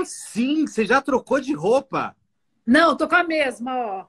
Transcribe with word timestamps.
assim? 0.00 0.66
Você 0.66 0.84
já 0.84 1.00
trocou 1.00 1.40
de 1.40 1.52
roupa? 1.52 2.16
Não, 2.66 2.96
tô 2.96 3.08
com 3.08 3.16
a 3.16 3.24
mesma, 3.24 3.76
ó. 3.76 4.06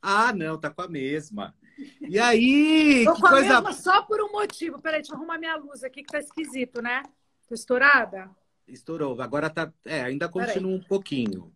Ah, 0.00 0.32
não, 0.32 0.58
tá 0.58 0.70
com 0.70 0.82
a 0.82 0.88
mesma. 0.88 1.54
E 2.00 2.18
aí, 2.18 3.04
tô 3.04 3.14
que 3.14 3.20
com 3.20 3.28
coisa. 3.28 3.58
a 3.58 3.62
mesma 3.62 3.72
só 3.72 4.02
por 4.02 4.20
um 4.20 4.32
motivo. 4.32 4.80
Peraí, 4.80 5.00
deixa 5.00 5.12
eu 5.12 5.16
arrumar 5.16 5.38
minha 5.38 5.56
luz 5.56 5.84
aqui 5.84 6.02
que 6.02 6.12
tá 6.12 6.18
esquisito, 6.18 6.80
né? 6.80 7.02
Tô 7.48 7.54
estourada? 7.54 8.30
Estourou. 8.66 9.20
Agora 9.20 9.48
tá. 9.48 9.72
É, 9.84 10.02
ainda 10.02 10.28
continua 10.28 10.74
um 10.74 10.82
pouquinho. 10.82 11.52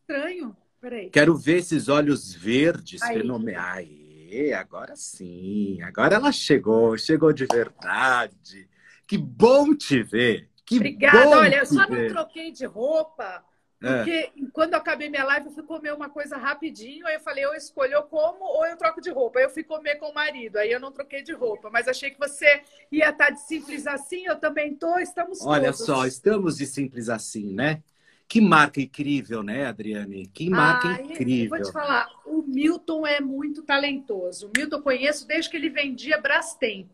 Estranho. 0.00 0.56
Peraí. 0.80 1.10
Quero 1.10 1.36
ver 1.36 1.58
esses 1.58 1.88
olhos 1.88 2.32
verdes 2.32 3.02
fenomenais. 3.02 3.88
Aê, 3.88 4.52
agora 4.52 4.94
sim. 4.96 5.80
Agora 5.82 6.16
ela 6.16 6.32
chegou, 6.32 6.96
chegou 6.96 7.32
de 7.32 7.46
verdade. 7.46 8.68
Que 9.06 9.16
bom 9.16 9.74
te 9.74 10.02
ver. 10.02 10.50
Que 10.66 10.76
Obrigada. 10.76 11.24
bom 11.24 11.36
Olha, 11.36 11.58
eu 11.58 11.66
só 11.66 11.88
não 11.88 12.08
troquei 12.08 12.50
de 12.50 12.66
roupa, 12.66 13.44
É. 13.82 13.96
porque 13.98 14.32
quando 14.52 14.72
eu 14.72 14.78
acabei 14.78 15.08
minha 15.08 15.22
live, 15.24 15.46
eu 15.46 15.52
fui 15.52 15.62
comer 15.62 15.94
uma 15.94 16.10
coisa 16.10 16.36
rapidinho. 16.36 17.06
Aí 17.06 17.14
eu 17.14 17.20
falei, 17.20 17.46
ou 17.46 17.52
eu 17.52 17.56
escolho 17.58 17.92
eu 17.94 18.02
como 18.02 18.44
ou 18.44 18.66
eu 18.66 18.76
troco 18.76 19.00
de 19.00 19.10
roupa. 19.10 19.38
Aí 19.38 19.44
eu 19.44 19.50
fui 19.50 19.62
comer 19.62 19.94
com 19.96 20.10
o 20.10 20.14
marido. 20.14 20.56
Aí 20.56 20.72
eu 20.72 20.80
não 20.80 20.90
troquei 20.90 21.22
de 21.22 21.32
roupa. 21.32 21.70
Mas 21.70 21.86
achei 21.86 22.10
que 22.10 22.18
você 22.18 22.62
ia 22.90 23.10
estar 23.10 23.30
de 23.30 23.40
simples 23.42 23.86
assim. 23.86 24.26
Eu 24.26 24.36
também 24.40 24.74
tô. 24.74 24.98
Estamos 24.98 25.40
Olha 25.46 25.72
todos. 25.72 25.86
só, 25.86 26.04
estamos 26.06 26.56
de 26.56 26.66
simples 26.66 27.08
assim, 27.08 27.52
né? 27.54 27.82
Que 28.28 28.40
marca 28.40 28.80
incrível, 28.80 29.40
né, 29.44 29.66
Adriane? 29.66 30.26
Que 30.26 30.50
marca 30.50 30.88
Ai, 30.88 31.02
incrível. 31.02 31.58
Vou 31.58 31.62
te 31.62 31.72
falar, 31.72 32.10
o 32.24 32.42
Milton 32.42 33.06
é 33.06 33.20
muito 33.20 33.62
talentoso. 33.62 34.48
O 34.48 34.52
Milton 34.56 34.76
eu 34.78 34.82
conheço 34.82 35.28
desde 35.28 35.48
que 35.48 35.56
ele 35.56 35.70
vendia 35.70 36.20
Brastemp. 36.20 36.90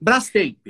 Brastemp. 0.00 0.66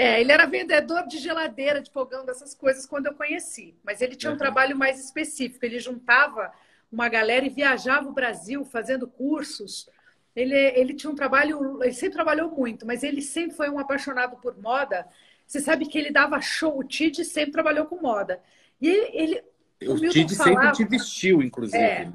É, 0.00 0.20
ele 0.20 0.30
era 0.30 0.46
vendedor 0.46 1.06
de 1.08 1.18
geladeira, 1.18 1.80
de 1.80 1.90
fogão, 1.90 2.24
dessas 2.24 2.54
coisas 2.54 2.86
quando 2.86 3.06
eu 3.06 3.14
conheci. 3.14 3.74
Mas 3.82 4.00
ele 4.00 4.14
tinha 4.14 4.30
um 4.30 4.36
Uhum. 4.36 4.38
trabalho 4.38 4.76
mais 4.76 5.00
específico. 5.04 5.64
Ele 5.64 5.80
juntava 5.80 6.52
uma 6.90 7.08
galera 7.08 7.44
e 7.44 7.48
viajava 7.50 8.08
o 8.08 8.12
Brasil 8.12 8.64
fazendo 8.64 9.08
cursos. 9.08 9.88
Ele, 10.36 10.54
ele 10.54 10.94
tinha 10.94 11.10
um 11.10 11.16
trabalho, 11.16 11.82
ele 11.82 11.92
sempre 11.92 12.14
trabalhou 12.14 12.50
muito, 12.50 12.86
mas 12.86 13.02
ele 13.02 13.20
sempre 13.20 13.56
foi 13.56 13.68
um 13.68 13.78
apaixonado 13.78 14.36
por 14.36 14.56
moda. 14.62 15.06
Você 15.46 15.60
sabe 15.60 15.86
que 15.86 15.98
ele 15.98 16.12
dava 16.12 16.40
show, 16.40 16.78
o 16.78 16.84
Tite 16.84 17.24
sempre 17.24 17.52
trabalhou 17.52 17.86
com 17.86 18.00
moda. 18.00 18.40
E 18.80 18.88
ele, 18.88 19.42
ele 19.80 19.90
O 19.90 19.94
Milton 19.94 20.26
Tid 20.26 20.34
sempre 20.36 20.70
te 20.72 20.84
vestiu, 20.84 21.42
inclusive. 21.42 21.82
É. 21.82 22.12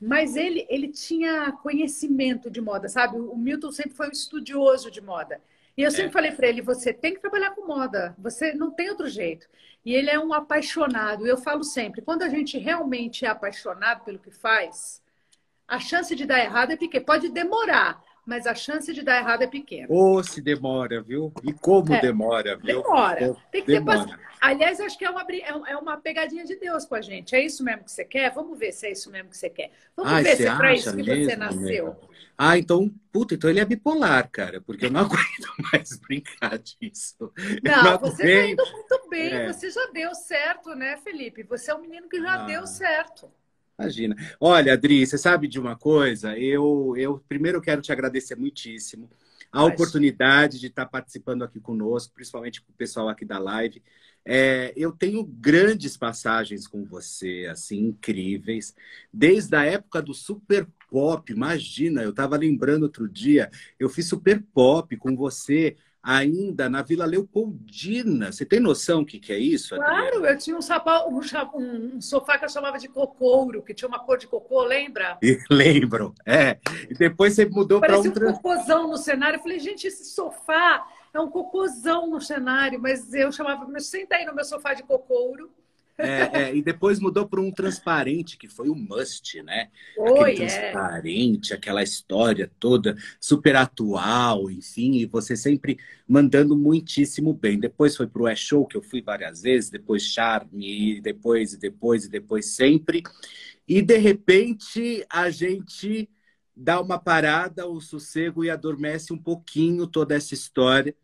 mas 0.00 0.36
ele, 0.36 0.66
ele 0.68 0.88
tinha 0.88 1.50
conhecimento 1.52 2.50
de 2.50 2.60
moda, 2.60 2.88
sabe? 2.88 3.16
O 3.18 3.36
Milton 3.36 3.72
sempre 3.72 3.94
foi 3.96 4.08
um 4.08 4.12
estudioso 4.12 4.90
de 4.90 5.00
moda. 5.00 5.40
E 5.76 5.82
eu 5.82 5.90
sempre 5.90 6.10
É. 6.10 6.12
falei 6.12 6.32
para 6.32 6.48
ele: 6.48 6.62
você 6.62 6.92
tem 6.92 7.14
que 7.14 7.20
trabalhar 7.20 7.52
com 7.52 7.66
moda, 7.66 8.14
você 8.18 8.54
não 8.54 8.70
tem 8.72 8.90
outro 8.90 9.08
jeito. 9.08 9.48
E 9.84 9.94
ele 9.94 10.10
é 10.10 10.18
um 10.18 10.32
apaixonado. 10.34 11.26
Eu 11.26 11.36
falo 11.38 11.64
sempre: 11.64 12.02
quando 12.02 12.22
a 12.22 12.28
gente 12.28 12.58
realmente 12.58 13.24
é 13.24 13.28
apaixonado 13.28 14.04
pelo 14.04 14.18
que 14.18 14.30
faz, 14.30 15.02
a 15.68 15.80
chance 15.80 16.14
de 16.16 16.26
dar 16.26 16.40
errado 16.40 16.72
é 16.72 16.76
pequena. 16.76 17.04
Pode 17.06 17.30
demorar, 17.30 18.03
mas 18.26 18.46
a 18.46 18.54
chance 18.54 18.92
de 18.92 19.02
dar 19.02 19.18
errado 19.18 19.42
é 19.42 19.46
pequena. 19.46 19.86
Ou 19.90 20.22
se 20.24 20.40
demora, 20.40 21.02
viu? 21.02 21.32
E 21.42 21.52
como 21.52 21.92
É. 21.94 22.00
demora, 22.00 22.56
viu? 22.56 22.82
Demora. 22.82 23.36
Tem 23.50 23.60
que 23.62 23.66
ter 23.66 23.80
Demora. 23.80 23.98
paci- 24.06 24.18
Aliás, 24.40 24.78
acho 24.80 24.98
que 24.98 25.04
é 25.06 25.10
uma, 25.10 25.22
é 25.22 25.72
é 25.72 25.76
uma 25.76 25.96
pegadinha 25.96 26.44
de 26.44 26.56
Deus 26.56 26.84
com 26.84 26.94
a 26.94 27.00
gente. 27.00 27.34
É 27.34 27.40
isso 27.44 27.64
mesmo 27.64 27.84
que 27.84 27.90
você 27.92 28.04
quer? 28.04 28.30
Vamos 28.34 28.58
ver 28.58 28.72
se 28.72 28.86
é 28.86 28.92
isso 28.92 29.10
mesmo 29.10 29.30
que 29.30 29.36
você 29.38 29.48
quer. 29.48 29.70
Vamos 29.96 30.12
Ai, 30.12 30.22
ver 30.22 30.30
você 30.30 30.36
se 30.36 30.44
é 30.44 30.48
acha 30.48 30.72
isso 30.74 30.96
que 30.96 31.02
você 31.02 31.14
mesmo, 31.14 31.38
nasceu. 31.38 31.84
meu? 31.84 32.00
Ah, 32.36 32.58
então, 32.58 32.92
puta, 33.12 33.34
então 33.34 33.48
ele 33.48 33.60
é 33.60 33.64
bipolar, 33.64 34.28
cara, 34.30 34.60
porque 34.60 34.86
eu 34.86 34.90
não 34.90 35.00
aguento 35.06 35.54
mais 35.72 35.96
brincar 35.98 36.58
disso. 36.58 37.32
Eu 37.62 37.72
Não, 37.72 37.98
você 37.98 38.22
tá 38.22 38.22
aguento. 38.24 38.52
indo 38.52 38.72
muito 38.72 39.08
bem. 39.08 39.32
É. 39.32 39.46
Você 39.52 39.70
já 39.70 39.86
deu 39.92 40.14
certo, 40.14 40.74
né, 40.74 40.96
Felipe? 40.98 41.42
Você 41.44 41.70
é 41.70 41.74
um 41.74 41.80
menino 41.80 42.08
que 42.08 42.20
já 42.20 42.34
Ah. 42.34 42.44
deu 42.46 42.66
certo. 42.66 43.30
Imagina. 43.78 44.14
Olha, 44.40 44.74
Adri, 44.74 45.04
você 45.04 45.18
sabe 45.18 45.48
de 45.48 45.58
uma 45.58 45.76
coisa? 45.76 46.38
Eu, 46.38 46.94
eu 46.96 47.18
primeiro 47.28 47.60
quero 47.60 47.82
te 47.82 47.90
agradecer 47.92 48.36
muitíssimo 48.36 49.10
a 49.50 49.62
Mas- 49.62 49.74
oportunidade 49.74 50.60
de 50.60 50.68
estar 50.68 50.86
participando 50.86 51.42
aqui 51.42 51.60
conosco, 51.60 52.12
principalmente 52.14 52.60
com 52.62 52.70
o 52.72 52.74
pessoal 52.76 53.08
aqui 53.08 53.24
da 53.24 53.38
live. 53.38 53.82
É, 54.24 54.72
eu 54.76 54.92
tenho 54.92 55.24
grandes 55.24 55.96
passagens 55.96 56.66
com 56.66 56.84
você, 56.84 57.46
assim, 57.50 57.78
incríveis, 57.88 58.74
desde 59.12 59.54
a 59.56 59.64
época 59.64 60.00
do 60.00 60.14
Super 60.14 60.66
Pop. 60.88 61.30
Imagina, 61.32 62.02
eu 62.02 62.10
estava 62.10 62.36
lembrando 62.36 62.84
outro 62.84 63.08
dia, 63.08 63.50
eu 63.78 63.88
fiz 63.88 64.08
Super 64.08 64.40
Pop 64.54 64.96
com 64.96 65.14
você 65.16 65.76
ainda 66.04 66.68
na 66.68 66.82
Vila 66.82 67.06
Leopoldina. 67.06 68.30
Você 68.30 68.44
tem 68.44 68.60
noção 68.60 69.00
o 69.00 69.06
que, 69.06 69.18
que 69.18 69.32
é 69.32 69.38
isso, 69.38 69.74
Adriana? 69.74 70.10
Claro, 70.10 70.26
eu 70.26 70.38
tinha 70.38 70.56
um, 70.56 70.62
sapa- 70.62 71.06
um 71.06 71.20
um- 71.54 71.96
um 71.96 72.00
sofá 72.00 72.38
que 72.38 72.44
eu 72.44 72.48
chamava 72.48 72.78
de 72.78 72.88
cocouro, 72.88 73.62
que 73.62 73.72
tinha 73.72 73.88
uma 73.88 73.98
cor 73.98 74.18
de 74.18 74.26
cocô, 74.26 74.62
lembra? 74.62 75.16
E 75.22 75.38
lembro, 75.50 76.14
é. 76.26 76.58
E 76.90 76.94
depois 76.94 77.32
você 77.34 77.46
mudou 77.46 77.80
para 77.80 77.88
Parecia 77.98 78.10
um. 78.10 78.12
um 78.12 78.14
tra- 78.16 78.32
cocôzão 78.34 78.88
no 78.88 78.96
cenário. 78.98 79.38
Eu 79.38 79.42
falei, 79.42 79.58
gente, 79.58 79.86
esse 79.86 80.04
sofá 80.04 80.86
é 81.12 81.18
um 81.20 81.30
cocôzão 81.30 82.06
no 82.08 82.20
cenário, 82.20 82.78
mas 82.80 83.12
eu 83.14 83.32
chamava, 83.32 83.66
"Mas 83.66 83.86
senta 83.86 84.16
aí 84.16 84.24
no 84.26 84.34
meu 84.34 84.44
sofá 84.44 84.74
de 84.74 84.82
cocouro. 84.82 85.50
É, 85.96 86.42
é, 86.42 86.56
e 86.56 86.60
depois 86.60 86.98
mudou 86.98 87.26
para 87.28 87.40
um 87.40 87.52
transparente, 87.52 88.36
que 88.36 88.48
foi 88.48 88.68
o 88.68 88.74
must, 88.74 89.40
né? 89.42 89.70
Oi, 89.96 90.32
Aquele 90.32 90.50
é. 90.50 90.70
transparente, 90.70 91.54
aquela 91.54 91.82
história 91.82 92.50
toda 92.58 92.96
super 93.20 93.54
atual, 93.54 94.50
enfim, 94.50 94.94
e 94.96 95.06
você 95.06 95.36
sempre 95.36 95.78
mandando 96.06 96.56
muitíssimo 96.56 97.32
bem. 97.32 97.60
Depois 97.60 97.96
foi 97.96 98.08
para 98.08 98.22
o 98.22 98.28
E-Show, 98.28 98.66
que 98.66 98.76
eu 98.76 98.82
fui 98.82 99.00
várias 99.02 99.42
vezes, 99.42 99.70
depois 99.70 100.02
Charme, 100.02 100.96
e 100.96 101.00
depois, 101.00 101.52
e 101.52 101.58
depois, 101.58 102.04
e 102.04 102.10
depois 102.10 102.46
sempre. 102.46 103.02
E 103.66 103.80
de 103.80 103.96
repente 103.96 105.06
a 105.08 105.30
gente 105.30 106.10
dá 106.56 106.80
uma 106.80 106.98
parada, 106.98 107.66
o 107.66 107.80
sossego 107.80 108.44
e 108.44 108.50
adormece 108.50 109.12
um 109.12 109.18
pouquinho 109.18 109.86
toda 109.86 110.14
essa 110.14 110.34
história 110.34 110.94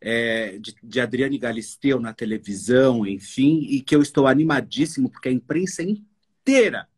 é, 0.00 0.58
de, 0.58 0.74
de 0.82 1.00
Adriane 1.00 1.38
Galisteu 1.38 2.00
na 2.00 2.12
televisão, 2.12 3.06
enfim, 3.06 3.66
e 3.68 3.80
que 3.80 3.94
eu 3.94 4.02
estou 4.02 4.26
animadíssimo 4.26 5.10
porque 5.10 5.28
a 5.28 5.32
imprensa 5.32 5.82
inteira 5.82 6.88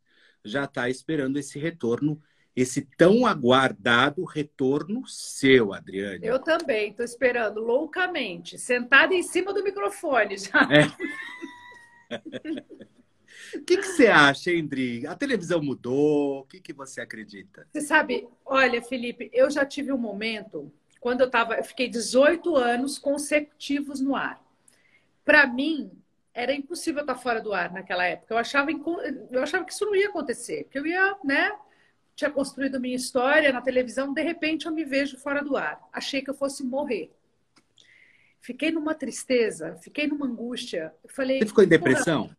já 0.43 0.65
está 0.65 0.89
esperando 0.89 1.37
esse 1.37 1.59
retorno, 1.59 2.21
esse 2.55 2.81
tão 2.97 3.25
aguardado 3.25 4.23
retorno 4.23 5.05
seu, 5.07 5.73
Adriane. 5.73 6.25
Eu 6.25 6.39
também, 6.39 6.91
estou 6.91 7.05
esperando 7.05 7.61
loucamente, 7.61 8.57
sentada 8.57 9.13
em 9.13 9.23
cima 9.23 9.53
do 9.53 9.63
microfone 9.63 10.37
já. 10.37 10.67
O 13.55 13.63
que, 13.63 13.77
que 13.77 13.83
você 13.83 14.07
acha, 14.07 14.51
hein, 14.51 14.65
Dri? 14.65 15.07
A 15.07 15.15
televisão 15.15 15.61
mudou? 15.61 16.41
O 16.41 16.45
que, 16.45 16.59
que 16.59 16.73
você 16.73 17.01
acredita? 17.01 17.67
Você 17.71 17.81
sabe, 17.81 18.27
olha, 18.45 18.81
Felipe, 18.81 19.29
eu 19.33 19.49
já 19.49 19.65
tive 19.65 19.91
um 19.91 19.97
momento 19.97 20.71
quando 20.99 21.21
eu 21.21 21.29
tava, 21.29 21.55
eu 21.55 21.63
fiquei 21.63 21.87
18 21.87 22.55
anos 22.55 22.97
consecutivos 22.99 23.99
no 23.99 24.15
ar. 24.15 24.41
Para 25.23 25.47
mim, 25.47 25.91
era 26.33 26.53
impossível 26.53 27.01
estar 27.01 27.15
fora 27.15 27.41
do 27.41 27.53
ar 27.53 27.71
naquela 27.71 28.05
época. 28.05 28.33
Eu 28.33 28.37
achava, 28.37 28.69
eu 29.31 29.41
achava 29.43 29.65
que 29.65 29.71
isso 29.73 29.85
não 29.85 29.95
ia 29.95 30.09
acontecer, 30.09 30.67
que 30.69 30.77
eu 30.77 30.85
ia, 30.85 31.15
né? 31.23 31.51
Tinha 32.15 32.29
construído 32.29 32.79
minha 32.79 32.95
história 32.95 33.51
na 33.51 33.61
televisão, 33.61 34.13
de 34.13 34.21
repente 34.21 34.65
eu 34.65 34.71
me 34.73 34.83
vejo 34.83 35.17
fora 35.17 35.41
do 35.43 35.55
ar. 35.55 35.79
Achei 35.93 36.21
que 36.21 36.29
eu 36.29 36.33
fosse 36.33 36.63
morrer. 36.63 37.11
Fiquei 38.41 38.71
numa 38.71 38.93
tristeza, 38.95 39.75
fiquei 39.81 40.07
numa 40.07 40.25
angústia. 40.25 40.93
Eu 41.03 41.09
falei, 41.09 41.39
Você 41.39 41.45
ficou 41.47 41.63
em 41.63 41.67
"Porra, 41.67 41.77
depressão? 41.77 42.29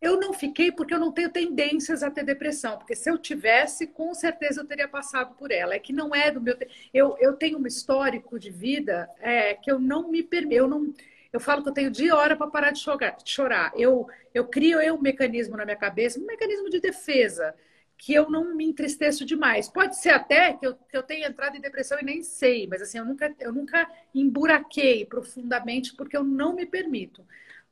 Eu 0.00 0.20
não 0.20 0.32
fiquei 0.32 0.70
porque 0.70 0.92
eu 0.92 0.98
não 0.98 1.10
tenho 1.10 1.30
tendências 1.30 2.02
a 2.02 2.10
ter 2.10 2.24
depressão, 2.24 2.76
porque 2.76 2.94
se 2.94 3.10
eu 3.10 3.18
tivesse, 3.18 3.86
com 3.86 4.14
certeza 4.14 4.60
eu 4.60 4.66
teria 4.66 4.86
passado 4.86 5.34
por 5.36 5.50
ela. 5.50 5.74
É 5.74 5.78
que 5.78 5.92
não 5.92 6.14
é 6.14 6.30
do 6.30 6.40
meu. 6.40 6.56
Eu, 6.92 7.16
eu 7.18 7.32
tenho 7.34 7.58
um 7.58 7.66
histórico 7.66 8.38
de 8.38 8.50
vida 8.50 9.08
é, 9.20 9.54
que 9.54 9.70
eu 9.70 9.78
não 9.78 10.10
me 10.10 10.22
permito. 10.22 10.54
Eu, 10.54 10.68
não... 10.68 10.92
eu 11.32 11.40
falo 11.40 11.62
que 11.62 11.68
eu 11.70 11.74
tenho 11.74 11.90
dia 11.90 12.08
e 12.08 12.12
hora 12.12 12.36
para 12.36 12.46
parar 12.48 12.70
de 12.72 12.80
chorar. 12.80 13.16
de 13.16 13.30
chorar. 13.30 13.72
Eu, 13.74 14.06
eu 14.34 14.46
crio 14.46 14.80
eu, 14.80 14.94
um 14.94 15.00
mecanismo 15.00 15.56
na 15.56 15.64
minha 15.64 15.76
cabeça, 15.76 16.20
um 16.20 16.26
mecanismo 16.26 16.68
de 16.68 16.78
defesa, 16.80 17.54
que 17.96 18.12
eu 18.12 18.30
não 18.30 18.54
me 18.54 18.66
entristeço 18.66 19.24
demais. 19.24 19.68
Pode 19.68 19.96
ser 19.98 20.10
até 20.10 20.52
que 20.52 20.66
eu, 20.66 20.74
que 20.74 20.96
eu 20.96 21.02
tenha 21.02 21.26
entrado 21.26 21.56
em 21.56 21.60
depressão 21.60 21.98
e 21.98 22.04
nem 22.04 22.22
sei, 22.22 22.66
mas 22.66 22.82
assim, 22.82 22.98
eu 22.98 23.04
nunca, 23.04 23.34
eu 23.40 23.52
nunca 23.52 23.90
emburaquei 24.14 25.06
profundamente 25.06 25.94
porque 25.94 26.16
eu 26.16 26.22
não 26.22 26.54
me 26.54 26.66
permito 26.66 27.24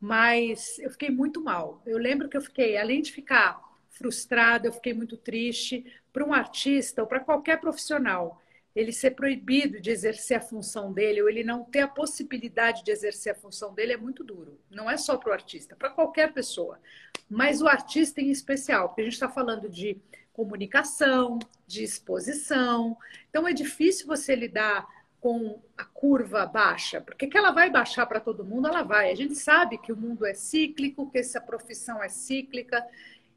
mas 0.05 0.79
eu 0.81 0.91
fiquei 0.91 1.09
muito 1.09 1.43
mal. 1.43 1.81
Eu 1.87 1.97
lembro 1.97 2.29
que 2.29 2.37
eu 2.37 2.43
fiquei, 2.43 2.77
além 2.77 3.01
de 3.01 3.11
ficar 3.11 3.59
frustrada, 3.89 4.69
eu 4.69 4.73
fiquei 4.73 4.93
muito 4.93 5.17
triste. 5.17 5.83
Para 6.13 6.23
um 6.23 6.35
artista 6.35 7.01
ou 7.01 7.09
para 7.09 7.21
qualquer 7.21 7.59
profissional, 7.59 8.39
ele 8.77 8.93
ser 8.93 9.13
proibido 9.13 9.81
de 9.81 9.91
exercer 9.91 10.37
a 10.37 10.43
função 10.43 10.93
dele 10.93 11.23
ou 11.23 11.29
ele 11.31 11.43
não 11.43 11.65
ter 11.65 11.81
a 11.81 11.89
possibilidade 11.89 12.85
de 12.85 12.91
exercer 12.91 13.33
a 13.33 13.35
função 13.35 13.73
dele 13.73 13.95
é 13.95 13.97
muito 13.97 14.23
duro. 14.23 14.61
Não 14.71 14.91
é 14.91 14.99
só 14.99 15.17
para 15.17 15.31
o 15.31 15.33
artista, 15.33 15.75
para 15.75 15.89
qualquer 15.89 16.35
pessoa. 16.35 16.79
Mas 17.27 17.63
o 17.63 17.67
artista 17.67 18.21
em 18.21 18.31
especial, 18.31 18.89
porque 18.89 19.01
a 19.01 19.05
gente 19.05 19.15
está 19.15 19.31
falando 19.31 19.71
de 19.71 19.97
comunicação, 20.35 21.39
de 21.67 21.83
exposição. 21.83 22.95
Então 23.31 23.49
é 23.49 23.55
difícil 23.55 24.07
você 24.07 24.37
lidar 24.37 24.87
com 25.25 25.59
a 25.75 25.87
curva 25.87 26.45
baixa, 26.45 27.01
porque 27.01 27.27
que 27.27 27.39
ela 27.39 27.51
vai 27.51 27.71
baixar 27.71 28.05
para 28.05 28.21
todo 28.21 28.45
mundo, 28.45 28.69
ela 28.69 28.83
vai. 28.83 29.11
A 29.11 29.15
gente 29.15 29.35
sabe 29.35 29.79
que 29.79 29.91
o 29.91 29.97
mundo 29.97 30.27
é 30.27 30.35
cíclico, 30.35 31.11
que 31.11 31.17
essa 31.17 31.41
profissão 31.41 32.03
é 32.03 32.11
cíclica, 32.11 32.87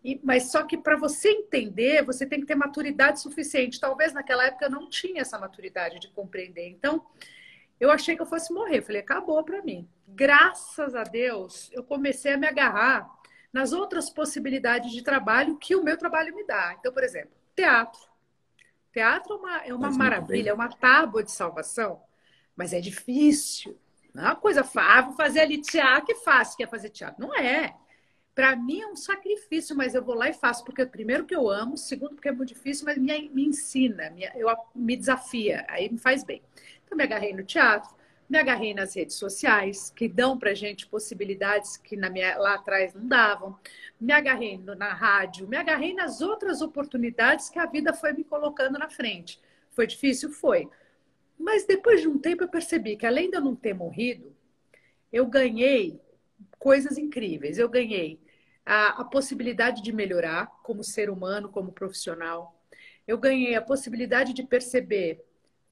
e, 0.03 0.19
mas 0.21 0.51
só 0.51 0.63
que 0.63 0.75
para 0.75 0.97
você 0.97 1.29
entender, 1.29 2.03
você 2.03 2.25
tem 2.25 2.41
que 2.41 2.45
ter 2.45 2.55
maturidade 2.55 3.21
suficiente. 3.21 3.79
Talvez 3.79 4.11
naquela 4.11 4.47
época 4.47 4.65
eu 4.65 4.69
não 4.69 4.89
tinha 4.89 5.21
essa 5.21 5.39
maturidade 5.39 5.97
de 5.97 6.09
compreender. 6.09 6.67
Então, 6.67 7.05
eu 7.79 7.89
achei 7.89 8.17
que 8.17 8.21
eu 8.21 8.25
fosse 8.25 8.51
morrer. 8.51 8.81
Falei, 8.81 8.99
acabou 8.99 9.41
para 9.45 9.61
mim. 9.61 9.87
Graças 10.05 10.93
a 10.93 11.03
Deus, 11.03 11.69
eu 11.71 11.85
comecei 11.85 12.33
a 12.33 12.37
me 12.37 12.47
agarrar 12.47 13.09
nas 13.53 13.71
outras 13.71 14.09
possibilidades 14.09 14.91
de 14.91 15.01
trabalho 15.01 15.55
que 15.55 15.73
o 15.73 15.85
meu 15.85 15.95
trabalho 15.95 16.35
me 16.35 16.45
dá. 16.45 16.75
Então, 16.77 16.91
por 16.91 17.05
exemplo, 17.05 17.31
teatro. 17.55 18.16
Teatro 18.97 19.33
é 19.33 19.37
uma, 19.37 19.57
é 19.67 19.73
uma 19.75 19.91
maravilha, 19.91 20.49
é 20.49 20.53
uma 20.53 20.69
tábua 20.69 21.23
de 21.23 21.31
salvação, 21.31 22.01
mas 22.55 22.73
é 22.73 22.79
difícil. 22.79 23.79
Não 24.11 24.23
é 24.23 24.25
uma 24.29 24.35
coisa 24.35 24.63
fácil. 24.63 24.91
Ah, 24.91 25.01
vou 25.03 25.13
fazer 25.13 25.41
ali 25.41 25.61
teatro, 25.61 26.07
que 26.07 26.15
fácil 26.15 26.57
que 26.57 26.63
é 26.63 26.67
fazer 26.67 26.89
teatro. 26.89 27.21
Não 27.21 27.35
é. 27.35 27.75
Para 28.33 28.55
mim 28.55 28.81
é 28.81 28.87
um 28.87 28.95
sacrifício, 28.95 29.75
mas 29.77 29.93
eu 29.93 30.03
vou 30.03 30.15
lá 30.15 30.29
e 30.29 30.33
faço, 30.33 30.65
porque 30.65 30.83
primeiro 30.83 31.25
que 31.25 31.35
eu 31.35 31.47
amo, 31.47 31.77
segundo 31.77 32.15
porque 32.15 32.29
é 32.29 32.31
muito 32.31 32.49
difícil, 32.49 32.85
mas 32.85 32.97
me, 32.97 33.29
me 33.29 33.45
ensina, 33.45 34.09
me, 34.09 34.23
eu, 34.35 34.47
me 34.73 34.97
desafia, 34.97 35.63
aí 35.69 35.91
me 35.91 35.99
faz 35.99 36.23
bem. 36.23 36.41
Então, 36.83 36.97
me 36.97 37.03
agarrei 37.03 37.33
no 37.33 37.43
teatro, 37.43 37.95
me 38.29 38.37
agarrei 38.37 38.73
nas 38.73 38.95
redes 38.95 39.15
sociais, 39.15 39.91
que 39.95 40.07
dão 40.07 40.37
para 40.37 40.53
gente 40.53 40.85
possibilidades 40.87 41.77
que 41.77 41.95
minha, 41.95 42.37
lá 42.37 42.55
atrás 42.55 42.93
não 42.93 43.07
davam. 43.07 43.57
Me 43.99 44.11
agarrei 44.11 44.57
na 44.57 44.93
rádio, 44.93 45.47
me 45.47 45.57
agarrei 45.57 45.93
nas 45.93 46.21
outras 46.21 46.61
oportunidades 46.61 47.49
que 47.49 47.59
a 47.59 47.65
vida 47.65 47.93
foi 47.93 48.13
me 48.13 48.23
colocando 48.23 48.77
na 48.77 48.89
frente. 48.89 49.39
Foi 49.71 49.87
difícil? 49.87 50.31
Foi. 50.31 50.69
Mas 51.39 51.65
depois 51.65 52.01
de 52.01 52.07
um 52.07 52.17
tempo 52.17 52.43
eu 52.43 52.49
percebi 52.49 52.97
que, 52.97 53.05
além 53.05 53.29
de 53.29 53.37
eu 53.37 53.41
não 53.41 53.55
ter 53.55 53.73
morrido, 53.73 54.35
eu 55.11 55.25
ganhei 55.25 56.01
coisas 56.59 56.97
incríveis. 56.97 57.57
Eu 57.57 57.69
ganhei 57.69 58.19
a, 58.65 59.01
a 59.01 59.05
possibilidade 59.05 59.81
de 59.81 59.93
melhorar 59.93 60.47
como 60.63 60.83
ser 60.83 61.09
humano, 61.09 61.49
como 61.49 61.71
profissional. 61.71 62.61
Eu 63.07 63.17
ganhei 63.17 63.55
a 63.55 63.61
possibilidade 63.61 64.33
de 64.33 64.43
perceber 64.43 65.23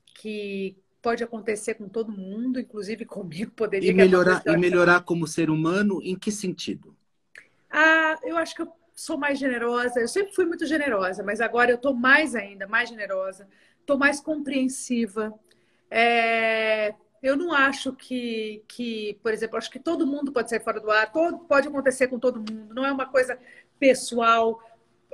que 0.06 0.78
pode 1.06 1.24
acontecer 1.24 1.76
com 1.76 1.88
todo 1.88 2.12
mundo, 2.12 2.60
inclusive 2.60 3.06
comigo 3.06 3.52
poderia. 3.52 3.92
E 3.92 3.94
melhorar, 3.94 4.42
e 4.44 4.58
melhorar 4.58 5.02
como 5.02 5.28
ser 5.28 5.52
humano, 5.52 6.00
em 6.02 6.18
que 6.18 6.32
sentido? 6.32 6.98
Ah, 7.70 8.18
eu 8.24 8.36
acho 8.38 8.56
que 8.56 8.64
eu 8.64 8.74
sou 8.96 9.16
mais 9.16 9.38
generosa. 9.38 10.00
Eu 10.00 10.08
sempre 10.08 10.34
fui 10.34 10.46
muito 10.46 10.66
generosa, 10.66 11.22
mas 11.22 11.40
agora 11.40 11.70
eu 11.70 11.76
estou 11.76 11.94
mais 11.94 12.34
ainda, 12.34 12.66
mais 12.66 12.90
generosa. 12.90 13.48
Estou 13.80 14.00
mais 14.00 14.20
compreensiva. 14.20 15.32
É... 15.92 16.96
Eu 17.22 17.36
não 17.36 17.54
acho 17.54 17.94
que, 17.94 18.64
que, 18.68 19.20
por 19.22 19.32
exemplo, 19.32 19.58
acho 19.58 19.70
que 19.70 19.80
todo 19.80 20.08
mundo 20.08 20.32
pode 20.32 20.50
sair 20.50 20.64
fora 20.64 20.80
do 20.80 20.90
ar, 20.90 21.12
todo, 21.12 21.40
pode 21.40 21.68
acontecer 21.68 22.08
com 22.08 22.18
todo 22.18 22.40
mundo. 22.40 22.74
Não 22.74 22.86
é 22.86 22.92
uma 22.92 23.06
coisa 23.06 23.38
pessoal 23.80 24.60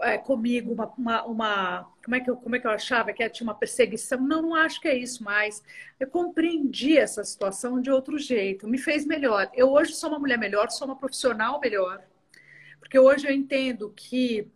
é, 0.01 0.17
comigo 0.17 0.73
uma, 0.73 0.87
uma, 0.97 1.23
uma, 1.25 1.91
como, 2.03 2.15
é 2.15 2.19
que 2.19 2.29
eu, 2.29 2.37
como 2.37 2.55
é 2.55 2.59
que 2.59 2.67
eu 2.67 2.71
achava 2.71 3.13
que 3.13 3.29
tinha 3.29 3.47
uma 3.47 3.55
perseguição. 3.55 4.19
Não, 4.19 4.41
não 4.41 4.55
acho 4.55 4.81
que 4.81 4.87
é 4.87 4.95
isso 4.95 5.23
mais. 5.23 5.63
Eu 5.99 6.07
compreendi 6.07 6.97
essa 6.97 7.23
situação 7.23 7.81
de 7.81 7.91
outro 7.91 8.17
jeito, 8.17 8.67
me 8.67 8.77
fez 8.77 9.05
melhor. 9.05 9.49
Eu 9.53 9.71
hoje 9.71 9.93
sou 9.93 10.09
uma 10.09 10.19
mulher 10.19 10.37
melhor, 10.37 10.69
sou 10.69 10.87
uma 10.87 10.95
profissional 10.95 11.59
melhor. 11.59 12.03
Porque 12.79 12.97
hoje 12.99 13.27
eu 13.27 13.31
entendo 13.31 13.91
que 13.95 14.47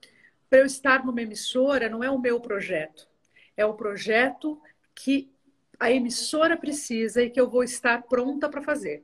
para 0.50 0.59
eu 0.59 0.65
estar 0.65 1.06
numa 1.06 1.21
emissora 1.21 1.89
não 1.89 2.03
é 2.03 2.09
o 2.09 2.19
meu 2.19 2.39
projeto, 2.39 3.07
é 3.56 3.65
o 3.65 3.74
projeto 3.74 4.62
que 4.94 5.31
a 5.80 5.91
emissora 5.91 6.56
precisa 6.57 7.21
e 7.21 7.30
que 7.30 7.39
eu 7.39 7.50
vou 7.50 7.63
estar 7.63 8.03
pronta 8.03 8.50
para 8.50 8.62
fazer. 8.62 9.03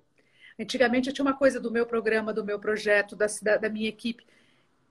Antigamente 0.60 1.10
eu 1.10 1.14
tinha 1.14 1.26
uma 1.26 1.38
coisa 1.38 1.60
do 1.60 1.72
meu 1.72 1.86
programa, 1.86 2.34
do 2.34 2.46
meu 2.46 2.60
projeto, 2.60 3.16
da, 3.16 3.28
da 3.58 3.70
minha 3.70 3.90
equipe 3.90 4.26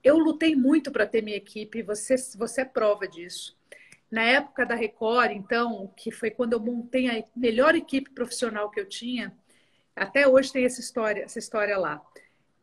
eu 0.03 0.17
lutei 0.17 0.55
muito 0.55 0.91
para 0.91 1.05
ter 1.05 1.21
minha 1.21 1.37
equipe, 1.37 1.81
você, 1.81 2.15
você 2.37 2.61
é 2.61 2.65
prova 2.65 3.07
disso. 3.07 3.57
Na 4.09 4.23
época 4.23 4.65
da 4.65 4.75
Record, 4.75 5.31
então, 5.31 5.91
que 5.95 6.11
foi 6.11 6.29
quando 6.29 6.53
eu 6.53 6.59
montei 6.59 7.09
a 7.09 7.23
melhor 7.35 7.75
equipe 7.75 8.09
profissional 8.11 8.69
que 8.69 8.79
eu 8.79 8.85
tinha, 8.85 9.33
até 9.95 10.27
hoje 10.27 10.51
tem 10.51 10.65
essa 10.65 10.81
história, 10.81 11.23
essa 11.23 11.39
história 11.39 11.77
lá. 11.77 12.01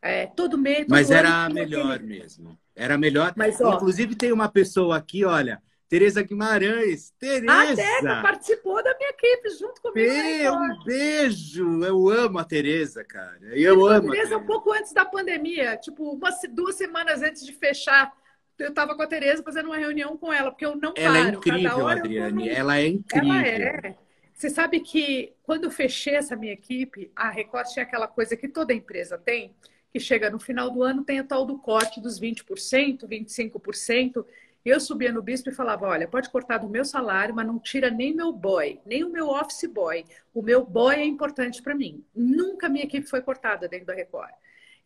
É, 0.00 0.26
todo 0.26 0.58
mês. 0.58 0.86
Mas 0.88 1.10
era 1.10 1.46
a 1.46 1.48
melhor 1.48 2.00
mesmo. 2.00 2.58
Era 2.76 2.96
melhor. 2.96 3.32
Mas, 3.36 3.60
ó, 3.60 3.74
Inclusive, 3.74 4.14
tem 4.14 4.30
uma 4.30 4.48
pessoa 4.48 4.96
aqui, 4.96 5.24
olha, 5.24 5.60
Tereza 5.88 6.22
Guimarães. 6.22 7.10
Tereza! 7.18 7.52
A 7.52 7.74
Tereza 7.74 8.22
participou 8.22 8.82
da 8.84 8.94
minha 8.96 9.10
equipe 9.10 9.48
junto 9.50 9.80
comigo. 9.80 9.94
Bê, 9.94 10.50
um 10.50 10.84
beijo! 10.84 11.82
Eu 11.82 12.08
amo 12.10 12.38
a 12.38 12.44
Tereza, 12.44 13.02
cara. 13.02 13.40
Eu 13.52 13.86
amo. 13.86 14.08
A 14.08 14.12
Tereza 14.12 14.36
um 14.36 14.44
pouco 14.44 14.70
antes 14.72 14.92
da 14.92 15.04
pandemia, 15.04 15.76
tipo, 15.76 16.12
uma, 16.12 16.30
duas 16.50 16.74
semanas 16.74 17.22
antes 17.22 17.44
de 17.44 17.52
fechar. 17.52 18.12
Eu 18.58 18.68
estava 18.68 18.94
com 18.94 19.02
a 19.02 19.06
Tereza 19.06 19.42
fazendo 19.42 19.66
uma 19.66 19.78
reunião 19.78 20.16
com 20.16 20.32
ela, 20.32 20.50
porque 20.50 20.66
eu 20.66 20.76
não 20.76 20.92
ela 20.96 21.16
é 21.16 21.32
paro. 21.32 21.40
Ela 21.46 21.56
é 21.56 21.58
incrível, 21.58 21.88
Adriane. 21.88 22.48
Ela 22.48 22.78
é 22.78 22.86
incrível. 22.86 23.32
Ela 23.32 23.46
é. 23.46 23.96
Você 24.34 24.50
sabe 24.50 24.80
que 24.80 25.32
quando 25.42 25.64
eu 25.64 25.70
fechei 25.70 26.14
essa 26.14 26.36
minha 26.36 26.52
equipe, 26.52 27.10
a 27.16 27.30
Record 27.30 27.66
tinha 27.68 27.84
aquela 27.84 28.06
coisa 28.06 28.36
que 28.36 28.46
toda 28.46 28.74
empresa 28.74 29.16
tem, 29.16 29.54
que 29.90 29.98
chega 29.98 30.30
no 30.30 30.38
final 30.38 30.70
do 30.70 30.82
ano, 30.82 31.02
tem 31.02 31.18
a 31.18 31.24
tal 31.24 31.46
do 31.46 31.58
corte 31.58 32.00
dos 32.00 32.20
20%, 32.20 33.08
25%. 33.08 34.24
Eu 34.64 34.80
subia 34.80 35.12
no 35.12 35.22
bispo 35.22 35.48
e 35.48 35.54
falava: 35.54 35.86
olha, 35.86 36.08
pode 36.08 36.30
cortar 36.30 36.58
do 36.58 36.68
meu 36.68 36.84
salário, 36.84 37.34
mas 37.34 37.46
não 37.46 37.58
tira 37.58 37.90
nem 37.90 38.14
meu 38.14 38.32
boy, 38.32 38.80
nem 38.84 39.04
o 39.04 39.10
meu 39.10 39.28
office 39.28 39.68
boy. 39.70 40.04
O 40.34 40.42
meu 40.42 40.64
boy 40.64 40.96
é 40.96 41.04
importante 41.04 41.62
para 41.62 41.74
mim. 41.74 42.04
Nunca 42.14 42.68
minha 42.68 42.84
equipe 42.84 43.06
foi 43.06 43.22
cortada 43.22 43.68
dentro 43.68 43.86
da 43.86 43.94
Record. 43.94 44.32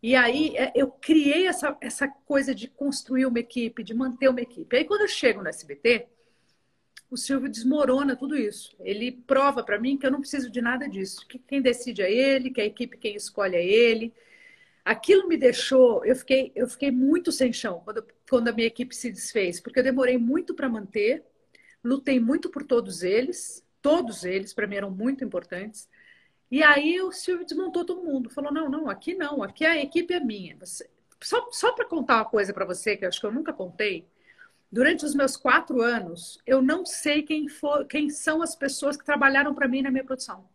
E 0.03 0.17
aí 0.17 0.57
é, 0.57 0.73
eu 0.75 0.89
criei 0.89 1.47
essa, 1.47 1.77
essa 1.81 2.09
coisa 2.09 2.55
de 2.55 2.69
construir 2.69 3.27
uma 3.27 3.39
equipe, 3.39 3.85
de 3.85 3.95
manter 3.95 4.29
uma 4.29 4.41
equipe. 4.41 4.77
Aí 4.77 4.85
quando 4.85 5.03
eu 5.03 5.09
chego 5.09 5.43
no 5.43 5.49
SBT, 5.49 6.09
o 7.11 7.17
Silvio 7.17 7.49
desmorona 7.49 8.17
tudo 8.17 8.37
isso. 8.37 8.75
Ele 8.81 9.13
prova 9.13 9.63
para 9.63 9.79
mim 9.79 9.97
que 9.97 10.07
eu 10.07 10.11
não 10.11 10.21
preciso 10.21 10.51
de 10.51 10.61
nada 10.61 10.89
disso. 10.89 11.27
Que 11.29 11.39
quem 11.39 11.63
decide 11.63 12.03
é 12.03 12.13
ele, 12.13 12.51
que 12.51 12.61
a 12.61 12.65
equipe 12.65 12.97
quem 12.97 13.15
escolhe 13.15 13.57
é 13.57 13.65
ele 13.65 14.13
aquilo 14.85 15.29
me 15.29 15.37
deixou, 15.37 16.05
eu 16.05 16.17
fiquei, 16.17 16.53
eu 16.55 16.67
fiquei 16.67 16.91
muito 16.91 17.31
sem 17.31 17.53
chão 17.53 17.81
quando, 17.85 18.07
quando 18.29 18.49
a 18.49 18.53
minha 18.53 18.67
equipe 18.67 18.95
se 18.95 19.11
desfez, 19.11 19.61
porque 19.61 19.81
eu 19.81 19.85
demorei 19.85 20.19
muito 20.19 20.55
para 20.55 20.69
manter, 20.69 21.25
lutei 21.83 22.19
muito 22.21 22.51
por 22.51 22.65
todos 22.65 23.03
eles, 23.03 23.65
todos 23.81 24.25
eles 24.25 24.53
para 24.53 24.67
mim 24.67 24.77
eram 24.77 24.91
muito 24.91 25.25
importantes. 25.25 25.89
E 26.51 26.63
aí 26.63 27.01
o 27.01 27.13
Silvio 27.13 27.47
desmontou 27.47 27.85
todo 27.85 28.05
mundo, 28.05 28.31
falou: 28.31 28.53
não, 28.53 28.69
não, 28.69 28.91
aqui 28.91 29.15
não, 29.15 29.43
aqui 29.43 29.65
a 29.65 29.77
equipe 29.81 30.13
é 30.13 30.21
minha. 30.21 30.57
Você... 30.59 30.89
Só, 31.23 31.49
só 31.51 31.73
para 31.73 31.87
contar 31.87 32.17
uma 32.17 32.25
coisa 32.25 32.53
para 32.53 32.65
você, 32.65 32.97
que 32.97 33.05
eu 33.05 33.09
acho 33.09 33.21
que 33.21 33.27
eu 33.27 33.33
nunca 33.33 33.53
contei, 33.53 34.07
durante 34.71 35.05
os 35.05 35.15
meus 35.15 35.37
quatro 35.37 35.81
anos, 35.81 36.39
eu 36.47 36.61
não 36.61 36.85
sei 36.85 37.23
quem, 37.23 37.49
for, 37.49 37.87
quem 37.87 38.11
são 38.11 38.43
as 38.43 38.57
pessoas 38.57 38.97
que 38.97 39.05
trabalharam 39.05 39.55
para 39.55 39.69
mim 39.69 39.83
na 39.83 39.91
minha 39.91 40.05
produção. 40.05 40.49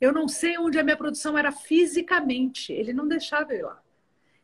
Eu 0.00 0.12
não 0.12 0.28
sei 0.28 0.58
onde 0.58 0.78
a 0.78 0.82
minha 0.82 0.96
produção 0.96 1.36
era 1.36 1.52
fisicamente. 1.52 2.72
Ele 2.72 2.92
não 2.92 3.06
deixava 3.06 3.52
eu 3.52 3.58
ir 3.58 3.62
lá. 3.62 3.82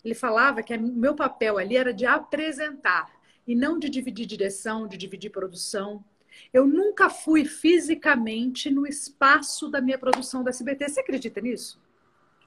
Ele 0.04 0.14
falava 0.14 0.62
que 0.62 0.74
o 0.74 0.80
meu 0.80 1.14
papel 1.14 1.58
ali 1.58 1.76
era 1.76 1.92
de 1.92 2.06
apresentar 2.06 3.10
e 3.46 3.54
não 3.54 3.78
de 3.78 3.88
dividir 3.88 4.26
direção, 4.26 4.86
de 4.86 4.96
dividir 4.96 5.30
produção. 5.30 6.04
Eu 6.52 6.66
nunca 6.66 7.10
fui 7.10 7.44
fisicamente 7.44 8.70
no 8.70 8.86
espaço 8.86 9.68
da 9.68 9.80
minha 9.80 9.98
produção 9.98 10.42
da 10.42 10.50
SBT. 10.50 10.88
Você 10.88 11.00
acredita 11.00 11.40
nisso? 11.40 11.78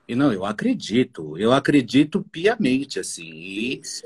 E 0.08 0.16
não, 0.16 0.34
eu 0.34 0.46
acredito. 0.46 1.38
Eu 1.38 1.52
acredito 1.52 2.24
piamente, 2.24 3.00
assim. 3.00 3.30
E... 3.30 3.82
Isso, 3.82 4.06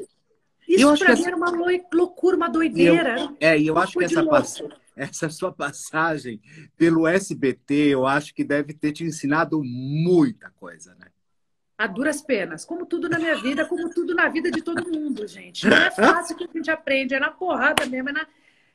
Isso 0.68 0.98
para 0.98 1.14
mim 1.14 1.20
essa... 1.22 1.28
era 1.30 1.38
uma 1.38 1.52
loucura, 1.94 2.36
uma 2.36 2.50
doideira. 2.50 3.20
Eu, 3.20 3.38
é, 3.40 3.58
e 3.58 3.68
eu 3.68 3.78
acho 3.78 3.98
que 3.98 4.04
essa 4.04 4.26
passagem 4.26 4.70
essa 4.98 5.30
sua 5.30 5.52
passagem 5.52 6.42
pelo 6.76 7.08
SBT, 7.08 7.74
eu 7.90 8.06
acho 8.06 8.34
que 8.34 8.44
deve 8.44 8.74
ter 8.74 8.92
te 8.92 9.04
ensinado 9.04 9.64
muita 9.64 10.50
coisa, 10.52 10.96
né? 10.96 11.08
A 11.78 11.86
duras 11.86 12.22
penas, 12.22 12.66
como 12.66 12.88
tudo 12.88 13.08
na 13.08 13.20
minha 13.20 13.36
vida, 13.36 13.64
como 13.66 13.88
tudo 13.92 14.16
na 14.16 14.28
vida 14.28 14.50
de 14.50 14.64
todo 14.64 14.90
mundo, 14.90 15.28
gente. 15.28 15.68
Não 15.68 15.78
é 15.78 15.92
fácil 15.92 16.36
que 16.36 16.44
a 16.44 16.50
gente 16.52 16.72
aprende, 16.72 17.14
é 17.14 17.20
na 17.20 17.30
porrada 17.30 17.86
mesmo. 17.86 18.10
É, 18.10 18.14
na... 18.14 18.28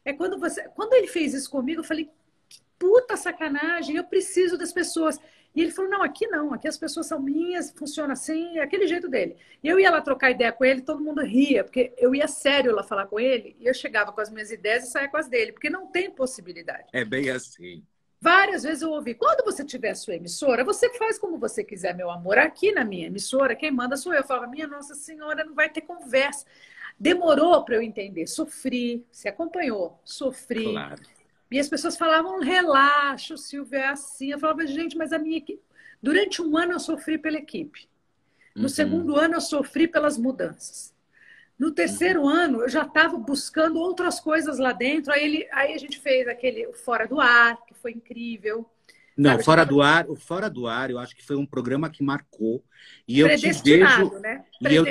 é 0.04 0.12
quando 0.12 0.38
você. 0.38 0.62
Quando 0.68 0.92
ele 0.94 1.08
fez 1.08 1.34
isso 1.34 1.50
comigo, 1.50 1.80
eu 1.80 1.84
falei, 1.84 2.08
puta 2.78 3.16
sacanagem, 3.16 3.96
eu 3.96 4.04
preciso 4.04 4.56
das 4.56 4.72
pessoas. 4.72 5.18
E 5.54 5.60
ele 5.60 5.70
falou: 5.70 5.90
não, 5.90 6.02
aqui 6.02 6.26
não, 6.26 6.52
aqui 6.54 6.66
as 6.66 6.78
pessoas 6.78 7.06
são 7.06 7.20
minhas, 7.20 7.70
funciona 7.70 8.14
assim, 8.14 8.58
é 8.58 8.62
aquele 8.62 8.86
jeito 8.86 9.08
dele. 9.08 9.36
E 9.62 9.68
eu 9.68 9.78
ia 9.78 9.90
lá 9.90 10.00
trocar 10.00 10.30
ideia 10.30 10.52
com 10.52 10.64
ele, 10.64 10.80
todo 10.80 11.02
mundo 11.02 11.22
ria, 11.22 11.62
porque 11.62 11.92
eu 11.98 12.14
ia 12.14 12.26
sério 12.26 12.74
lá 12.74 12.82
falar 12.82 13.06
com 13.06 13.20
ele, 13.20 13.56
e 13.60 13.66
eu 13.66 13.74
chegava 13.74 14.12
com 14.12 14.20
as 14.20 14.30
minhas 14.30 14.50
ideias 14.50 14.84
e 14.84 14.90
saía 14.90 15.08
com 15.08 15.16
as 15.16 15.28
dele, 15.28 15.52
porque 15.52 15.70
não 15.70 15.86
tem 15.86 16.10
possibilidade. 16.10 16.88
É 16.92 17.04
bem 17.04 17.30
assim. 17.30 17.82
Várias 18.20 18.62
vezes 18.62 18.82
eu 18.82 18.90
ouvi: 18.90 19.14
quando 19.14 19.44
você 19.44 19.64
tiver 19.64 19.94
sua 19.94 20.14
emissora, 20.14 20.64
você 20.64 20.88
faz 20.94 21.18
como 21.18 21.38
você 21.38 21.62
quiser, 21.62 21.94
meu 21.94 22.10
amor. 22.10 22.38
Aqui 22.38 22.72
na 22.72 22.84
minha 22.84 23.08
emissora, 23.08 23.54
quem 23.54 23.70
manda 23.70 23.96
sou 23.96 24.12
eu. 24.12 24.20
Eu 24.20 24.26
falava: 24.26 24.46
minha 24.46 24.66
Nossa 24.66 24.94
Senhora, 24.94 25.44
não 25.44 25.54
vai 25.54 25.68
ter 25.68 25.82
conversa. 25.82 26.46
Demorou 26.98 27.64
para 27.64 27.74
eu 27.74 27.82
entender. 27.82 28.26
Sofri, 28.26 29.04
se 29.10 29.28
acompanhou, 29.28 29.98
sofri. 30.04 30.64
Claro 30.64 31.02
E 31.52 31.60
as 31.60 31.68
pessoas 31.68 31.96
falavam, 31.96 32.40
relaxa, 32.40 33.34
o 33.34 33.38
Silvio 33.38 33.78
é 33.78 33.88
assim. 33.88 34.32
Eu 34.32 34.38
falava, 34.38 34.66
gente, 34.66 34.96
mas 34.96 35.12
a 35.12 35.18
minha 35.18 35.36
equipe. 35.36 35.62
Durante 36.02 36.40
um 36.40 36.56
ano 36.56 36.72
eu 36.72 36.80
sofri 36.80 37.18
pela 37.18 37.36
equipe. 37.36 37.88
No 38.56 38.62
uhum. 38.62 38.68
segundo 38.68 39.16
ano 39.16 39.34
eu 39.34 39.40
sofri 39.40 39.86
pelas 39.86 40.16
mudanças. 40.16 40.94
No 41.58 41.70
terceiro 41.70 42.22
uhum. 42.22 42.28
ano 42.28 42.62
eu 42.62 42.68
já 42.68 42.82
estava 42.82 43.18
buscando 43.18 43.78
outras 43.78 44.18
coisas 44.18 44.58
lá 44.58 44.72
dentro. 44.72 45.12
Aí, 45.12 45.24
ele, 45.24 45.48
aí 45.52 45.74
a 45.74 45.78
gente 45.78 46.00
fez 46.00 46.26
aquele 46.26 46.72
Fora 46.72 47.06
do 47.06 47.20
Ar, 47.20 47.58
que 47.66 47.74
foi 47.74 47.92
incrível. 47.92 48.68
Não, 49.16 49.32
Sabe, 49.32 49.44
fora 49.44 49.64
do 49.64 49.82
ar, 49.82 50.08
o 50.08 50.16
fora 50.16 50.48
do 50.48 50.66
ar, 50.66 50.90
eu 50.90 50.98
acho 50.98 51.14
que 51.14 51.24
foi 51.24 51.36
um 51.36 51.44
programa 51.44 51.90
que 51.90 52.02
marcou. 52.02 52.64
E 53.06 53.20
eu 53.20 53.28
te 53.36 53.52
vejo, 53.52 54.18
né? 54.20 54.42
E 54.60 54.74
eu, 54.74 54.86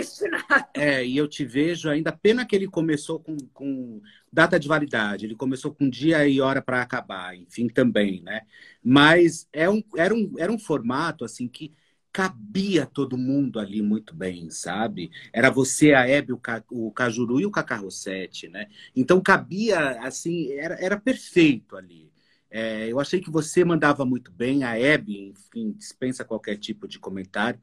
é, 0.75 1.03
e 1.03 1.18
eu 1.18 1.27
te 1.27 1.44
vejo 1.44 1.89
ainda. 1.89 2.12
Pena 2.12 2.46
que 2.46 2.56
ele 2.56 2.68
começou 2.68 3.20
com, 3.20 3.36
com 3.51 4.00
data 4.32 4.60
de 4.60 4.68
validade. 4.68 5.26
Ele 5.26 5.36
começou 5.36 5.74
com 5.74 5.90
dia 5.90 6.28
e 6.28 6.40
hora 6.42 6.62
para 6.62 6.82
acabar, 6.82 7.36
enfim, 7.36 7.68
também, 7.68 8.22
né? 8.22 8.42
Mas 8.84 9.48
é 9.54 9.70
um, 9.70 9.84
era, 9.96 10.14
um, 10.14 10.34
era 10.38 10.52
um 10.52 10.60
formato 10.60 11.26
assim 11.26 11.48
que 11.48 11.74
cabia 12.14 12.86
todo 12.86 13.18
mundo 13.18 13.60
ali 13.60 13.82
muito 13.82 14.14
bem, 14.14 14.50
sabe? 14.50 15.12
Era 15.34 15.50
você, 15.50 15.94
a 15.94 16.08
Hebe, 16.08 16.34
o, 16.34 16.38
Ca, 16.38 16.64
o 16.70 16.92
Cajuru 16.92 17.40
e 17.40 17.46
o 17.46 17.52
Cacarrosete, 17.52 18.48
né? 18.50 18.68
Então 18.96 19.22
cabia, 19.22 20.00
assim, 20.02 20.52
era, 20.54 20.76
era 20.76 21.00
perfeito 21.00 21.76
ali. 21.78 22.12
É, 22.50 22.92
eu 22.92 23.00
achei 23.00 23.22
que 23.22 23.32
você 23.32 23.64
mandava 23.64 24.06
muito 24.06 24.30
bem, 24.32 24.64
a 24.66 24.78
Hebe, 24.78 25.30
enfim, 25.30 25.72
dispensa 25.72 26.26
qualquer 26.26 26.58
tipo 26.58 26.86
de 26.88 27.00
comentário. 27.00 27.62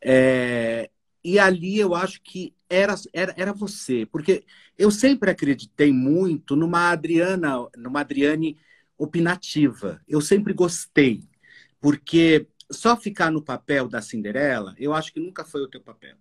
É, 0.00 0.90
e 1.22 1.38
ali 1.38 1.78
eu 1.78 1.94
acho 1.94 2.20
que 2.22 2.54
era, 2.68 2.94
era, 3.12 3.34
era 3.36 3.52
você, 3.52 4.06
porque 4.06 4.44
eu 4.76 4.90
sempre 4.90 5.30
acreditei 5.30 5.92
muito 5.92 6.54
numa 6.54 6.90
Adriana, 6.90 7.68
numa 7.76 8.00
Adriane 8.00 8.56
opinativa. 8.96 10.00
Eu 10.06 10.20
sempre 10.20 10.52
gostei, 10.52 11.22
porque 11.80 12.46
só 12.70 12.96
ficar 12.96 13.30
no 13.30 13.42
papel 13.42 13.88
da 13.88 14.02
Cinderela, 14.02 14.74
eu 14.78 14.92
acho 14.92 15.12
que 15.12 15.20
nunca 15.20 15.44
foi 15.44 15.62
o 15.62 15.68
teu 15.68 15.80
papel. 15.80 16.16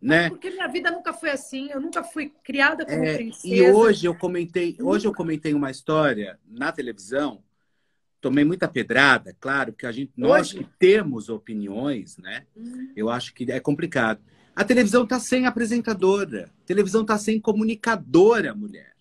Né? 0.00 0.28
Porque 0.28 0.50
minha 0.50 0.68
vida 0.68 0.90
nunca 0.90 1.12
foi 1.12 1.30
assim, 1.30 1.70
eu 1.70 1.80
nunca 1.80 2.04
fui 2.04 2.30
criada 2.44 2.84
como 2.84 3.04
é, 3.04 3.14
princesa. 3.14 3.54
E 3.54 3.70
hoje 3.70 4.06
eu 4.06 4.14
comentei, 4.14 4.76
hoje 4.80 5.06
eu 5.06 5.14
comentei 5.14 5.54
uma 5.54 5.70
história 5.70 6.38
na 6.46 6.70
televisão 6.70 7.42
tomei 8.20 8.44
muita 8.44 8.66
pedrada, 8.66 9.36
claro, 9.38 9.72
que 9.72 9.86
a 9.86 9.92
gente, 9.92 10.12
nós 10.16 10.52
que 10.52 10.66
temos 10.78 11.28
opiniões, 11.28 12.16
né? 12.18 12.46
Uhum. 12.56 12.92
Eu 12.96 13.10
acho 13.10 13.34
que 13.34 13.50
é 13.50 13.60
complicado. 13.60 14.20
A 14.54 14.64
televisão 14.64 15.04
está 15.04 15.20
sem 15.20 15.46
apresentadora, 15.46 16.50
a 16.62 16.66
televisão 16.66 17.02
está 17.02 17.18
sem 17.18 17.40
comunicadora, 17.40 18.54
mulher. 18.54 18.94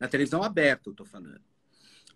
Na 0.00 0.08
televisão 0.08 0.42
aberta, 0.42 0.88
eu 0.88 0.92
estou 0.92 1.06
falando. 1.06 1.40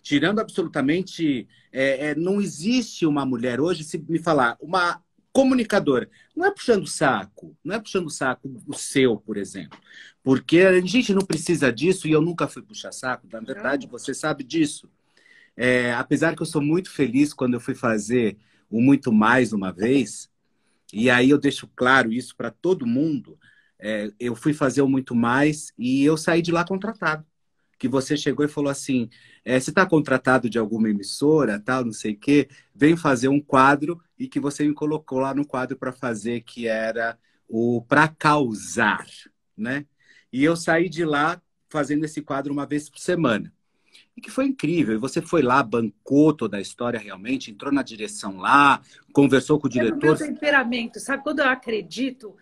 Tirando 0.02 0.40
absolutamente. 0.40 1.46
É, 1.70 2.08
é, 2.08 2.14
não 2.14 2.40
existe 2.40 3.06
uma 3.06 3.24
mulher 3.24 3.60
hoje, 3.60 3.84
se 3.84 3.98
me 3.98 4.18
falar, 4.18 4.56
uma 4.60 5.02
comunicadora. 5.32 6.08
Não 6.36 6.44
é 6.44 6.50
puxando 6.50 6.86
saco, 6.86 7.56
não 7.64 7.74
é 7.74 7.80
puxando 7.80 8.10
saco 8.10 8.62
o 8.66 8.74
seu, 8.74 9.16
por 9.16 9.36
exemplo. 9.36 9.78
Porque 10.22 10.60
a 10.60 10.80
gente 10.80 11.14
não 11.14 11.22
precisa 11.22 11.72
disso 11.72 12.06
e 12.06 12.12
eu 12.12 12.20
nunca 12.20 12.46
fui 12.46 12.62
puxar 12.62 12.92
saco, 12.92 13.26
na 13.32 13.40
verdade, 13.40 13.86
você 13.86 14.14
sabe 14.14 14.44
disso. 14.44 14.88
É, 15.56 15.92
apesar 15.94 16.34
que 16.34 16.42
eu 16.42 16.46
sou 16.46 16.62
muito 16.62 16.90
feliz 16.90 17.34
quando 17.34 17.54
eu 17.54 17.60
fui 17.60 17.74
fazer 17.74 18.38
o 18.70 18.80
Muito 18.80 19.12
Mais 19.12 19.52
uma 19.52 19.72
vez, 19.72 20.30
e 20.92 21.10
aí 21.10 21.30
eu 21.30 21.38
deixo 21.38 21.68
claro 21.76 22.12
isso 22.12 22.36
para 22.36 22.50
todo 22.50 22.86
mundo, 22.86 23.38
é, 23.78 24.10
eu 24.18 24.34
fui 24.34 24.54
fazer 24.54 24.82
o 24.82 24.88
Muito 24.88 25.14
Mais 25.14 25.72
e 25.78 26.04
eu 26.04 26.16
saí 26.16 26.42
de 26.42 26.52
lá 26.52 26.64
contratado. 26.64 27.26
Que 27.78 27.88
você 27.88 28.16
chegou 28.16 28.44
e 28.44 28.48
falou 28.48 28.70
assim: 28.70 29.10
é, 29.44 29.58
você 29.58 29.70
está 29.70 29.84
contratado 29.84 30.48
de 30.48 30.58
alguma 30.58 30.88
emissora, 30.88 31.58
tal, 31.60 31.84
não 31.84 31.92
sei 31.92 32.12
o 32.12 32.18
quê, 32.18 32.48
vem 32.74 32.96
fazer 32.96 33.28
um 33.28 33.40
quadro 33.40 34.00
e 34.18 34.28
que 34.28 34.38
você 34.40 34.66
me 34.66 34.74
colocou 34.74 35.18
lá 35.18 35.34
no 35.34 35.46
quadro 35.46 35.76
para 35.76 35.92
fazer, 35.92 36.42
que 36.42 36.66
era 36.68 37.18
o 37.48 37.82
Pra 37.88 38.08
Causar, 38.08 39.06
né? 39.56 39.84
E 40.32 40.44
eu 40.44 40.56
saí 40.56 40.88
de 40.88 41.04
lá 41.04 41.42
fazendo 41.68 42.04
esse 42.04 42.22
quadro 42.22 42.52
uma 42.52 42.66
vez 42.66 42.88
por 42.88 42.98
semana 43.00 43.52
e 44.16 44.20
que 44.20 44.30
foi 44.30 44.46
incrível. 44.46 44.94
E 44.94 44.98
você 44.98 45.20
foi 45.22 45.42
lá, 45.42 45.62
bancou 45.62 46.32
toda 46.32 46.56
a 46.56 46.60
história 46.60 46.98
realmente, 46.98 47.50
entrou 47.50 47.72
na 47.72 47.82
direção 47.82 48.38
lá, 48.38 48.80
conversou 49.12 49.58
com 49.58 49.66
o 49.66 49.70
diretor. 49.70 49.94
É 49.94 49.98
o 49.98 50.00
meu 50.00 50.16
temperamento, 50.16 51.00
sabe? 51.00 51.22
Quando 51.22 51.40
eu 51.40 51.48
acredito, 51.48 52.36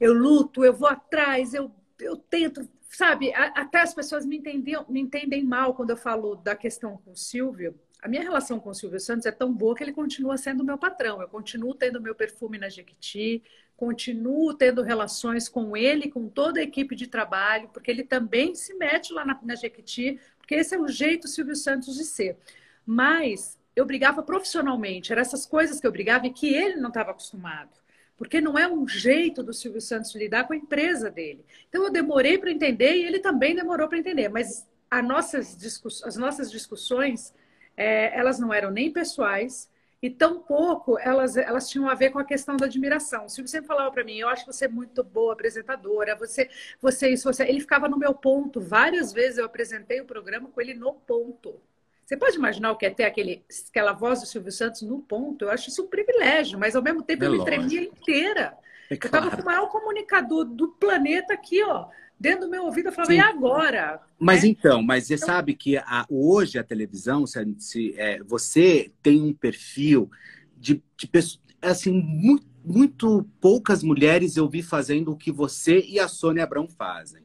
eu 0.00 0.12
luto, 0.12 0.64
eu 0.64 0.72
vou 0.72 0.88
atrás, 0.88 1.54
eu, 1.54 1.70
eu 2.00 2.16
tento, 2.16 2.68
sabe? 2.88 3.32
Até 3.34 3.80
as 3.80 3.94
pessoas 3.94 4.26
me, 4.26 4.36
entendiam, 4.36 4.84
me 4.88 5.00
entendem 5.00 5.44
mal 5.44 5.74
quando 5.74 5.90
eu 5.90 5.96
falo 5.96 6.34
da 6.36 6.56
questão 6.56 6.96
com 6.98 7.12
o 7.12 7.16
Silvio. 7.16 7.74
A 8.02 8.08
minha 8.08 8.22
relação 8.22 8.58
com 8.58 8.70
o 8.70 8.74
Silvio 8.74 8.98
Santos 8.98 9.26
é 9.26 9.30
tão 9.30 9.52
boa 9.52 9.76
que 9.76 9.84
ele 9.84 9.92
continua 9.92 10.36
sendo 10.36 10.64
meu 10.64 10.76
patrão. 10.76 11.22
Eu 11.22 11.28
continuo 11.28 11.72
tendo 11.72 12.00
meu 12.00 12.16
perfume 12.16 12.58
na 12.58 12.68
Jequiti, 12.68 13.44
continuo 13.76 14.54
tendo 14.54 14.82
relações 14.82 15.48
com 15.48 15.76
ele, 15.76 16.10
com 16.10 16.28
toda 16.28 16.58
a 16.58 16.62
equipe 16.62 16.96
de 16.96 17.06
trabalho, 17.06 17.68
porque 17.72 17.90
ele 17.90 18.02
também 18.02 18.56
se 18.56 18.74
mete 18.74 19.12
lá 19.12 19.24
na, 19.24 19.38
na 19.42 19.54
Jequiti 19.54 20.18
porque 20.52 20.60
esse 20.60 20.74
é 20.74 20.78
o 20.78 20.86
jeito 20.86 21.28
Silvio 21.28 21.56
Santos 21.56 21.94
de 21.94 22.04
ser. 22.04 22.36
Mas 22.84 23.58
eu 23.74 23.86
brigava 23.86 24.22
profissionalmente, 24.22 25.10
eram 25.10 25.22
essas 25.22 25.46
coisas 25.46 25.80
que 25.80 25.86
eu 25.86 25.92
brigava 25.92 26.26
e 26.26 26.30
que 26.30 26.52
ele 26.52 26.76
não 26.76 26.88
estava 26.88 27.10
acostumado. 27.10 27.70
Porque 28.18 28.38
não 28.38 28.58
é 28.58 28.68
um 28.68 28.86
jeito 28.86 29.42
do 29.42 29.54
Silvio 29.54 29.80
Santos 29.80 30.14
lidar 30.14 30.46
com 30.46 30.52
a 30.52 30.56
empresa 30.56 31.10
dele. 31.10 31.42
Então 31.70 31.82
eu 31.82 31.90
demorei 31.90 32.36
para 32.36 32.50
entender 32.50 32.96
e 32.96 33.06
ele 33.06 33.18
também 33.18 33.56
demorou 33.56 33.88
para 33.88 33.98
entender. 33.98 34.28
Mas 34.28 34.68
nossas 35.02 35.56
as 36.04 36.16
nossas 36.16 36.50
discussões, 36.50 37.32
é, 37.74 38.14
elas 38.14 38.38
não 38.38 38.52
eram 38.52 38.70
nem 38.70 38.92
pessoais, 38.92 39.70
e 40.02 40.10
tampouco 40.10 40.98
elas, 40.98 41.36
elas 41.36 41.70
tinham 41.70 41.88
a 41.88 41.94
ver 41.94 42.10
com 42.10 42.18
a 42.18 42.24
questão 42.24 42.56
da 42.56 42.66
admiração. 42.66 43.26
O 43.26 43.28
Silvio 43.28 43.48
sempre 43.48 43.68
falava 43.68 43.90
para 43.92 44.02
mim, 44.02 44.18
eu 44.18 44.28
acho 44.28 44.44
você 44.44 44.66
muito 44.66 45.04
boa 45.04 45.32
apresentadora, 45.32 46.16
você, 46.16 46.50
você 46.80 47.10
isso, 47.10 47.32
você... 47.32 47.44
Ele 47.44 47.60
ficava 47.60 47.88
no 47.88 47.96
meu 47.96 48.12
ponto. 48.12 48.60
Várias 48.60 49.12
vezes 49.12 49.38
eu 49.38 49.44
apresentei 49.44 50.00
o 50.00 50.04
programa 50.04 50.48
com 50.48 50.60
ele 50.60 50.74
no 50.74 50.92
ponto. 50.92 51.60
Você 52.04 52.16
pode 52.16 52.36
imaginar 52.36 52.72
o 52.72 52.76
que 52.76 52.84
é 52.84 52.90
ter 52.90 53.04
aquele, 53.04 53.44
aquela 53.70 53.92
voz 53.92 54.20
do 54.20 54.26
Silvio 54.26 54.50
Santos 54.50 54.82
no 54.82 54.98
ponto? 54.98 55.44
Eu 55.44 55.50
acho 55.52 55.68
isso 55.68 55.84
um 55.84 55.88
privilégio, 55.88 56.58
mas 56.58 56.74
ao 56.74 56.82
mesmo 56.82 57.02
tempo 57.02 57.22
é 57.22 57.28
eu 57.28 57.32
me 57.32 57.44
tremia 57.44 57.82
inteira. 57.82 58.58
É 58.90 58.96
claro. 58.96 59.26
Eu 59.26 59.28
estava 59.28 59.30
com 59.30 59.42
o 59.42 59.44
maior 59.44 59.68
comunicador 59.68 60.44
do 60.44 60.68
planeta 60.68 61.32
aqui, 61.32 61.62
ó, 61.62 61.88
dentro 62.22 62.42
do 62.42 62.50
meu 62.50 62.64
ouvido, 62.64 62.86
eu 62.88 62.92
falava, 62.92 63.12
Sim. 63.12 63.18
e 63.18 63.20
agora? 63.20 64.00
Mas 64.16 64.44
né? 64.44 64.50
então, 64.50 64.80
mas 64.80 65.06
você 65.06 65.14
então... 65.14 65.26
sabe 65.26 65.54
que 65.54 65.76
a, 65.76 66.06
hoje 66.08 66.56
a 66.56 66.62
televisão, 66.62 67.26
se, 67.26 67.56
se 67.58 67.94
é, 67.98 68.22
você 68.22 68.92
tem 69.02 69.20
um 69.20 69.34
perfil 69.34 70.08
de, 70.56 70.80
de 70.96 71.08
pessoas, 71.08 71.42
assim, 71.60 71.90
muito, 71.90 72.46
muito 72.64 73.28
poucas 73.40 73.82
mulheres 73.82 74.36
eu 74.36 74.48
vi 74.48 74.62
fazendo 74.62 75.10
o 75.10 75.16
que 75.16 75.32
você 75.32 75.80
e 75.80 75.98
a 75.98 76.06
Sônia 76.06 76.44
Abrão 76.44 76.68
fazem. 76.68 77.24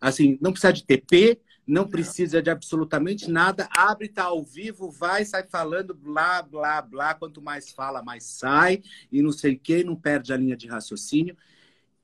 Assim, 0.00 0.38
não 0.40 0.52
precisa 0.52 0.72
de 0.72 0.84
TP, 0.84 1.40
não 1.66 1.88
precisa 1.88 2.40
de 2.40 2.50
absolutamente 2.50 3.28
nada, 3.28 3.68
abre, 3.70 4.08
tá 4.08 4.24
ao 4.24 4.44
vivo, 4.44 4.90
vai, 4.90 5.24
sai 5.24 5.44
falando, 5.48 5.92
blá, 5.92 6.40
blá, 6.40 6.80
blá. 6.80 7.14
Quanto 7.14 7.42
mais 7.42 7.70
fala, 7.70 8.02
mais 8.02 8.24
sai, 8.24 8.80
e 9.10 9.20
não 9.20 9.32
sei 9.32 9.54
o 9.54 9.58
quê, 9.58 9.82
não 9.82 9.96
perde 9.96 10.32
a 10.32 10.36
linha 10.36 10.56
de 10.56 10.68
raciocínio. 10.68 11.36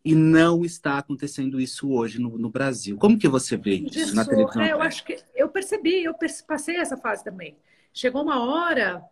E 0.07 0.15
não 0.15 0.65
está 0.65 0.99
acontecendo 0.99 1.61
isso 1.61 1.91
hoje 1.93 2.21
no, 2.21 2.39
no 2.39 2.49
Brasil. 2.49 2.97
Como 2.97 3.19
que 3.19 3.27
você 3.27 3.57
vê 3.57 3.75
isso, 3.75 3.99
isso 3.99 4.15
na 4.15 4.25
televisão? 4.25 4.63
É, 4.63 4.71
eu 4.71 4.81
acho 4.81 5.05
que 5.05 5.19
eu 5.35 5.49
percebi, 5.49 6.05
eu 6.05 6.15
passei 6.47 6.77
essa 6.77 6.97
fase 6.97 7.25
também. 7.25 7.57
Chegou 7.93 8.23
uma 8.23 8.39
hora 8.47 9.03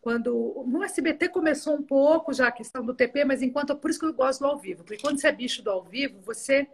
quando 0.00 0.64
no 0.66 0.82
SBT 0.82 1.28
começou 1.28 1.76
um 1.76 1.82
pouco 1.82 2.32
já 2.32 2.48
a 2.48 2.52
questão 2.52 2.84
do 2.84 2.92
TP, 2.92 3.24
mas 3.24 3.40
enquanto 3.40 3.76
por 3.76 3.88
isso 3.88 4.00
que 4.00 4.06
eu 4.06 4.12
gosto 4.12 4.40
do 4.40 4.46
ao 4.46 4.58
vivo, 4.58 4.82
porque 4.82 5.00
quando 5.00 5.20
você 5.20 5.28
é 5.28 5.32
bicho 5.32 5.62
do 5.62 5.70
ao 5.70 5.84
vivo, 5.84 6.20
você 6.22 6.66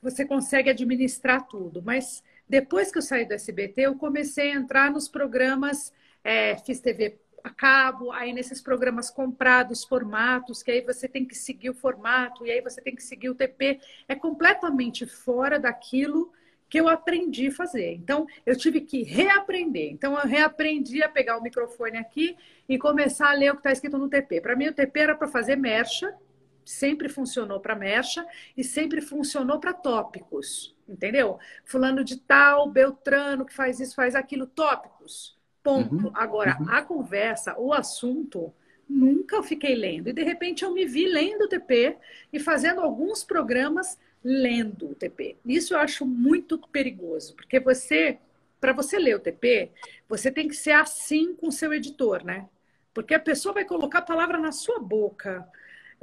você 0.00 0.24
consegue 0.24 0.70
administrar 0.70 1.46
tudo. 1.46 1.82
Mas 1.82 2.22
depois 2.48 2.90
que 2.90 2.96
eu 2.96 3.02
saí 3.02 3.26
do 3.26 3.34
SBT, 3.34 3.82
eu 3.82 3.96
comecei 3.96 4.52
a 4.52 4.54
entrar 4.54 4.90
nos 4.90 5.08
programas, 5.08 5.92
é, 6.22 6.56
fiz 6.56 6.80
TV 6.80 7.18
a 7.44 7.50
cabo, 7.50 8.10
aí 8.10 8.32
nesses 8.32 8.62
programas 8.62 9.10
comprados, 9.10 9.84
formatos, 9.84 10.62
que 10.62 10.70
aí 10.70 10.80
você 10.80 11.06
tem 11.06 11.26
que 11.26 11.34
seguir 11.34 11.68
o 11.68 11.74
formato, 11.74 12.46
e 12.46 12.50
aí 12.50 12.62
você 12.62 12.80
tem 12.80 12.94
que 12.96 13.02
seguir 13.02 13.28
o 13.28 13.34
TP. 13.34 13.78
É 14.08 14.14
completamente 14.14 15.06
fora 15.06 15.60
daquilo 15.60 16.32
que 16.70 16.80
eu 16.80 16.88
aprendi 16.88 17.48
a 17.48 17.52
fazer. 17.52 17.92
Então, 17.92 18.26
eu 18.46 18.56
tive 18.56 18.80
que 18.80 19.02
reaprender. 19.02 19.92
Então, 19.92 20.18
eu 20.18 20.26
reaprendi 20.26 21.02
a 21.02 21.08
pegar 21.08 21.36
o 21.36 21.42
microfone 21.42 21.98
aqui 21.98 22.34
e 22.66 22.78
começar 22.78 23.30
a 23.30 23.34
ler 23.34 23.50
o 23.50 23.54
que 23.54 23.60
está 23.60 23.72
escrito 23.72 23.98
no 23.98 24.08
TP. 24.08 24.40
Para 24.40 24.56
mim, 24.56 24.68
o 24.68 24.74
TP 24.74 25.00
era 25.00 25.14
para 25.14 25.28
fazer 25.28 25.54
mercha, 25.54 26.16
sempre 26.64 27.10
funcionou 27.10 27.60
para 27.60 27.76
mercha 27.76 28.26
e 28.56 28.64
sempre 28.64 29.02
funcionou 29.02 29.60
para 29.60 29.74
tópicos, 29.74 30.74
entendeu? 30.88 31.38
Fulano 31.66 32.02
de 32.02 32.18
tal, 32.18 32.70
Beltrano, 32.70 33.44
que 33.44 33.52
faz 33.52 33.78
isso, 33.80 33.94
faz 33.94 34.14
aquilo, 34.14 34.46
tópicos. 34.46 35.38
Ponto. 35.64 35.94
Uhum, 35.94 36.12
Agora, 36.14 36.58
uhum. 36.60 36.68
a 36.68 36.82
conversa, 36.82 37.58
o 37.58 37.72
assunto, 37.72 38.52
nunca 38.88 39.34
eu 39.34 39.42
fiquei 39.42 39.74
lendo. 39.74 40.10
E 40.10 40.12
de 40.12 40.22
repente 40.22 40.62
eu 40.62 40.72
me 40.72 40.84
vi 40.84 41.06
lendo 41.06 41.46
o 41.46 41.48
TP 41.48 41.96
e 42.30 42.38
fazendo 42.38 42.82
alguns 42.82 43.24
programas 43.24 43.98
lendo 44.22 44.90
o 44.90 44.94
TP. 44.94 45.38
Isso 45.44 45.74
eu 45.74 45.78
acho 45.78 46.06
muito 46.06 46.58
perigoso, 46.68 47.34
porque 47.34 47.58
você 47.58 48.18
para 48.60 48.72
você 48.72 48.98
ler 48.98 49.16
o 49.16 49.20
TP, 49.20 49.70
você 50.08 50.30
tem 50.30 50.48
que 50.48 50.56
ser 50.56 50.70
assim 50.70 51.34
com 51.34 51.48
o 51.48 51.52
seu 51.52 51.70
editor, 51.74 52.24
né? 52.24 52.48
Porque 52.94 53.12
a 53.12 53.20
pessoa 53.20 53.52
vai 53.52 53.64
colocar 53.66 53.98
a 53.98 54.02
palavra 54.02 54.38
na 54.38 54.52
sua 54.52 54.78
boca. 54.78 55.46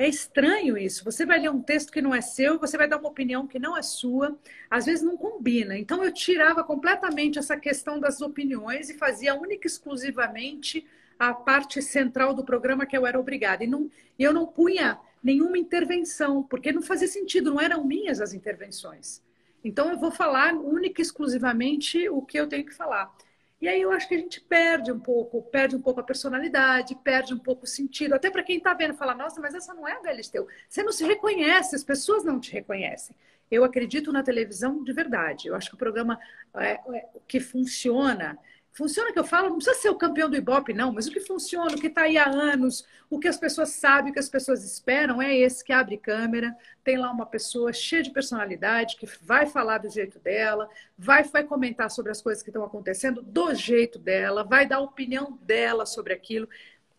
É 0.01 0.08
estranho 0.08 0.79
isso. 0.79 1.05
Você 1.05 1.27
vai 1.27 1.39
ler 1.39 1.51
um 1.51 1.62
texto 1.62 1.91
que 1.91 2.01
não 2.01 2.15
é 2.15 2.22
seu, 2.22 2.58
você 2.58 2.75
vai 2.75 2.88
dar 2.88 2.98
uma 2.98 3.10
opinião 3.10 3.46
que 3.46 3.60
não 3.60 3.77
é 3.77 3.84
sua, 3.84 4.36
às 4.67 4.88
vezes 4.88 5.03
não 5.03 5.15
combina. 5.15 5.77
Então 5.77 6.03
eu 6.03 6.12
tirava 6.12 6.63
completamente 6.63 7.38
essa 7.38 7.55
questão 7.55 8.00
das 8.00 8.20
opiniões 8.20 8.89
e 8.89 8.98
fazia 8.98 9.36
única 9.36 9.67
e 9.67 9.70
exclusivamente 9.70 10.88
a 11.20 11.36
parte 11.36 11.84
central 11.84 12.34
do 12.34 12.43
programa 12.43 12.84
que 12.84 12.98
eu 12.98 13.05
era 13.05 13.20
obrigada. 13.20 13.63
E 13.63 13.67
não, 13.67 13.91
eu 14.17 14.34
não 14.34 14.48
punha 14.48 15.00
nenhuma 15.24 15.60
intervenção, 15.60 16.41
porque 16.41 16.72
não 16.72 16.81
fazia 16.81 17.08
sentido, 17.08 17.51
não 17.51 17.62
eram 17.62 17.86
minhas 17.86 18.20
as 18.20 18.34
intervenções. 18.34 19.22
Então 19.63 19.91
eu 19.91 20.00
vou 20.00 20.10
falar 20.10 20.55
única 20.55 21.00
e 21.00 21.03
exclusivamente 21.03 22.10
o 22.10 22.24
que 22.24 22.39
eu 22.39 22.48
tenho 22.48 22.65
que 22.65 22.74
falar. 22.74 23.15
E 23.62 23.68
aí 23.68 23.80
eu 23.80 23.91
acho 23.91 24.08
que 24.08 24.15
a 24.15 24.18
gente 24.18 24.41
perde 24.41 24.91
um 24.91 25.00
pouco, 25.00 25.44
perde 25.44 25.75
um 25.75 25.82
pouco 25.82 26.00
a 26.00 26.03
personalidade, 26.03 26.96
perde 26.96 27.32
um 27.32 27.38
pouco 27.38 27.65
o 27.65 27.68
sentido. 27.68 28.15
Até 28.15 28.32
para 28.32 28.41
quem 28.41 28.58
está 28.58 28.74
vendo, 28.74 28.96
fala, 28.96 29.13
nossa, 29.13 29.39
mas 29.39 29.53
essa 29.53 29.72
não 29.74 29.88
é 29.88 29.94
a 29.94 30.01
Galisteu. 30.01 30.48
Você 30.68 30.82
não 30.82 30.91
se 30.91 31.06
reconhece, 31.06 31.75
as 31.75 31.84
pessoas 31.84 32.24
não 32.24 32.39
te 32.39 32.51
reconhecem. 32.51 33.15
Eu 33.51 33.63
acredito 33.63 34.12
na 34.12 34.24
televisão 34.24 34.84
de 34.84 34.91
verdade. 34.91 35.48
Eu 35.48 35.56
acho 35.56 35.70
que 35.70 35.75
o 35.75 35.77
programa 35.77 36.20
é, 36.56 36.72
é, 36.72 37.08
que 37.27 37.39
funciona 37.39 38.36
Funciona 38.74 39.12
que 39.12 39.20
eu 39.20 39.24
falo, 39.25 39.50
não 39.50 39.58
precisa 39.58 39.78
ser 39.78 39.90
o 39.90 39.98
campeão 39.98 40.30
do 40.30 40.38
Ibope, 40.38 40.74
não, 40.74 40.94
mas 40.94 41.06
o 41.06 41.12
que 41.12 41.20
funciona, 41.20 41.75
o 41.75 41.80
que 41.80 41.88
está 41.88 42.04
aí 42.04 42.18
há 42.18 42.30
anos, 42.30 42.86
o 43.10 43.20
que 43.20 43.28
as 43.28 43.38
pessoas 43.38 43.72
sabem, 43.72 44.12
o 44.12 44.13
que 44.13 44.20
as 44.20 44.30
pessoas 44.30 44.63
esperam 44.63 45.22
é 45.22 45.36
esse 45.36 45.62
que 45.62 45.74
abre 45.74 45.98
câmera, 45.98 46.56
tem 46.82 46.98
lá 46.98 47.12
uma 47.12 47.25
pessoa 47.25 47.74
cheia 47.74 48.01
de 48.01 48.12
personalidade, 48.12 48.96
que 48.96 49.06
vai 49.22 49.46
falar 49.46 49.80
do 49.80 49.90
jeito 49.90 50.20
dela, 50.20 50.70
vai, 50.98 51.22
vai 51.24 51.44
comentar 51.44 51.92
sobre 51.92 52.12
as 52.12 52.22
coisas 52.22 52.42
que 52.42 52.50
estão 52.50 52.63
acontecendo 52.63 53.22
do 53.22 53.54
jeito 53.54 54.00
dela, 54.00 54.44
vai 54.44 54.66
dar 54.66 54.78
a 54.78 54.82
opinião 54.82 55.38
dela 55.42 55.86
sobre 55.86 56.13
aquilo. 56.13 56.48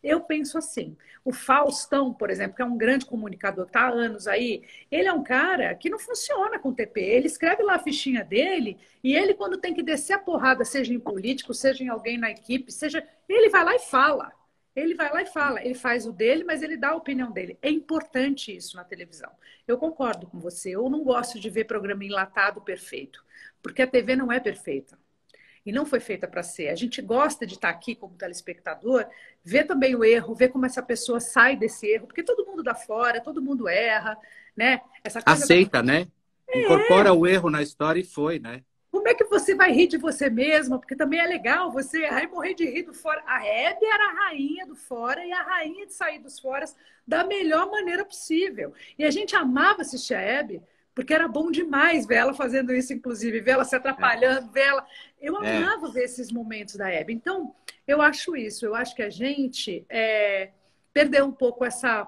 Eu 0.02 0.20
penso 0.20 0.58
assim. 0.58 0.96
O 1.24 1.32
Faustão, 1.32 2.12
por 2.12 2.28
exemplo, 2.30 2.56
que 2.56 2.62
é 2.62 2.64
um 2.64 2.76
grande 2.76 3.06
comunicador, 3.06 3.66
está 3.66 3.82
há 3.82 3.90
anos 3.90 4.26
aí, 4.26 4.62
ele 4.90 5.06
é 5.06 5.12
um 5.12 5.22
cara 5.22 5.74
que 5.76 5.88
não 5.88 5.98
funciona 5.98 6.58
com 6.58 6.74
TP. 6.74 7.00
Ele 7.00 7.26
escreve 7.26 7.62
lá 7.62 7.76
a 7.76 7.78
fichinha 7.78 8.24
dele 8.24 8.78
e 9.02 9.14
ele, 9.14 9.34
quando 9.34 9.58
tem 9.58 9.72
que 9.72 9.82
descer 9.82 10.14
a 10.14 10.18
porrada, 10.18 10.64
seja 10.64 10.92
em 10.92 10.98
político, 10.98 11.54
seja 11.54 11.84
em 11.84 11.88
alguém 11.88 12.18
na 12.18 12.30
equipe, 12.30 12.72
seja. 12.72 13.06
Ele 13.28 13.48
vai 13.48 13.64
lá 13.64 13.74
e 13.76 13.78
fala. 13.78 14.32
Ele 14.74 14.94
vai 14.94 15.12
lá 15.12 15.22
e 15.22 15.26
fala. 15.26 15.64
Ele 15.64 15.74
faz 15.74 16.06
o 16.06 16.12
dele, 16.12 16.44
mas 16.44 16.62
ele 16.62 16.76
dá 16.76 16.90
a 16.90 16.96
opinião 16.96 17.30
dele. 17.30 17.58
É 17.62 17.70
importante 17.70 18.54
isso 18.54 18.76
na 18.76 18.84
televisão. 18.84 19.30
Eu 19.68 19.78
concordo 19.78 20.26
com 20.26 20.40
você. 20.40 20.70
Eu 20.70 20.88
não 20.90 21.04
gosto 21.04 21.38
de 21.38 21.48
ver 21.50 21.64
programa 21.66 22.04
enlatado 22.04 22.60
perfeito, 22.60 23.24
porque 23.62 23.82
a 23.82 23.86
TV 23.86 24.16
não 24.16 24.32
é 24.32 24.40
perfeita 24.40 24.98
e 25.64 25.72
não 25.72 25.86
foi 25.86 26.00
feita 26.00 26.26
para 26.26 26.42
ser. 26.42 26.68
A 26.68 26.74
gente 26.74 27.00
gosta 27.00 27.46
de 27.46 27.54
estar 27.54 27.68
aqui 27.68 27.94
como 27.94 28.16
telespectador, 28.16 29.06
ver 29.44 29.64
também 29.64 29.94
o 29.94 30.04
erro, 30.04 30.34
ver 30.34 30.48
como 30.48 30.66
essa 30.66 30.82
pessoa 30.82 31.20
sai 31.20 31.56
desse 31.56 31.86
erro, 31.86 32.06
porque 32.06 32.22
todo 32.22 32.46
mundo 32.46 32.62
dá 32.62 32.74
fora, 32.74 33.20
todo 33.20 33.42
mundo 33.42 33.68
erra, 33.68 34.18
né? 34.56 34.80
Aceita, 35.24 35.78
da... 35.78 35.82
né? 35.82 36.08
É. 36.48 36.62
Incorpora 36.62 37.12
o 37.12 37.26
erro 37.26 37.48
na 37.48 37.62
história 37.62 38.00
e 38.00 38.04
foi, 38.04 38.38
né? 38.38 38.62
Como 38.90 39.08
é 39.08 39.14
que 39.14 39.24
você 39.24 39.54
vai 39.54 39.72
rir 39.72 39.86
de 39.86 39.96
você 39.96 40.28
mesma? 40.28 40.78
Porque 40.78 40.94
também 40.94 41.18
é 41.18 41.26
legal 41.26 41.72
você 41.72 42.02
errar 42.02 42.24
e 42.24 42.26
morrer 42.26 42.52
de 42.52 42.66
rir 42.66 42.82
do 42.82 42.92
fora. 42.92 43.22
A 43.26 43.44
Hebe 43.44 43.86
era 43.86 44.04
a 44.04 44.14
rainha 44.26 44.66
do 44.66 44.76
fora 44.76 45.24
e 45.24 45.32
a 45.32 45.42
rainha 45.42 45.86
de 45.86 45.94
sair 45.94 46.18
dos 46.18 46.38
foras 46.38 46.76
da 47.06 47.24
melhor 47.24 47.70
maneira 47.70 48.04
possível. 48.04 48.74
E 48.98 49.04
a 49.04 49.10
gente 49.10 49.34
amava 49.34 49.80
assistir 49.80 50.12
a 50.12 50.20
Hebe 50.20 50.62
porque 50.94 51.14
era 51.14 51.26
bom 51.26 51.50
demais 51.50 52.06
ver 52.06 52.16
ela 52.16 52.34
fazendo 52.34 52.74
isso, 52.74 52.92
inclusive, 52.92 53.40
ver 53.40 53.52
ela 53.52 53.64
se 53.64 53.74
atrapalhando, 53.74 54.48
é. 54.48 54.52
ver 54.52 54.66
ela. 54.68 54.86
Eu 55.22 55.40
é. 55.42 55.56
amava 55.56 55.88
ver 55.88 56.02
esses 56.02 56.32
momentos 56.32 56.74
da 56.74 56.90
Hebe. 56.90 57.12
Então, 57.12 57.54
eu 57.86 58.02
acho 58.02 58.36
isso. 58.36 58.66
Eu 58.66 58.74
acho 58.74 58.94
que 58.94 59.02
a 59.02 59.08
gente 59.08 59.86
é, 59.88 60.50
perdeu 60.92 61.24
um 61.24 61.32
pouco 61.32 61.64
essa 61.64 62.06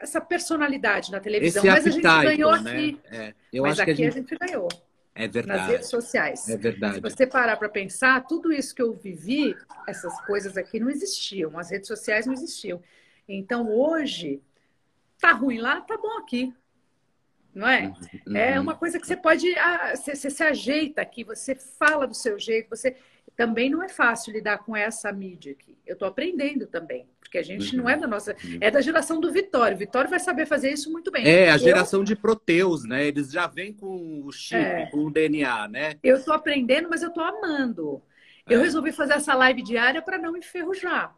essa 0.00 0.20
personalidade 0.20 1.10
na 1.10 1.18
televisão. 1.18 1.64
Esse 1.64 1.72
mas 1.72 1.86
a 1.86 1.90
gente 1.90 2.02
ganhou 2.02 2.60
né? 2.60 2.70
aqui. 2.70 3.00
É. 3.10 3.34
Eu 3.52 3.64
mas 3.64 3.80
aqui 3.80 3.90
a 3.90 3.94
gente... 3.94 4.08
a 4.08 4.10
gente 4.12 4.36
ganhou. 4.36 4.68
É 5.12 5.26
verdade. 5.26 5.58
Nas 5.58 5.68
redes 5.68 5.88
sociais. 5.88 6.48
É 6.48 6.56
verdade. 6.56 6.94
Se 6.94 7.00
você 7.00 7.26
parar 7.26 7.56
para 7.56 7.68
pensar, 7.68 8.24
tudo 8.24 8.52
isso 8.52 8.72
que 8.72 8.80
eu 8.80 8.92
vivi, 8.92 9.56
essas 9.88 10.20
coisas 10.24 10.56
aqui 10.56 10.78
não 10.78 10.88
existiam. 10.88 11.58
As 11.58 11.72
redes 11.72 11.88
sociais 11.88 12.26
não 12.26 12.32
existiam. 12.32 12.80
Então, 13.28 13.68
hoje, 13.68 14.40
tá 15.20 15.32
ruim 15.32 15.58
lá, 15.58 15.80
tá 15.80 15.96
bom 15.96 16.18
aqui 16.18 16.54
não 17.58 17.68
é? 17.68 17.92
Uhum. 18.26 18.36
É 18.36 18.60
uma 18.60 18.76
coisa 18.76 19.00
que 19.00 19.06
você 19.06 19.16
pode. 19.16 19.52
Ah, 19.58 19.92
você, 19.94 20.14
você, 20.14 20.30
se 20.30 20.42
ajeita 20.44 21.02
aqui, 21.02 21.24
você 21.24 21.56
fala 21.56 22.06
do 22.06 22.14
seu 22.14 22.38
jeito, 22.38 22.70
você. 22.70 22.96
Também 23.36 23.70
não 23.70 23.80
é 23.84 23.88
fácil 23.88 24.32
lidar 24.32 24.58
com 24.58 24.76
essa 24.76 25.12
mídia 25.12 25.52
aqui. 25.52 25.76
Eu 25.86 25.92
estou 25.92 26.08
aprendendo 26.08 26.66
também, 26.66 27.06
porque 27.20 27.38
a 27.38 27.42
gente 27.42 27.76
uhum. 27.76 27.82
não 27.82 27.90
é 27.90 27.96
da 27.96 28.06
nossa. 28.06 28.36
Uhum. 28.44 28.58
É 28.60 28.70
da 28.70 28.80
geração 28.80 29.20
do 29.20 29.30
Vitório. 29.32 29.76
O 29.76 29.78
Vitório 29.78 30.10
vai 30.10 30.18
saber 30.18 30.46
fazer 30.46 30.72
isso 30.72 30.90
muito 30.90 31.10
bem. 31.10 31.26
É, 31.26 31.50
a 31.50 31.56
geração 31.56 32.00
eu... 32.00 32.04
de 32.04 32.16
Proteus, 32.16 32.84
né? 32.84 33.06
Eles 33.06 33.30
já 33.30 33.46
vêm 33.46 33.72
com 33.72 34.22
o 34.24 34.32
chip, 34.32 34.60
é. 34.60 34.86
com 34.86 35.04
o 35.04 35.10
DNA, 35.10 35.68
né? 35.68 35.94
Eu 36.02 36.16
estou 36.16 36.34
aprendendo, 36.34 36.88
mas 36.88 37.02
eu 37.02 37.08
estou 37.08 37.22
amando. 37.22 38.02
É. 38.46 38.54
Eu 38.54 38.60
resolvi 38.60 38.90
fazer 38.90 39.14
essa 39.14 39.34
live 39.34 39.62
diária 39.62 40.02
para 40.02 40.18
não 40.18 40.36
enferrujar. 40.36 41.14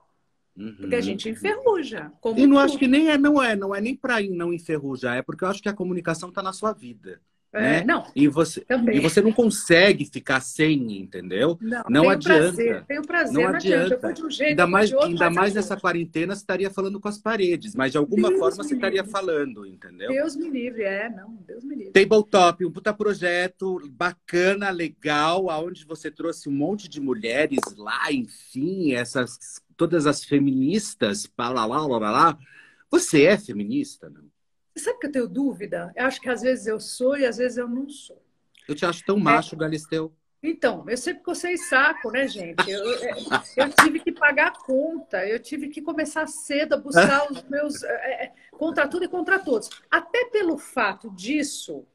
Uhum. 0.56 0.76
Porque 0.76 0.94
a 0.94 1.00
gente 1.00 1.28
enferruja. 1.28 2.12
e 2.36 2.46
não 2.46 2.56
tudo. 2.56 2.58
acho 2.58 2.78
que 2.78 2.88
nem 2.88 3.08
é, 3.10 3.16
não 3.16 3.42
é, 3.42 3.56
não 3.56 3.74
é 3.74 3.80
nem 3.80 3.96
para 3.96 4.20
não 4.22 4.52
enferrujar, 4.52 5.16
é 5.16 5.22
porque 5.22 5.44
eu 5.44 5.48
acho 5.48 5.62
que 5.62 5.68
a 5.68 5.74
comunicação 5.74 6.28
está 6.28 6.42
na 6.42 6.52
sua 6.52 6.72
vida. 6.72 7.20
É, 7.52 7.60
né? 7.60 7.84
Não. 7.84 8.06
E 8.14 8.28
você, 8.28 8.60
também. 8.60 8.96
e 8.96 9.00
você 9.00 9.20
não 9.20 9.32
consegue 9.32 10.04
ficar 10.04 10.40
sem, 10.40 11.00
entendeu? 11.00 11.58
Não, 11.60 11.82
não 11.88 12.02
tenho 12.02 12.12
adianta. 12.12 12.42
Prazer, 12.42 12.84
tenho 12.86 13.02
prazer, 13.02 13.34
não, 13.34 13.42
não 13.42 13.54
adianta. 13.56 13.94
adianta. 13.94 14.24
Um 14.24 14.30
jeito, 14.30 14.50
ainda 14.50 14.66
mais, 14.68 14.92
outro, 14.92 15.08
ainda 15.08 15.30
mais 15.30 15.54
nessa 15.54 15.76
quarentena 15.76 16.34
você 16.34 16.42
estaria 16.42 16.70
falando 16.70 17.00
com 17.00 17.08
as 17.08 17.18
paredes, 17.18 17.74
mas 17.74 17.90
de 17.90 17.98
alguma 17.98 18.28
Deus 18.28 18.38
forma 18.38 18.62
você 18.62 18.74
estaria 18.74 19.04
falando, 19.04 19.66
entendeu? 19.66 20.10
Deus 20.10 20.36
me 20.36 20.48
livre, 20.48 20.82
é, 20.84 21.08
não, 21.08 21.34
Deus 21.44 21.64
me 21.64 21.74
livre. 21.74 21.92
Tabletop, 21.92 22.64
um 22.64 22.70
puta 22.70 22.94
projeto 22.94 23.80
bacana, 23.90 24.70
legal, 24.70 25.50
aonde 25.50 25.84
você 25.84 26.08
trouxe 26.08 26.48
um 26.48 26.52
monte 26.52 26.88
de 26.88 27.00
mulheres 27.00 27.58
lá, 27.76 28.12
enfim, 28.12 28.92
essas 28.92 29.60
todas 29.76 30.06
as 30.06 30.22
feministas, 30.22 31.26
blá, 31.26 31.52
blá, 31.52 31.66
blá, 31.66 31.98
blá. 31.98 32.38
Você 32.90 33.24
é 33.24 33.38
feminista, 33.38 34.10
não? 34.10 34.29
Sabe 34.80 34.98
que 34.98 35.06
eu 35.06 35.12
tenho 35.12 35.28
dúvida? 35.28 35.92
Eu 35.94 36.06
acho 36.06 36.20
que 36.20 36.28
às 36.28 36.42
vezes 36.42 36.66
eu 36.66 36.80
sou 36.80 37.16
e 37.16 37.26
às 37.26 37.36
vezes 37.36 37.58
eu 37.58 37.68
não 37.68 37.88
sou. 37.88 38.22
Eu 38.68 38.74
te 38.74 38.84
acho 38.84 39.04
tão 39.04 39.16
é. 39.16 39.20
macho, 39.20 39.56
Galisteu. 39.56 40.12
Então, 40.42 40.88
eu 40.88 40.96
sempre 40.96 41.22
cocei 41.22 41.56
saco, 41.58 42.10
né, 42.10 42.26
gente? 42.26 42.70
Eu, 42.70 42.82
eu, 42.82 43.70
tive 43.82 44.00
que 44.00 44.10
pagar 44.10 44.48
a 44.48 44.58
conta, 44.64 45.26
eu 45.26 45.38
tive 45.38 45.68
que 45.68 45.82
começar 45.82 46.26
cedo 46.26 46.74
a 46.74 46.78
buscar 46.78 47.30
os 47.30 47.42
meus. 47.44 47.82
É, 47.82 48.24
é, 48.24 48.32
contra 48.52 48.88
tudo 48.88 49.04
e 49.04 49.08
contra 49.08 49.38
todos. 49.38 49.68
Até 49.90 50.24
pelo 50.26 50.56
fato 50.56 51.10
disso, 51.10 51.86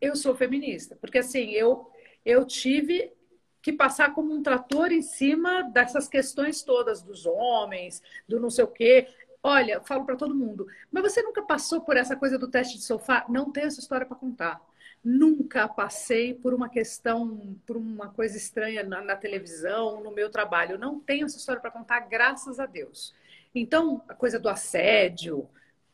eu 0.00 0.16
sou 0.16 0.34
feminista. 0.34 0.96
Porque, 0.96 1.18
assim, 1.18 1.50
eu, 1.50 1.90
eu 2.24 2.46
tive 2.46 3.12
que 3.60 3.72
passar 3.72 4.14
como 4.14 4.32
um 4.32 4.42
trator 4.42 4.90
em 4.90 5.02
cima 5.02 5.62
dessas 5.64 6.08
questões 6.08 6.62
todas 6.62 7.02
dos 7.02 7.26
homens, 7.26 8.02
do 8.26 8.40
não 8.40 8.48
sei 8.48 8.64
o 8.64 8.68
quê. 8.68 9.06
Olha, 9.42 9.80
falo 9.80 10.04
para 10.04 10.16
todo 10.16 10.34
mundo, 10.34 10.66
mas 10.90 11.02
você 11.02 11.22
nunca 11.22 11.42
passou 11.42 11.80
por 11.80 11.96
essa 11.96 12.16
coisa 12.16 12.38
do 12.38 12.48
teste 12.48 12.76
de 12.76 12.84
sofá? 12.84 13.24
Não 13.28 13.50
tenho 13.50 13.68
essa 13.68 13.80
história 13.80 14.04
para 14.04 14.16
contar. 14.16 14.60
Nunca 15.02 15.68
passei 15.68 16.34
por 16.34 16.52
uma 16.52 16.68
questão, 16.68 17.56
por 17.64 17.76
uma 17.76 18.08
coisa 18.08 18.36
estranha 18.36 18.82
na, 18.82 19.00
na 19.00 19.16
televisão, 19.16 20.02
no 20.02 20.10
meu 20.10 20.28
trabalho. 20.28 20.78
não 20.78 20.98
tenho 20.98 21.26
essa 21.26 21.38
história 21.38 21.60
para 21.60 21.70
contar, 21.70 22.00
graças 22.00 22.58
a 22.58 22.66
Deus. 22.66 23.14
Então, 23.54 24.02
a 24.08 24.14
coisa 24.14 24.38
do 24.38 24.48
assédio, 24.48 25.48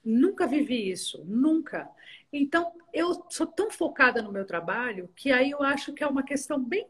nunca 0.04 0.46
vivi 0.46 0.90
isso, 0.90 1.22
nunca. 1.24 1.88
Então, 2.32 2.72
eu 2.92 3.24
sou 3.30 3.46
tão 3.46 3.70
focada 3.70 4.22
no 4.22 4.32
meu 4.32 4.44
trabalho 4.44 5.08
que 5.14 5.30
aí 5.30 5.50
eu 5.50 5.62
acho 5.62 5.92
que 5.92 6.02
é 6.02 6.06
uma 6.06 6.22
questão 6.22 6.58
bem 6.62 6.86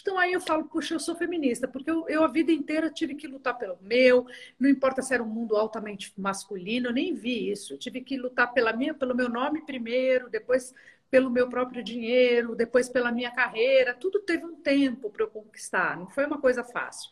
então 0.00 0.18
aí 0.18 0.32
eu 0.32 0.40
falo, 0.40 0.64
puxa, 0.64 0.94
eu 0.94 1.00
sou 1.00 1.14
feminista, 1.14 1.68
porque 1.68 1.90
eu, 1.90 2.08
eu, 2.08 2.24
a 2.24 2.28
vida 2.28 2.52
inteira 2.52 2.90
tive 2.90 3.14
que 3.14 3.26
lutar 3.26 3.56
pelo 3.58 3.78
meu, 3.80 4.26
não 4.58 4.68
importa 4.68 5.02
se 5.02 5.14
era 5.14 5.22
um 5.22 5.26
mundo 5.28 5.56
altamente 5.56 6.12
masculino, 6.16 6.88
eu 6.88 6.92
nem 6.92 7.14
vi 7.14 7.50
isso. 7.50 7.74
Eu 7.74 7.78
tive 7.78 8.00
que 8.00 8.16
lutar 8.16 8.52
pela 8.52 8.72
minha, 8.72 8.94
pelo 8.94 9.14
meu 9.14 9.28
nome 9.28 9.64
primeiro, 9.64 10.28
depois 10.30 10.74
pelo 11.10 11.30
meu 11.30 11.48
próprio 11.48 11.82
dinheiro, 11.82 12.56
depois 12.56 12.88
pela 12.88 13.12
minha 13.12 13.30
carreira. 13.30 13.94
Tudo 13.94 14.20
teve 14.20 14.44
um 14.44 14.56
tempo 14.56 15.10
para 15.10 15.24
eu 15.24 15.28
conquistar, 15.30 15.96
não 15.96 16.08
foi 16.08 16.26
uma 16.26 16.40
coisa 16.40 16.64
fácil. 16.64 17.10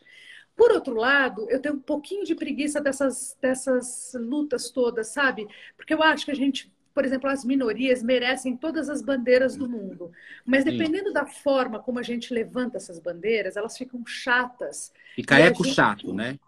Por 0.55 0.71
outro 0.71 0.93
lado, 0.93 1.49
eu 1.49 1.59
tenho 1.61 1.75
um 1.75 1.79
pouquinho 1.79 2.23
de 2.25 2.35
preguiça 2.35 2.79
dessas, 2.79 3.37
dessas 3.41 4.13
lutas 4.13 4.69
todas, 4.69 5.07
sabe? 5.07 5.47
Porque 5.75 5.93
eu 5.93 6.03
acho 6.03 6.25
que 6.25 6.31
a 6.31 6.35
gente 6.35 6.71
por 6.93 7.03
exemplo, 7.05 7.29
as 7.29 7.43
minorias 7.43 8.03
merecem 8.03 8.55
todas 8.55 8.89
as 8.89 9.01
bandeiras 9.01 9.55
do 9.55 9.67
mundo. 9.67 10.11
Mas 10.45 10.63
dependendo 10.63 11.07
Sim. 11.07 11.13
da 11.13 11.25
forma 11.25 11.79
como 11.79 11.99
a 11.99 12.03
gente 12.03 12.33
levanta 12.33 12.77
essas 12.77 12.99
bandeiras, 12.99 13.57
elas 13.57 13.77
ficam 13.77 14.05
chatas. 14.05 14.93
Fica 15.15 15.39
eco 15.39 15.63
gente... 15.63 15.73
chato, 15.73 16.13
né? 16.13 16.39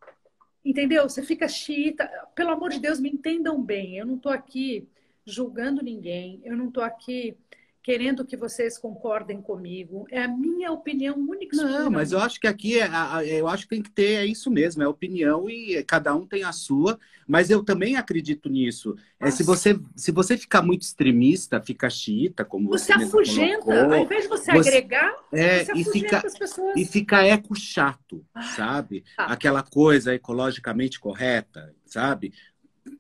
Entendeu? 0.64 1.10
Você 1.10 1.24
fica 1.24 1.48
xiita. 1.48 2.08
Pelo 2.36 2.52
amor 2.52 2.70
de 2.70 2.80
Deus, 2.80 3.00
me 3.00 3.10
entendam 3.10 3.62
bem. 3.62 3.98
Eu 3.98 4.06
não 4.06 4.16
estou 4.16 4.32
aqui 4.32 4.88
julgando 5.26 5.84
ninguém. 5.84 6.42
Eu 6.44 6.56
não 6.56 6.68
estou 6.68 6.84
aqui 6.84 7.36
querendo 7.86 8.26
que 8.26 8.36
vocês 8.36 8.80
concordem 8.80 9.40
comigo. 9.40 10.08
É 10.10 10.24
a 10.24 10.28
minha 10.28 10.72
opinião 10.72 11.16
única. 11.16 11.56
Não, 11.56 11.92
mas 11.92 12.12
eu 12.12 12.20
acho 12.20 12.40
que 12.40 12.48
aqui 12.48 12.80
é, 12.80 12.90
eu 13.28 13.48
acho 13.48 13.66
que 13.66 13.70
tem 13.70 13.84
que 13.84 13.92
ter 13.92 14.16
é 14.16 14.26
isso 14.26 14.50
mesmo, 14.50 14.82
é 14.82 14.88
opinião 14.88 15.48
e 15.48 15.84
cada 15.84 16.16
um 16.16 16.26
tem 16.26 16.44
a 16.44 16.52
sua. 16.52 16.98
Mas 17.28 17.52
eu 17.52 17.64
também 17.64 17.96
acredito 17.96 18.50
nisso. 18.50 18.96
É, 19.20 19.30
se 19.30 19.44
você 19.44 19.80
se 19.96 20.12
você 20.12 20.36
ficar 20.36 20.64
muito 20.64 20.82
extremista, 20.82 21.62
fica 21.62 21.88
xiita, 21.88 22.44
como 22.44 22.70
você, 22.70 22.92
você 22.92 23.04
afugenta, 23.04 23.62
colocou, 23.62 23.94
ao 23.94 24.04
invés 24.04 24.24
de 24.24 24.30
você, 24.30 24.52
você 24.52 24.68
agregar, 24.70 25.16
é, 25.32 25.64
você 25.66 25.74
e 25.74 25.84
fica 25.84 26.26
as 26.26 26.38
pessoas. 26.38 26.76
e 26.76 26.86
fica 26.86 27.24
eco 27.24 27.54
chato, 27.54 28.26
ah, 28.34 28.42
sabe? 28.42 29.04
Tá. 29.16 29.26
Aquela 29.26 29.62
coisa 29.62 30.16
ecologicamente 30.16 31.00
correta, 31.00 31.72
sabe? 31.86 32.34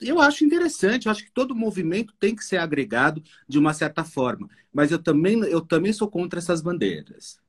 Eu 0.02 0.19
acho 0.19 0.43
interessante, 0.43 1.06
eu 1.06 1.12
acho 1.12 1.24
que 1.24 1.32
todo 1.32 1.56
movimento 1.56 2.13
tem 2.19 2.36
que 2.36 2.43
ser 2.43 2.58
agregado 2.58 3.24
de 3.48 3.60
uma 3.60 3.74
certa 3.74 4.04
forma. 4.04 4.50
Mas 4.74 4.91
eu 4.91 5.00
também, 5.00 5.39
eu 5.43 5.62
também 5.62 5.93
sou 5.93 6.08
contra 6.08 6.39
essas 6.39 6.62
bandeiras. 6.62 7.39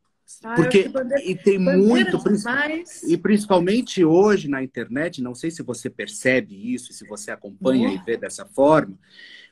Ah, 0.43 0.55
Porque 0.55 0.89
bandeira, 0.89 1.25
e 1.25 1.37
tem 1.37 1.59
muito, 1.59 2.19
demais. 2.19 3.03
e 3.05 3.17
principalmente 3.17 4.05
hoje 4.05 4.49
na 4.49 4.63
internet, 4.63 5.23
não 5.23 5.35
sei 5.35 5.51
se 5.51 5.63
você 5.63 5.89
percebe 5.89 6.75
isso, 6.75 6.93
se 6.93 7.07
você 7.07 7.31
acompanha 7.31 7.89
e 7.89 7.99
vê 7.99 8.17
dessa 8.17 8.45
forma, 8.45 8.99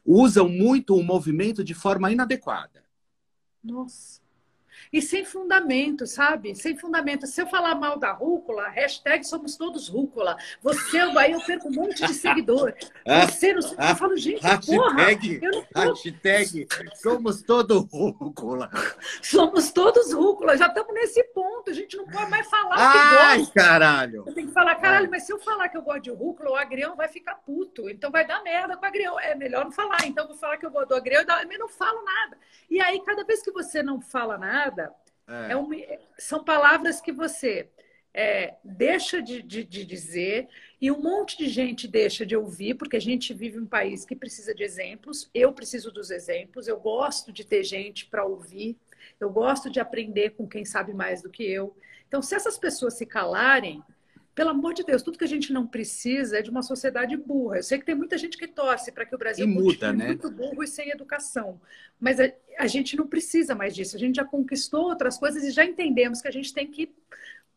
usam 0.05 0.49
muito 0.49 0.97
o 0.97 1.03
movimento 1.03 1.62
de 1.62 1.75
forma 1.75 2.11
inadequada. 2.11 2.83
Nossa 3.62 4.23
e 4.94 5.02
sem 5.02 5.24
fundamento, 5.24 6.07
sabe? 6.07 6.54
Sem 6.54 6.76
fundamento. 6.76 7.26
Se 7.26 7.42
eu 7.42 7.48
falar 7.48 7.74
mal 7.74 7.98
da 7.98 8.12
rúcula, 8.12 8.68
hashtag 8.68 9.26
somos 9.26 9.57
todos 9.57 9.88
rúcula. 9.88 10.37
Você, 10.62 11.00
aí 11.00 11.33
eu 11.33 11.40
perco 11.40 11.66
um 11.68 11.72
monte 11.72 12.07
de 12.07 12.14
seguidor. 12.14 12.72
Ah, 13.07 13.26
Você, 13.26 13.52
não 13.52 13.61
sei, 13.61 13.76
eu 13.78 13.96
falo, 13.96 14.16
gente, 14.16 14.40
hashtag, 14.40 14.76
porra, 14.78 14.94
não 14.94 15.94
Hashtag 15.94 16.66
somos 16.94 17.42
todos 17.42 17.85
rúcula. 17.92 18.70
Somos 19.20 19.72
todos 19.72 20.12
rúcula. 20.12 20.57
Já 20.57 20.68
estamos 20.68 20.94
nesse 20.94 21.22
ponto. 21.24 21.70
A 21.70 21.74
gente 21.74 21.96
não 21.98 22.07
pode 22.07 22.30
mais 22.30 22.48
falar 22.48 22.76
Ai, 22.78 23.38
que 23.38 23.44
gosta. 23.44 23.52
caralho. 23.54 24.24
Eu 24.26 24.33
tenho 24.33 24.46
que 24.46 24.54
falar, 24.54 24.76
caralho, 24.76 25.11
mas 25.11 25.24
se 25.24 25.33
eu 25.33 25.38
falar 25.38 25.68
que 25.68 25.76
eu 25.76 25.83
gosto 25.83 26.02
de 26.02 26.11
rúcula, 26.11 26.52
o 26.52 26.57
agrião 26.57 26.96
vai 26.96 27.09
ficar 27.09 27.35
puto. 27.35 27.90
Então 27.90 28.11
vai 28.11 28.26
dar 28.26 28.42
merda 28.42 28.76
com 28.76 28.85
o 28.85 28.88
agrião. 28.88 29.20
É 29.20 29.35
melhor 29.35 29.64
não 29.64 29.72
falar. 29.72 29.98
Então 30.07 30.24
eu 30.24 30.28
vou 30.28 30.38
falar 30.38 30.57
que 30.57 30.64
eu 30.64 30.70
gosto 30.70 30.88
do 30.88 30.94
agrião, 30.94 31.22
mas 31.26 31.59
não 31.59 31.68
falo 31.68 32.02
nada. 32.02 32.38
E 32.70 32.80
aí, 32.80 33.00
cada 33.04 33.24
vez 33.24 33.42
que 33.42 33.50
você 33.50 33.83
não 33.83 34.00
fala 34.00 34.38
nada, 34.38 34.84
é. 35.28 35.52
É 35.52 35.98
são 36.18 36.44
palavras 36.44 37.00
que 37.00 37.12
você 37.12 37.68
é, 38.12 38.54
deixa 38.62 39.20
de, 39.20 39.42
de, 39.42 39.64
de, 39.64 39.84
dizer 39.84 40.48
e 40.80 40.90
um 40.90 41.02
monte 41.02 41.37
de 41.37 41.48
gente 41.48 41.88
deixa 41.88 42.24
de 42.24 42.37
ouvir, 42.37 42.74
porque 42.74 42.96
a 42.96 43.00
gente 43.00 43.34
vive 43.34 43.58
um 43.58 43.66
país 43.66 44.04
que 44.04 44.14
precisa 44.14 44.54
de 44.54 44.62
exemplos. 44.62 45.28
Eu 45.34 45.52
preciso 45.52 45.90
dos 45.90 46.10
exemplos, 46.10 46.68
eu 46.68 46.78
gosto 46.78 47.32
de 47.32 47.44
ter 47.44 47.64
gente 47.64 48.06
para 48.06 48.24
ouvir, 48.24 48.76
eu 49.18 49.30
gosto 49.30 49.68
de 49.68 49.80
aprender 49.80 50.30
com 50.30 50.46
quem 50.46 50.64
sabe 50.64 50.94
mais 50.94 51.22
do 51.22 51.30
que 51.30 51.42
eu. 51.42 51.76
Então, 52.06 52.22
se 52.22 52.37
essas 52.37 52.56
pessoas 52.56 52.94
se 52.94 53.04
calarem, 53.04 53.82
pelo 54.35 54.51
amor 54.51 54.75
de 54.75 54.83
Deus, 54.83 55.03
tudo 55.03 55.16
que 55.16 55.25
a 55.25 55.29
gente 55.29 55.53
não 55.53 55.66
precisa 55.66 56.38
é 56.38 56.42
de 56.42 56.51
uma 56.51 56.62
sociedade 56.62 57.16
burra. 57.16 57.59
Eu 57.59 57.62
sei 57.62 57.79
que 57.79 57.85
tem 57.85 57.94
muita 57.94 58.18
gente 58.18 58.37
que 58.37 58.49
torce 58.49 58.90
para 58.90 59.07
que 59.07 59.14
o 59.14 59.18
Brasil 59.18 59.47
muda, 59.47 59.92
né? 59.92 60.09
muito 60.09 60.31
burro 60.31 60.62
e 60.62 60.66
sem 60.66 60.90
educação. 60.90 61.61
Mas 62.01 62.18
a, 62.18 62.31
a, 62.59 62.66
gente 62.66 62.97
não 62.97 63.07
precisa 63.07 63.55
mais 63.55 63.75
disso. 63.75 63.94
A 63.94 63.99
gente 63.99 64.16
já 64.16 64.25
conquistou 64.25 64.88
outras 64.88 65.16
coisas 65.16 65.44
e 65.44 65.53
já 65.53 65.64
entendemos 65.64 66.20
que 66.20 66.27
a 66.27 66.33
gente 66.33 66.53
tem 66.53 66.66
que 66.66 66.92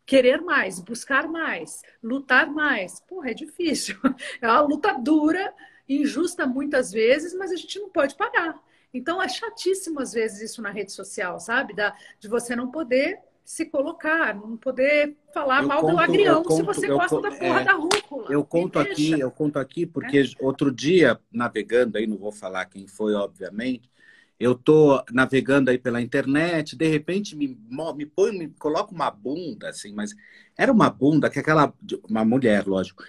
querer 0.06 0.40
mais, 0.42 0.80
buscar 0.80 1.28
mais, 1.28 1.82
lutar 2.02 2.48
mais. 2.48 3.00
Porra, 3.00 3.32
é 3.32 3.34
difícil. 3.34 3.98
É 4.40 4.48
uma 4.48 4.62
luta 4.62 4.94
dura, 4.94 5.52
injusta 5.90 6.46
muitas 6.46 6.92
vezes, 6.92 7.34
mas 7.34 7.52
a 7.52 7.56
gente 7.56 7.80
não 7.80 7.90
pode 7.90 8.16
parar. 8.16 8.56
Então 8.94 9.22
é 9.22 9.28
chatíssimo 9.28 10.00
às 10.00 10.13
vezes 10.13 10.52
isso 10.52 10.62
na 10.62 10.70
rede 10.70 10.92
social, 10.92 11.40
sabe? 11.40 11.74
Da, 11.74 11.96
de 12.20 12.28
você 12.28 12.56
não 12.56 12.70
poder 12.70 13.20
se 13.48 13.66
colocar, 13.66 14.36
não 14.36 14.58
poder 14.58 15.16
falar 15.34 15.62
eu 15.62 15.70
mal 15.70 15.80
conto, 15.80 15.94
do 15.94 16.00
agrião 16.00 16.44
conto, 16.44 16.56
se 16.58 16.64
você 16.64 16.88
gosta 16.88 17.16
eu, 17.16 17.22
da 17.22 17.32
porra 17.32 17.62
é, 17.62 17.64
da 17.64 17.74
rúcula. 17.76 18.28
Eu 18.30 18.44
conto 18.44 18.78
aqui, 18.78 19.18
eu 19.18 19.32
conto 19.32 19.58
aqui 19.58 19.86
porque 19.86 20.20
é. 20.20 20.24
outro 20.42 20.70
dia, 20.70 21.18
navegando 21.32 21.98
aí, 21.98 22.06
não 22.06 22.18
vou 22.18 22.34
falar 22.34 22.66
quem 22.66 22.86
foi, 22.88 23.14
obviamente, 23.14 23.90
eu 24.38 24.54
tô 24.54 25.02
navegando 25.14 25.70
aí 25.70 25.78
pela 25.78 26.02
internet, 26.02 26.76
de 26.76 26.88
repente 26.90 27.38
me, 27.38 27.58
me 27.96 28.06
põe, 28.06 28.38
me 28.38 28.50
coloca 28.50 28.94
uma 28.94 29.10
bunda, 29.10 29.70
assim, 29.70 29.94
mas 29.94 30.14
era 30.58 30.70
uma 30.70 30.90
bunda 30.90 31.30
que 31.30 31.40
aquela, 31.40 31.74
uma 32.10 32.26
mulher, 32.26 32.68
lógico, 32.68 33.02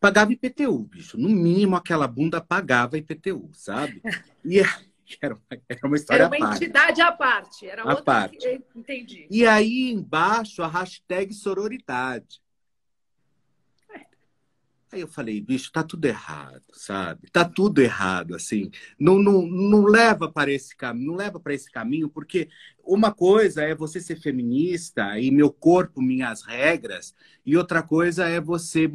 pagava 0.00 0.32
IPTU, 0.32 0.76
bicho. 0.90 1.16
No 1.16 1.28
mínimo 1.28 1.76
aquela 1.76 2.08
bunda 2.08 2.40
pagava 2.40 2.98
IPTU, 2.98 3.48
sabe? 3.52 4.02
E 4.44 4.60
era 5.22 5.34
uma, 5.34 5.42
era 5.68 5.86
uma 5.86 5.96
história 5.96 6.22
Era 6.24 6.36
uma 6.36 6.54
entidade 6.54 7.00
à 7.00 7.12
parte. 7.12 7.66
Era 7.66 7.84
outra 7.84 8.02
parte. 8.02 8.36
Que... 8.38 8.62
Entendi. 8.74 9.26
E 9.30 9.46
aí 9.46 9.90
embaixo 9.90 10.62
a 10.62 10.68
hashtag 10.68 11.32
sororidade. 11.32 12.40
Aí 14.90 15.02
eu 15.02 15.08
falei, 15.08 15.38
bicho, 15.38 15.70
tá 15.70 15.82
tudo 15.82 16.06
errado, 16.06 16.62
sabe? 16.72 17.28
Tá 17.30 17.44
tudo 17.44 17.82
errado, 17.82 18.34
assim. 18.34 18.70
Não, 18.98 19.18
não, 19.18 19.46
não 19.46 19.84
leva 19.84 20.32
para 20.32 20.50
esse 20.50 20.74
caminho, 20.74 21.08
não 21.08 21.14
leva 21.14 21.38
para 21.38 21.52
esse 21.52 21.70
caminho, 21.70 22.08
porque 22.08 22.48
uma 22.82 23.12
coisa 23.12 23.62
é 23.62 23.74
você 23.74 24.00
ser 24.00 24.16
feminista 24.16 25.20
e 25.20 25.30
meu 25.30 25.52
corpo, 25.52 26.00
minhas 26.00 26.42
regras, 26.42 27.14
e 27.44 27.54
outra 27.54 27.82
coisa 27.82 28.26
é 28.26 28.40
você 28.40 28.90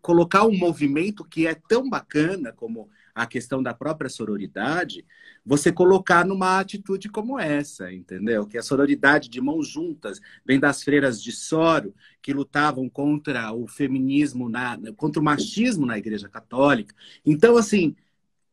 colocar 0.00 0.44
um 0.44 0.56
movimento 0.56 1.22
que 1.22 1.46
é 1.46 1.54
tão 1.54 1.90
bacana 1.90 2.50
como 2.50 2.88
a 3.14 3.26
questão 3.26 3.62
da 3.62 3.72
própria 3.72 4.10
sororidade, 4.10 5.06
você 5.46 5.70
colocar 5.70 6.26
numa 6.26 6.58
atitude 6.58 7.08
como 7.08 7.38
essa, 7.38 7.92
entendeu? 7.92 8.46
Que 8.46 8.58
a 8.58 8.62
sororidade 8.62 9.28
de 9.28 9.40
mãos 9.40 9.68
juntas 9.68 10.20
vem 10.44 10.58
das 10.58 10.82
freiras 10.82 11.22
de 11.22 11.30
Soro, 11.30 11.94
que 12.20 12.32
lutavam 12.32 12.88
contra 12.88 13.52
o 13.52 13.68
feminismo, 13.68 14.48
na, 14.48 14.78
contra 14.96 15.20
o 15.20 15.24
machismo 15.24 15.86
na 15.86 15.96
Igreja 15.96 16.28
Católica. 16.28 16.94
Então, 17.24 17.56
assim, 17.56 17.94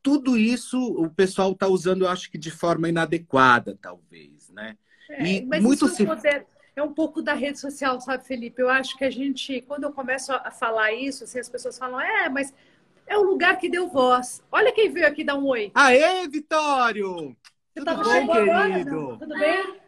tudo 0.03 0.37
isso 0.37 0.79
o 0.79 1.09
pessoal 1.09 1.53
está 1.53 1.67
usando, 1.67 2.03
eu 2.03 2.09
acho 2.09 2.29
que 2.29 2.37
de 2.37 2.51
forma 2.51 2.87
inadequada, 2.87 3.77
talvez, 3.81 4.49
né? 4.49 4.77
É, 5.09 5.27
e 5.27 5.45
mas 5.45 5.63
muito 5.63 5.87
se... 5.87 6.05
Poder 6.05 6.45
é 6.75 6.81
um 6.81 6.93
pouco 6.93 7.21
da 7.21 7.33
rede 7.33 7.59
social, 7.59 7.99
sabe, 7.99 8.25
Felipe? 8.25 8.61
Eu 8.61 8.69
acho 8.69 8.97
que 8.97 9.03
a 9.03 9.09
gente, 9.09 9.61
quando 9.61 9.83
eu 9.83 9.91
começo 9.91 10.31
a 10.31 10.51
falar 10.51 10.93
isso, 10.93 11.25
assim, 11.25 11.39
as 11.39 11.49
pessoas 11.49 11.77
falam, 11.77 11.99
é, 11.99 12.29
mas 12.29 12.53
é 13.11 13.17
o 13.17 13.23
lugar 13.23 13.57
que 13.57 13.67
deu 13.67 13.89
voz. 13.89 14.41
Olha 14.49 14.71
quem 14.71 14.89
veio 14.89 15.05
aqui 15.05 15.23
dar 15.23 15.35
um 15.35 15.45
oi. 15.45 15.69
Aê, 15.75 16.25
Vitório! 16.29 17.35
Você 17.73 17.83
Tudo 17.83 17.95
bom, 17.95 18.27
querido? 18.27 19.17
Tudo 19.17 19.37
bem? 19.37 19.81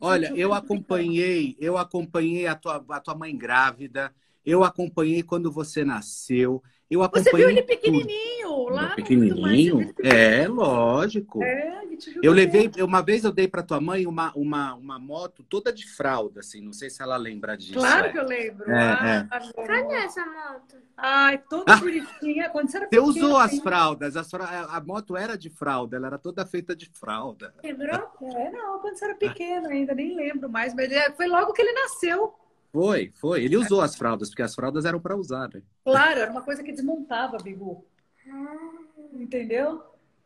Olha, 0.00 0.32
eu 0.34 0.52
acompanhei, 0.52 1.56
eu 1.60 1.76
acompanhei 1.76 2.46
a 2.46 2.54
tua, 2.54 2.84
a 2.88 3.00
tua 3.00 3.14
mãe 3.14 3.36
grávida, 3.36 4.14
eu 4.44 4.64
acompanhei 4.64 5.22
quando 5.22 5.52
você 5.52 5.84
nasceu, 5.84 6.62
eu 6.90 7.02
acompanhei 7.02 7.30
Você 7.30 7.36
viu 7.36 7.50
ele 7.50 7.62
pequenininho 7.62 8.68
lá? 8.68 8.94
Pequenininho? 8.94 9.94
É, 10.02 10.46
lógico. 10.46 11.42
É, 11.42 11.82
eu 12.22 12.32
levei, 12.32 12.70
uma 12.80 13.00
vez 13.00 13.24
eu 13.24 13.32
dei 13.32 13.48
para 13.48 13.62
tua 13.62 13.80
mãe 13.80 14.06
uma, 14.06 14.32
uma, 14.34 14.74
uma 14.74 14.98
moto 14.98 15.42
toda 15.44 15.72
de 15.72 15.86
fralda, 15.86 16.40
assim, 16.40 16.60
não 16.60 16.72
sei 16.72 16.90
se 16.90 17.02
ela 17.02 17.16
lembra 17.16 17.56
disso. 17.56 17.74
Claro 17.74 18.06
é. 18.06 18.12
que 18.12 18.18
eu 18.18 18.26
lembro. 18.26 18.70
É, 18.70 18.78
ah, 18.78 19.28
é. 19.30 19.66
Cadê 19.66 19.94
essa 19.94 20.24
moto? 20.26 20.76
Ai, 20.96 21.38
toda 21.38 21.72
ah, 21.72 21.76
bonitinha. 21.76 22.50
Quando 22.50 22.70
você 22.70 22.76
era 22.76 22.88
Você 22.90 23.00
usou 23.00 23.36
as 23.38 23.58
fraldas, 23.58 24.16
as 24.16 24.30
fra... 24.30 24.66
a 24.70 24.80
moto 24.80 25.16
era 25.16 25.38
de 25.38 25.48
fralda, 25.50 25.96
ela 25.96 26.06
era 26.08 26.18
toda 26.18 26.44
feita 26.44 26.76
de 26.76 26.90
fralda. 26.90 27.54
Lembrou? 27.62 28.12
É, 28.34 28.50
não, 28.50 28.78
quando 28.80 28.96
você 28.96 29.04
era 29.04 29.14
pequeno 29.14 29.68
ainda, 29.68 29.94
nem 29.94 30.16
lembro 30.16 30.48
mais, 30.48 30.74
mas 30.74 30.90
é, 30.90 31.10
foi 31.12 31.26
logo 31.26 31.52
que 31.52 31.62
ele 31.62 31.72
nasceu. 31.72 32.34
Foi, 32.74 33.12
foi. 33.14 33.44
Ele 33.44 33.56
usou 33.56 33.80
as 33.80 33.94
fraldas, 33.94 34.30
porque 34.30 34.42
as 34.42 34.52
fraldas 34.52 34.84
eram 34.84 34.98
para 34.98 35.16
usar, 35.16 35.48
né? 35.54 35.62
Claro, 35.84 36.18
era 36.18 36.30
uma 36.32 36.42
coisa 36.42 36.60
que 36.60 36.72
desmontava, 36.72 37.36
Bigu. 37.36 37.86
Ah, 38.28 38.74
Entendeu? 39.12 39.80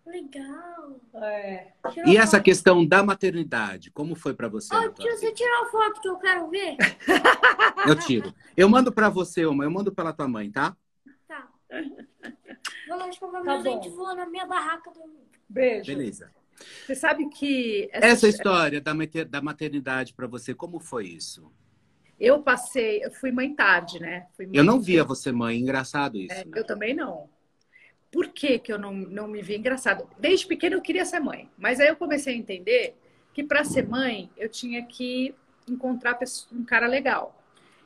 Legal. 0.06 0.98
É. 1.12 1.72
E 2.06 2.16
essa 2.16 2.40
questão 2.40 2.86
da 2.86 3.02
maternidade, 3.02 3.90
como 3.90 4.14
foi 4.14 4.32
para 4.32 4.48
você? 4.48 4.74
Oh, 4.74 4.88
tio, 4.92 5.10
você 5.10 5.30
tirou 5.30 5.62
a 5.62 5.70
foto 5.70 6.00
que 6.00 6.08
eu 6.08 6.16
quero 6.16 6.48
ver? 6.48 6.78
Eu 7.86 7.94
tiro. 7.94 8.34
Eu 8.56 8.66
mando 8.66 8.90
para 8.90 9.10
você 9.10 9.44
uma, 9.44 9.64
eu 9.64 9.70
mando 9.70 9.92
pela 9.92 10.14
tua 10.14 10.26
mãe, 10.26 10.50
tá? 10.50 10.74
Tá. 11.28 11.50
Vou 12.88 12.96
lá 12.96 13.10
escovar 13.10 13.42
tá 13.44 13.52
meus 13.52 13.62
dentes, 13.62 13.92
vou 13.92 14.16
na 14.16 14.24
minha 14.24 14.46
barraca 14.46 14.90
do... 14.90 15.00
Beijo. 15.46 15.84
Beleza. 15.84 16.32
Você 16.86 16.94
sabe 16.94 17.28
que... 17.28 17.90
Essa, 17.92 18.06
essa 18.06 18.28
história 18.28 18.80
da 18.80 19.42
maternidade 19.42 20.14
para 20.14 20.26
você, 20.26 20.54
como 20.54 20.80
foi 20.80 21.08
isso? 21.08 21.52
Eu 22.18 22.42
passei, 22.42 23.04
eu 23.04 23.10
fui 23.12 23.30
mãe 23.30 23.54
tarde, 23.54 24.00
né? 24.00 24.26
Mãe 24.38 24.48
eu 24.52 24.64
não 24.64 24.80
via 24.80 25.04
você 25.04 25.30
mãe, 25.30 25.58
engraçado 25.58 26.18
isso. 26.18 26.32
É, 26.32 26.44
né? 26.44 26.52
Eu 26.56 26.66
também 26.66 26.94
não. 26.94 27.28
Por 28.10 28.28
que, 28.28 28.58
que 28.58 28.72
eu 28.72 28.78
não, 28.78 28.92
não 28.92 29.28
me 29.28 29.42
vi 29.42 29.56
engraçado? 29.56 30.08
Desde 30.18 30.46
pequena 30.46 30.76
eu 30.76 30.80
queria 30.80 31.04
ser 31.04 31.20
mãe, 31.20 31.48
mas 31.56 31.78
aí 31.78 31.88
eu 31.88 31.96
comecei 31.96 32.34
a 32.34 32.36
entender 32.36 32.96
que 33.34 33.44
para 33.44 33.62
ser 33.64 33.86
mãe 33.86 34.30
eu 34.36 34.48
tinha 34.48 34.84
que 34.84 35.34
encontrar 35.68 36.18
um 36.52 36.64
cara 36.64 36.86
legal. 36.86 37.34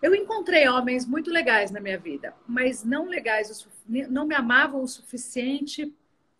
Eu 0.00 0.14
encontrei 0.14 0.68
homens 0.68 1.06
muito 1.06 1.30
legais 1.30 1.70
na 1.70 1.80
minha 1.80 1.98
vida, 1.98 2.34
mas 2.46 2.82
não 2.82 3.08
legais, 3.08 3.66
não 3.86 4.26
me 4.26 4.34
amavam 4.34 4.82
o 4.82 4.88
suficiente 4.88 5.92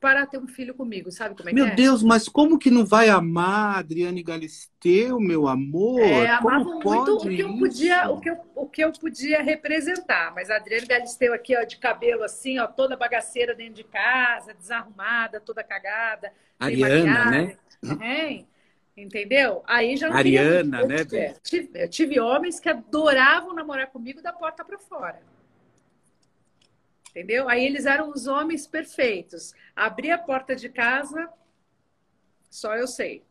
para 0.03 0.27
ter 0.27 0.37
um 0.37 0.49
filho 0.49 0.75
comigo, 0.75 1.13
sabe 1.13 1.37
como 1.37 1.49
é 1.49 1.53
meu 1.53 1.65
que 1.65 1.71
é? 1.71 1.75
Meu 1.77 1.77
Deus, 1.77 2.03
mas 2.03 2.29
como 2.29 2.59
que 2.59 2.73
não 2.73 2.85
vai 2.85 3.09
amar 3.09 3.79
Adriane 3.79 4.21
Galisteu, 4.21 5.21
meu 5.21 5.47
amor? 5.47 6.01
É, 6.01 6.29
amava 6.29 6.65
muito 6.65 7.19
o 7.19 7.21
que, 7.21 7.39
eu 7.39 7.57
podia, 7.57 8.11
o, 8.11 8.21
que 8.21 8.29
eu, 8.29 8.37
o 8.57 8.67
que 8.67 8.85
eu 8.85 8.93
podia 8.93 9.41
representar. 9.41 10.35
Mas 10.35 10.51
a 10.51 10.57
Adriane 10.57 10.89
Galisteu 10.89 11.33
aqui, 11.33 11.57
ó, 11.57 11.63
de 11.63 11.77
cabelo 11.77 12.25
assim, 12.25 12.59
ó, 12.59 12.67
toda 12.67 12.97
bagaceira 12.97 13.55
dentro 13.55 13.75
de 13.75 13.85
casa, 13.85 14.53
desarrumada, 14.55 15.39
toda 15.39 15.63
cagada. 15.63 16.33
Ariana, 16.59 17.31
né? 17.31 17.57
É, 18.01 18.45
entendeu? 19.01 19.63
Aí 19.69 19.97
já 19.97 20.09
não 20.09 20.17
Ariana, 20.17 20.81
queria... 20.81 21.05
né? 21.05 21.31
Eu 21.31 21.41
tive, 21.45 21.71
eu 21.75 21.89
tive 21.89 22.19
homens 22.19 22.59
que 22.59 22.69
adoravam 22.69 23.55
namorar 23.55 23.87
comigo 23.87 24.21
da 24.21 24.33
porta 24.33 24.65
para 24.65 24.81
fora 24.81 25.21
entendeu? 27.13 27.49
Aí 27.49 27.65
eles 27.65 27.87
eram 27.87 28.11
os 28.11 28.27
homens 28.27 28.67
perfeitos. 28.67 29.55
Abri 29.77 30.11
a 30.11 30.19
porta 30.19 30.57
de 30.57 30.69
casa, 30.69 31.29
só 32.51 32.75
eu 32.75 32.89
sei. 32.89 33.23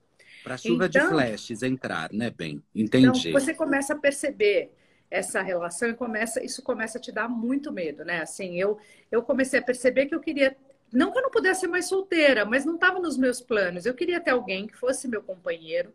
Para 0.43 0.57
chuva 0.57 0.85
então, 0.85 1.03
de 1.03 1.09
flashes 1.09 1.61
entrar, 1.61 2.11
né, 2.13 2.29
bem? 2.29 2.63
Entendi. 2.73 3.29
Então 3.29 3.39
você 3.39 3.53
começa 3.53 3.93
a 3.93 3.97
perceber 3.97 4.71
essa 5.09 5.41
relação 5.41 5.89
e 5.89 5.93
começa, 5.93 6.43
isso 6.43 6.63
começa 6.63 6.97
a 6.97 7.01
te 7.01 7.11
dar 7.11 7.27
muito 7.27 7.71
medo, 7.71 8.05
né? 8.05 8.21
Assim, 8.21 8.57
eu 8.57 8.79
eu 9.11 9.21
comecei 9.21 9.59
a 9.59 9.63
perceber 9.63 10.05
que 10.05 10.15
eu 10.15 10.21
queria 10.21 10.55
não 10.91 11.11
que 11.11 11.17
eu 11.17 11.21
não 11.21 11.31
pudesse 11.31 11.61
ser 11.61 11.67
mais 11.67 11.85
solteira, 11.85 12.45
mas 12.45 12.65
não 12.65 12.75
estava 12.75 12.99
nos 12.99 13.17
meus 13.17 13.41
planos. 13.41 13.85
Eu 13.85 13.93
queria 13.93 14.19
ter 14.19 14.31
alguém 14.31 14.67
que 14.67 14.77
fosse 14.77 15.07
meu 15.07 15.21
companheiro, 15.21 15.93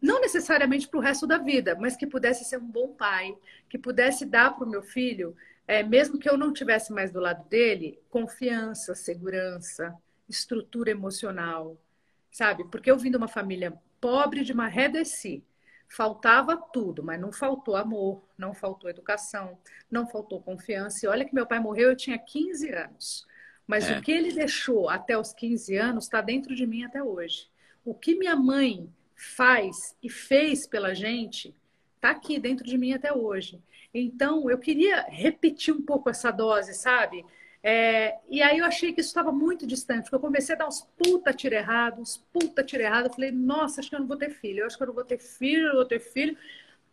não 0.00 0.20
necessariamente 0.20 0.88
para 0.88 0.98
o 0.98 1.02
resto 1.02 1.26
da 1.26 1.38
vida, 1.38 1.76
mas 1.78 1.96
que 1.96 2.06
pudesse 2.06 2.44
ser 2.44 2.58
um 2.58 2.66
bom 2.66 2.88
pai, 2.88 3.36
que 3.68 3.78
pudesse 3.78 4.24
dar 4.24 4.54
para 4.54 4.64
o 4.64 4.70
meu 4.70 4.82
filho 4.82 5.36
é, 5.70 5.84
mesmo 5.84 6.18
que 6.18 6.28
eu 6.28 6.36
não 6.36 6.52
tivesse 6.52 6.92
mais 6.92 7.12
do 7.12 7.20
lado 7.20 7.48
dele, 7.48 7.96
confiança, 8.10 8.92
segurança, 8.92 9.96
estrutura 10.28 10.90
emocional, 10.90 11.80
sabe? 12.28 12.64
Porque 12.64 12.90
eu 12.90 12.98
vim 12.98 13.08
de 13.08 13.16
uma 13.16 13.28
família 13.28 13.72
pobre 14.00 14.42
de 14.42 14.52
maré 14.52 14.88
de 14.88 15.04
si. 15.04 15.44
Faltava 15.86 16.56
tudo, 16.56 17.04
mas 17.04 17.20
não 17.20 17.30
faltou 17.30 17.76
amor, 17.76 18.20
não 18.36 18.52
faltou 18.52 18.90
educação, 18.90 19.56
não 19.88 20.08
faltou 20.08 20.42
confiança. 20.42 21.06
E 21.06 21.08
olha 21.08 21.24
que 21.24 21.32
meu 21.32 21.46
pai 21.46 21.60
morreu, 21.60 21.90
eu 21.90 21.96
tinha 21.96 22.18
15 22.18 22.68
anos. 22.74 23.24
Mas 23.64 23.88
é. 23.88 23.96
o 23.96 24.02
que 24.02 24.10
ele 24.10 24.32
deixou 24.32 24.90
até 24.90 25.16
os 25.16 25.32
15 25.32 25.76
anos 25.76 26.04
está 26.06 26.20
dentro 26.20 26.52
de 26.52 26.66
mim 26.66 26.82
até 26.82 27.00
hoje. 27.00 27.48
O 27.84 27.94
que 27.94 28.16
minha 28.16 28.34
mãe 28.34 28.92
faz 29.14 29.94
e 30.02 30.10
fez 30.10 30.66
pela 30.66 30.94
gente 30.94 31.54
está 31.94 32.10
aqui 32.10 32.40
dentro 32.40 32.64
de 32.64 32.76
mim 32.76 32.92
até 32.92 33.12
hoje. 33.12 33.62
Então, 33.92 34.48
eu 34.50 34.58
queria 34.58 35.02
repetir 35.08 35.74
um 35.74 35.82
pouco 35.82 36.08
essa 36.10 36.30
dose, 36.30 36.74
sabe? 36.74 37.24
É, 37.62 38.18
e 38.28 38.40
aí 38.42 38.58
eu 38.58 38.64
achei 38.64 38.92
que 38.92 39.00
isso 39.00 39.10
estava 39.10 39.30
muito 39.32 39.66
distante, 39.66 40.02
porque 40.02 40.14
eu 40.14 40.20
comecei 40.20 40.54
a 40.54 40.58
dar 40.58 40.68
uns 40.68 40.82
puta 40.96 41.32
tiro 41.32 41.54
errado, 41.54 42.00
uns 42.00 42.16
puta 42.32 42.62
tiro 42.64 42.82
errado. 42.82 43.06
Eu 43.06 43.12
falei, 43.12 43.30
nossa, 43.30 43.80
acho 43.80 43.90
que 43.90 43.96
eu 43.96 44.00
não 44.00 44.06
vou 44.06 44.16
ter 44.16 44.30
filho, 44.30 44.60
eu 44.60 44.66
acho 44.66 44.76
que 44.76 44.82
eu 44.82 44.86
não 44.86 44.94
vou 44.94 45.04
ter 45.04 45.18
filho, 45.18 45.62
eu 45.62 45.68
não 45.68 45.74
vou 45.76 45.84
ter 45.84 46.00
filho. 46.00 46.36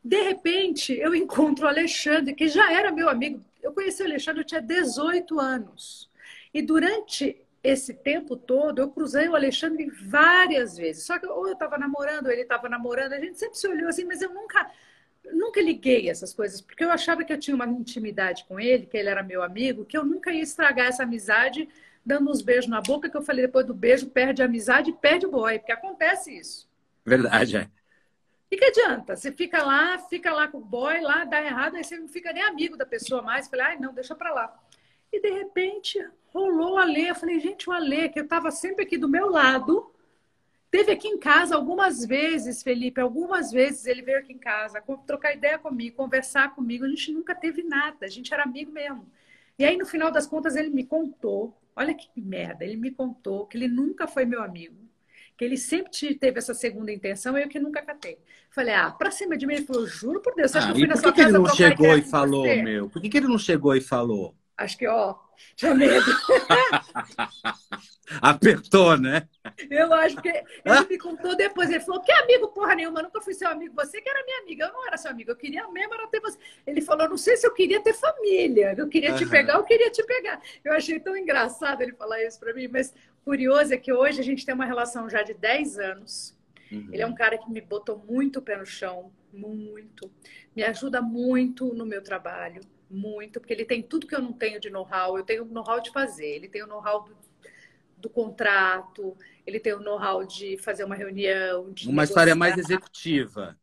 De 0.04 0.22
repente, 0.22 0.94
eu 0.94 1.16
encontro 1.16 1.66
o 1.66 1.68
Alexandre, 1.70 2.34
que 2.34 2.48
já 2.48 2.72
era 2.72 2.92
meu 2.92 3.10
amigo. 3.10 3.44
Eu 3.62 3.74
conheci 3.74 4.02
o 4.04 4.06
Alexandre, 4.06 4.42
eu 4.42 4.46
tinha 4.46 4.62
18 4.62 5.40
anos. 5.40 6.10
E 6.54 6.62
durante 6.62 7.38
esse 7.64 7.94
tempo 7.94 8.36
todo, 8.36 8.80
eu 8.80 8.90
cruzei 8.90 9.28
o 9.28 9.36
Alexandre 9.36 9.90
várias 9.90 10.78
vezes. 10.78 11.06
Só 11.06 11.20
que 11.20 11.28
ou 11.28 11.48
eu 11.48 11.54
estava 11.54 11.78
namorando, 11.78 12.28
ou 12.28 12.32
ele 12.32 12.44
estava 12.44 12.70
namorando, 12.70 13.14
a 13.14 13.20
gente 13.20 13.38
sempre 13.38 13.58
se 13.58 13.68
olhou 13.68 13.90
assim, 13.90 14.06
mas 14.06 14.22
eu 14.22 14.34
nunca 14.34 14.70
nunca 15.34 15.62
liguei 15.62 16.10
essas 16.10 16.34
coisas, 16.34 16.62
porque 16.62 16.84
eu 16.84 16.92
achava 16.92 17.24
que 17.24 17.32
eu 17.32 17.40
tinha 17.40 17.56
uma 17.56 17.66
intimidade 17.68 18.46
com 18.46 18.60
ele, 18.60 18.86
que 18.86 18.98
ele 18.98 19.10
era 19.10 19.24
meu 19.24 19.44
amigo, 19.44 19.86
que 19.86 19.98
eu 19.98 20.06
nunca 20.06 20.32
ia 20.32 20.42
estragar 20.42 20.88
essa 20.88 21.04
amizade 21.04 21.68
dando 22.06 22.32
uns 22.32 22.42
beijos 22.42 22.70
na 22.70 22.80
boca, 22.80 23.10
que 23.10 23.18
eu 23.18 23.22
falei 23.22 23.46
depois 23.46 23.66
do 23.66 23.74
beijo, 23.74 24.10
perde 24.10 24.42
a 24.42 24.46
amizade 24.46 24.92
e 24.92 24.94
perde 24.94 25.26
o 25.26 25.32
boy, 25.32 25.60
porque 25.60 25.74
acontece 25.74 26.38
isso. 26.38 26.70
Verdade, 27.06 27.58
é. 27.58 27.70
E 28.50 28.56
que 28.56 28.64
adianta? 28.64 29.16
Você 29.16 29.30
fica 29.30 29.62
lá, 29.62 30.00
fica 30.00 30.34
lá 30.34 30.48
com 30.48 30.60
o 30.60 30.64
boy, 30.64 31.02
lá 31.02 31.26
dá 31.26 31.44
errado, 31.44 31.76
aí 31.76 31.84
você 31.84 31.98
não 31.98 32.08
fica 32.08 32.32
nem 32.32 32.44
amigo 32.44 32.78
da 32.78 32.86
pessoa 32.86 33.22
mais. 33.22 33.50
Falei, 33.50 33.66
ai, 33.66 33.78
não, 33.78 33.94
deixa 33.94 34.16
pra 34.16 34.34
lá. 34.34 34.58
E 35.12 35.22
de 35.22 35.30
repente 35.30 36.00
rolou 36.28 36.76
o 36.76 36.78
Alê. 36.78 37.10
Eu 37.10 37.16
falei, 37.16 37.42
gente, 37.42 37.70
o 37.70 37.74
Alê, 37.74 38.08
que 38.08 38.20
eu 38.20 38.28
tava 38.28 38.52
sempre 38.52 38.86
aqui 38.86 38.98
do 38.98 39.10
meu 39.10 39.30
lado, 39.30 39.92
Teve 40.70 40.92
aqui 40.92 41.08
em 41.08 41.18
casa 41.18 41.56
algumas 41.56 42.06
vezes, 42.06 42.62
Felipe, 42.62 43.00
algumas 43.00 43.52
vezes 43.52 43.86
ele 43.86 44.02
veio 44.02 44.20
aqui 44.20 44.34
em 44.34 44.38
casa 44.38 44.84
trocar 45.06 45.34
ideia 45.34 45.58
comigo, 45.58 45.96
conversar 45.96 46.54
comigo. 46.54 46.84
A 46.84 46.90
gente 46.90 47.12
nunca 47.12 47.34
teve 47.34 47.64
nada, 47.64 48.06
a 48.06 48.10
gente 48.10 48.34
era 48.34 48.44
amigo 48.44 48.72
mesmo. 48.72 49.08
E 49.58 49.66
aí, 49.66 49.78
no 49.78 49.86
final 49.86 50.12
das 50.12 50.28
contas, 50.28 50.56
ele 50.56 50.70
me 50.70 50.86
contou: 50.86 51.58
olha 51.76 51.94
que 51.94 52.10
merda, 52.18 52.66
ele 52.66 52.76
me 52.76 52.92
contou 52.92 53.46
que 53.46 53.58
ele 53.58 53.68
nunca 53.68 54.08
foi 54.08 54.26
meu 54.26 54.44
amigo, 54.44 54.76
que 55.38 55.46
ele 55.46 55.58
sempre 55.58 56.16
teve 56.16 56.38
essa 56.38 56.54
segunda 56.54 56.92
intenção 56.92 57.38
e 57.38 57.44
eu 57.44 57.50
que 57.50 57.60
nunca 57.60 57.82
catei. 57.82 58.20
Falei, 58.52 58.74
ah, 58.74 58.92
pra 58.92 59.10
cima 59.10 59.38
de 59.38 59.48
mim, 59.48 59.56
ele 59.56 59.66
falou: 59.66 59.88
juro 59.88 60.22
por 60.22 60.36
Deus, 60.36 60.52
você 60.52 60.58
acha 60.58 60.68
ah, 60.70 60.74
que 60.74 60.78
eu 60.78 60.80
fui 60.82 60.88
na 60.88 60.96
sua 60.98 61.14
casa? 61.14 61.14
Por 61.14 61.16
que 61.16 61.22
ele 61.22 61.38
não 61.38 61.56
chegou 61.56 61.98
e 61.98 62.02
falou, 62.02 62.46
meu? 62.64 62.90
Por 62.90 63.02
que, 63.02 63.10
que 63.10 63.18
ele 63.18 63.28
não 63.28 63.40
chegou 63.40 63.74
e 63.74 63.82
falou? 63.82 64.36
Acho 64.58 64.78
que, 64.78 64.88
ó, 64.88 65.16
tinha 65.56 65.74
medo. 65.74 66.06
Apertou, 68.22 68.98
né? 68.98 69.28
Eu 69.70 69.94
acho 69.94 70.22
que 70.22 70.30
ele 70.30 70.88
me 70.90 70.98
contou 70.98 71.36
depois. 71.36 71.70
Ele 71.70 71.82
falou: 71.82 72.02
Que 72.02 72.12
amigo, 72.12 72.48
porra 72.48 72.74
nenhuma, 72.74 73.04
nunca 73.04 73.22
fui 73.22 73.34
seu 73.34 73.50
amigo. 73.50 73.76
Você 73.76 74.02
que 74.02 74.10
era 74.10 74.24
minha 74.24 74.40
amiga. 74.40 74.66
Eu 74.66 74.74
não 74.74 74.88
era 74.88 74.98
seu 74.98 75.12
amigo. 75.12 75.30
Eu 75.30 75.36
queria 75.36 75.68
mesmo 75.70 75.94
era 75.94 76.08
ter 76.08 76.22
você. 76.22 76.38
Ele 76.66 76.82
falou: 76.82 77.10
Não 77.10 77.18
sei 77.18 77.38
se 77.38 77.46
eu 77.46 77.54
queria 77.54 77.82
ter 77.82 77.94
família. 77.94 78.74
Eu 78.78 78.88
queria 78.88 79.12
uhum. 79.12 79.18
te 79.18 79.26
pegar, 79.26 79.56
eu 79.56 79.64
queria 79.64 79.92
te 79.92 80.04
pegar. 80.04 80.42
Eu 80.64 80.74
achei 80.74 81.00
tão 81.00 81.16
engraçado 81.16 81.82
ele 81.82 81.94
falar 81.94 82.24
isso 82.24 82.40
para 82.40 82.54
mim. 82.54 82.68
Mas 82.68 82.94
curioso 83.24 83.74
é 83.74 83.78
que 83.78 83.92
hoje 83.92 84.22
a 84.22 84.24
gente 84.24 84.46
tem 84.46 84.56
uma 84.56 84.66
relação 84.66 85.10
já 85.10 85.22
de 85.22 85.34
10 85.34 85.80
anos. 85.80 86.36
Uhum. 86.72 86.90
Ele 86.92 87.02
é 87.02 87.08
um 87.08 87.16
cara 87.16 87.38
que 87.38 87.50
me 87.52 87.62
botou 87.62 87.98
muito 87.98 88.40
o 88.40 88.42
pé 88.42 88.58
no 88.58 88.66
chão, 88.66 89.12
muito. 89.32 90.10
Me 90.56 90.64
ajuda 90.64 91.02
muito 91.02 91.74
no 91.74 91.86
meu 91.86 92.02
trabalho 92.02 92.62
muito, 92.90 93.40
porque 93.40 93.54
ele 93.54 93.66
tem 93.66 93.82
tudo 93.82 94.08
que 94.08 94.16
eu 94.16 94.22
não 94.22 94.34
tenho 94.34 94.60
de 94.60 94.70
know-how. 94.70 95.18
Eu 95.18 95.24
tenho 95.24 95.46
know-how 95.46 95.82
de 95.82 95.92
fazer, 95.92 96.28
ele 96.28 96.48
tem 96.48 96.64
o 96.64 96.68
know-how 96.68 97.04
do, 97.04 97.18
do, 97.98 98.10
contrato, 98.10 99.16
ele 99.46 99.60
tem 99.60 99.74
o 99.74 99.80
know-how 99.80 100.26
de 100.26 100.58
fazer 100.58 100.84
uma 100.84 100.96
reunião. 100.96 101.62
uma 101.62 101.72
negociar. 101.74 102.04
história 102.04 102.36
mais 102.36 102.58
executiva. 102.58 103.58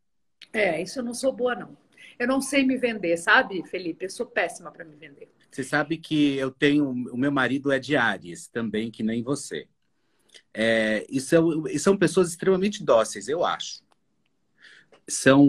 É, 0.53 0.81
isso 0.81 0.99
eu 0.99 1.03
não 1.03 1.13
sou 1.13 1.33
boa, 1.33 1.55
não. 1.55 1.77
Eu 2.17 2.27
não 2.27 2.39
sei 2.39 2.65
me 2.65 2.77
vender, 2.77 3.17
sabe, 3.17 3.63
Felipe? 3.67 4.05
Eu 4.05 4.09
sou 4.09 4.25
péssima 4.25 4.71
para 4.71 4.85
me 4.85 4.95
vender. 4.95 5.29
Você 5.51 5.63
sabe 5.63 5.97
que 5.97 6.35
eu 6.37 6.51
tenho. 6.51 6.89
O 6.89 7.17
meu 7.17 7.31
marido 7.31 7.71
é 7.71 7.79
de 7.79 7.95
Ares 7.95 8.47
também, 8.47 8.89
que 8.89 9.03
nem 9.03 9.21
você. 9.21 9.67
É, 10.53 11.05
e, 11.09 11.19
são, 11.19 11.67
e 11.67 11.77
são 11.79 11.97
pessoas 11.97 12.29
extremamente 12.29 12.83
dóceis, 12.83 13.27
eu 13.27 13.43
acho. 13.43 13.83
São 15.07 15.47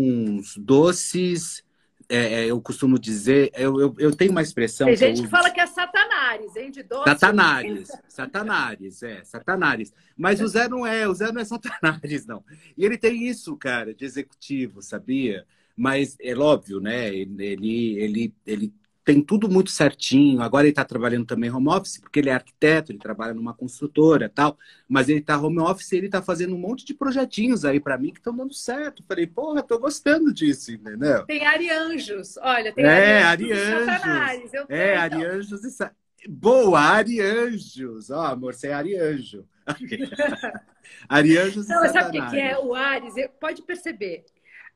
doces 0.56 1.64
é, 2.08 2.16
é, 2.16 2.46
eu 2.46 2.60
costumo 2.60 2.98
dizer, 2.98 3.50
eu, 3.54 3.80
eu, 3.80 3.94
eu, 3.98 4.14
tenho 4.14 4.30
uma 4.30 4.42
expressão. 4.42 4.86
Tem 4.86 4.96
gente 4.96 5.22
que, 5.22 5.28
fala 5.28 5.50
que 5.50 5.60
é 5.60 5.66
satanares, 5.66 6.54
hein? 6.56 6.70
De 6.70 6.82
doce. 6.82 7.04
Satanares, 7.04 7.88
satanares, 8.08 9.02
é, 9.02 9.24
satanares. 9.24 9.92
Mas 10.16 10.40
o 10.40 10.46
Zé 10.46 10.68
não 10.68 10.86
é, 10.86 11.08
o 11.08 11.14
Zé 11.14 11.32
não 11.32 11.40
é 11.40 11.44
satanares, 11.44 12.26
não. 12.26 12.44
E 12.76 12.84
ele 12.84 12.96
tem 12.96 13.26
isso, 13.26 13.56
cara, 13.56 13.94
de 13.94 14.04
executivo, 14.04 14.82
sabia? 14.82 15.44
Mas 15.76 16.16
é 16.20 16.34
óbvio, 16.36 16.80
né? 16.80 17.08
Ele, 17.08 17.98
ele, 17.98 18.34
ele 18.46 18.72
tem 19.06 19.22
tudo 19.22 19.48
muito 19.48 19.70
certinho. 19.70 20.42
Agora 20.42 20.64
ele 20.64 20.72
está 20.72 20.84
trabalhando 20.84 21.24
também 21.24 21.48
home 21.48 21.68
office, 21.68 21.96
porque 21.96 22.18
ele 22.18 22.28
é 22.28 22.34
arquiteto, 22.34 22.90
ele 22.90 22.98
trabalha 22.98 23.32
numa 23.32 23.54
construtora 23.54 24.28
tal. 24.28 24.58
Mas 24.88 25.08
ele 25.08 25.20
está 25.20 25.38
home 25.38 25.60
office 25.60 25.92
e 25.92 25.96
ele 25.96 26.06
está 26.06 26.20
fazendo 26.20 26.56
um 26.56 26.58
monte 26.58 26.84
de 26.84 26.92
projetinhos 26.92 27.64
aí 27.64 27.78
para 27.78 27.96
mim 27.96 28.10
que 28.10 28.18
estão 28.18 28.36
dando 28.36 28.52
certo. 28.52 29.04
Falei, 29.06 29.28
porra, 29.28 29.62
tô 29.62 29.78
gostando 29.78 30.34
disso, 30.34 30.72
entendeu? 30.72 31.24
Tem 31.24 31.46
arianjos, 31.46 32.36
olha, 32.38 32.72
tem 32.72 32.84
é, 32.84 33.22
arianjos. 33.22 34.52
Eu 34.52 34.66
é, 34.68 34.96
arianjos 34.96 35.64
e 35.64 35.70
sa... 35.70 35.92
Boa, 36.28 36.80
arianjos. 36.80 38.10
Ó, 38.10 38.18
oh, 38.18 38.26
amor, 38.26 38.54
você 38.54 38.66
é 38.66 38.72
arianjo. 38.72 39.46
arianjos 41.08 41.68
não, 41.68 41.84
e 41.84 41.88
sabe 41.90 42.20
o 42.20 42.28
que 42.28 42.40
é 42.40 42.58
o 42.58 42.74
Ares? 42.74 43.14
Pode 43.38 43.62
perceber. 43.62 44.24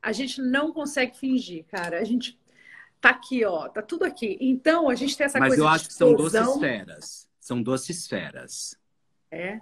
A 0.01 0.13
gente 0.13 0.41
não 0.41 0.73
consegue 0.73 1.19
fingir, 1.19 1.65
cara. 1.65 1.99
A 1.99 2.05
gente 2.05 2.40
Tá 3.01 3.11
aqui, 3.11 3.45
ó, 3.45 3.69
tá 3.69 3.81
tudo 3.81 4.05
aqui. 4.05 4.37
Então, 4.41 4.89
a 4.89 4.95
gente 4.95 5.17
tem 5.17 5.25
essa 5.25 5.39
Mas 5.39 5.51
coisa. 5.51 5.63
Mas 5.63 5.71
eu 5.71 5.75
acho 5.75 5.89
que 5.89 5.95
são 5.95 6.15
duas 6.15 6.35
esferas. 6.35 7.29
São 7.41 7.63
duas 7.63 7.89
esferas. 7.89 8.79
É? 9.31 9.61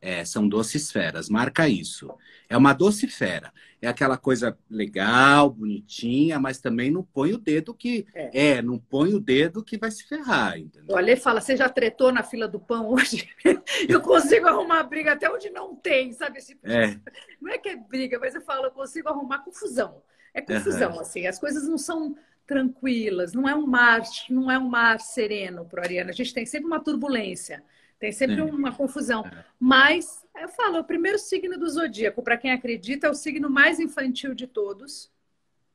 É, 0.00 0.24
são 0.24 0.48
doce 0.48 0.76
esferas, 0.76 1.28
marca 1.28 1.68
isso. 1.68 2.08
É 2.48 2.56
uma 2.56 2.72
docifera. 2.72 3.52
É 3.82 3.88
aquela 3.88 4.16
coisa 4.16 4.56
legal, 4.70 5.50
bonitinha, 5.50 6.38
mas 6.38 6.60
também 6.60 6.90
não 6.90 7.02
põe 7.02 7.32
o 7.32 7.38
dedo 7.38 7.74
que. 7.74 8.06
É, 8.14 8.58
é 8.58 8.62
não 8.62 8.78
põe 8.78 9.12
o 9.12 9.20
dedo 9.20 9.62
que 9.62 9.76
vai 9.76 9.90
se 9.90 10.04
ferrar, 10.04 10.56
entendeu? 10.56 10.94
Olha, 10.94 11.16
fala, 11.16 11.40
você 11.40 11.56
já 11.56 11.68
tretou 11.68 12.12
na 12.12 12.22
fila 12.22 12.46
do 12.46 12.60
pão 12.60 12.90
hoje? 12.90 13.28
eu 13.88 14.00
consigo 14.00 14.46
arrumar 14.46 14.84
briga 14.84 15.12
até 15.12 15.28
onde 15.30 15.50
não 15.50 15.74
tem, 15.74 16.12
sabe? 16.12 16.38
Esse... 16.38 16.56
É. 16.62 16.96
Não 17.40 17.52
é 17.52 17.58
que 17.58 17.68
é 17.68 17.76
briga, 17.76 18.18
mas 18.20 18.34
eu 18.34 18.40
falo, 18.40 18.66
eu 18.66 18.70
consigo 18.70 19.08
arrumar 19.08 19.40
confusão. 19.40 20.00
É 20.32 20.40
confusão, 20.40 20.92
uhum. 20.92 21.00
assim. 21.00 21.26
As 21.26 21.38
coisas 21.38 21.66
não 21.66 21.78
são 21.78 22.16
tranquilas, 22.48 23.34
não 23.34 23.46
é 23.46 23.54
um 23.54 23.66
mar, 23.66 24.00
não 24.30 24.50
é 24.50 24.58
um 24.58 24.66
mar 24.66 24.98
sereno 24.98 25.66
para 25.66 25.82
o 25.82 25.84
Ariano. 25.84 26.08
A 26.08 26.14
gente 26.14 26.32
tem 26.32 26.46
sempre 26.46 26.66
uma 26.66 26.82
turbulência. 26.82 27.62
Tem 28.00 28.10
sempre 28.10 28.40
uma 28.40 28.72
confusão. 28.72 29.26
É. 29.26 29.44
Mas, 29.60 30.24
eu 30.40 30.48
falo, 30.48 30.78
o 30.78 30.84
primeiro 30.84 31.18
signo 31.18 31.58
do 31.58 31.68
zodíaco, 31.68 32.22
para 32.22 32.38
quem 32.38 32.50
acredita, 32.50 33.06
é 33.06 33.10
o 33.10 33.14
signo 33.14 33.50
mais 33.50 33.78
infantil 33.78 34.34
de 34.34 34.46
todos. 34.46 35.12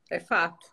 É 0.09 0.19
fato. 0.19 0.65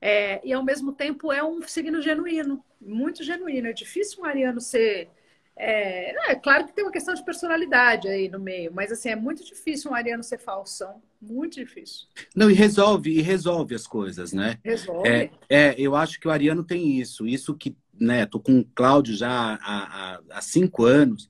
É, 0.00 0.40
e, 0.46 0.52
ao 0.52 0.64
mesmo 0.64 0.92
tempo, 0.92 1.30
é 1.30 1.44
um 1.44 1.60
signo 1.62 2.00
genuíno, 2.00 2.64
muito 2.80 3.22
genuíno. 3.22 3.68
É 3.68 3.72
difícil 3.72 4.22
um 4.22 4.24
ariano 4.24 4.60
ser. 4.60 5.10
É, 5.58 6.30
é, 6.30 6.34
claro 6.36 6.66
que 6.66 6.72
tem 6.72 6.84
uma 6.84 6.92
questão 6.92 7.14
de 7.14 7.24
personalidade 7.24 8.06
aí 8.06 8.28
no 8.28 8.38
meio, 8.38 8.72
mas 8.72 8.92
assim, 8.92 9.08
é 9.08 9.16
muito 9.16 9.44
difícil 9.44 9.90
um 9.90 9.94
ariano 9.94 10.22
ser 10.22 10.38
falsão. 10.38 11.02
Muito 11.20 11.54
difícil. 11.56 12.06
Não, 12.34 12.48
e 12.48 12.54
resolve, 12.54 13.10
e 13.10 13.20
resolve 13.20 13.74
as 13.74 13.86
coisas, 13.86 14.32
né? 14.32 14.58
Resolve. 14.64 15.08
É, 15.08 15.30
é, 15.48 15.74
eu 15.76 15.96
acho 15.96 16.20
que 16.20 16.28
o 16.28 16.30
ariano 16.30 16.62
tem 16.62 16.98
isso. 17.00 17.26
Isso 17.26 17.54
que 17.54 17.76
né? 18.00 18.26
Tô 18.26 18.38
com 18.38 18.60
o 18.60 18.64
Cláudio 18.64 19.14
já 19.14 19.30
há, 19.30 19.56
há, 19.62 20.20
há 20.30 20.40
cinco 20.40 20.84
anos 20.84 21.28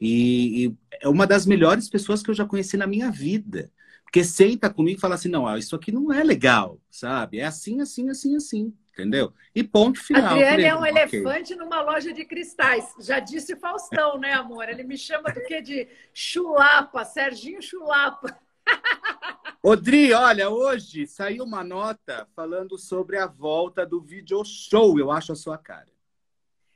e, 0.00 0.66
e, 0.66 0.76
é 1.00 1.08
uma 1.08 1.26
das 1.26 1.46
melhores 1.46 1.88
pessoas 1.88 2.22
que 2.22 2.30
eu 2.30 2.34
já 2.34 2.44
conheci 2.44 2.76
na 2.76 2.86
minha 2.86 3.10
vida. 3.10 3.70
Porque 4.04 4.24
senta 4.24 4.68
comigo 4.68 4.98
e 4.98 5.00
fala 5.00 5.14
assim, 5.14 5.28
não, 5.28 5.56
isso 5.56 5.76
aqui 5.76 5.92
não 5.92 6.12
é 6.12 6.24
legal, 6.24 6.80
sabe? 6.90 7.38
É 7.38 7.44
assim, 7.44 7.80
assim, 7.80 8.08
assim, 8.08 8.34
assim, 8.34 8.74
entendeu? 9.00 9.32
E 9.54 9.64
ponto 9.64 10.02
final. 10.02 10.34
Adriane 10.34 10.64
é 10.64 10.74
um 10.74 10.80
okay. 10.80 10.90
elefante 10.90 11.54
numa 11.54 11.80
loja 11.82 12.12
de 12.12 12.24
cristais. 12.24 12.94
Já 13.00 13.18
disse 13.18 13.56
Faustão, 13.56 14.18
né, 14.18 14.32
amor? 14.32 14.68
Ele 14.68 14.82
me 14.82 14.96
chama 14.96 15.32
do 15.32 15.42
que 15.42 15.60
de 15.60 15.88
chulapa, 16.12 17.04
Serginho 17.04 17.62
Chulapa. 17.62 18.38
Odri, 19.62 20.12
olha, 20.12 20.48
hoje 20.48 21.06
saiu 21.06 21.44
uma 21.44 21.62
nota 21.62 22.26
falando 22.34 22.78
sobre 22.78 23.18
a 23.18 23.26
volta 23.26 23.84
do 23.84 24.00
video 24.00 24.44
show. 24.44 24.98
Eu 24.98 25.10
acho 25.10 25.32
a 25.32 25.36
sua 25.36 25.58
cara. 25.58 25.88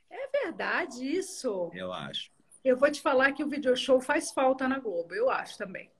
É 0.09 0.27
verdade 0.43 1.03
isso. 1.03 1.71
Eu 1.73 1.91
acho. 1.91 2.31
Eu 2.63 2.77
vou 2.77 2.89
te 2.89 3.01
falar 3.01 3.31
que 3.31 3.43
o 3.43 3.49
video 3.49 3.75
show 3.75 4.01
faz 4.01 4.31
falta 4.31 4.67
na 4.67 4.79
Globo, 4.79 5.13
eu 5.13 5.29
acho 5.29 5.57
também. 5.57 5.91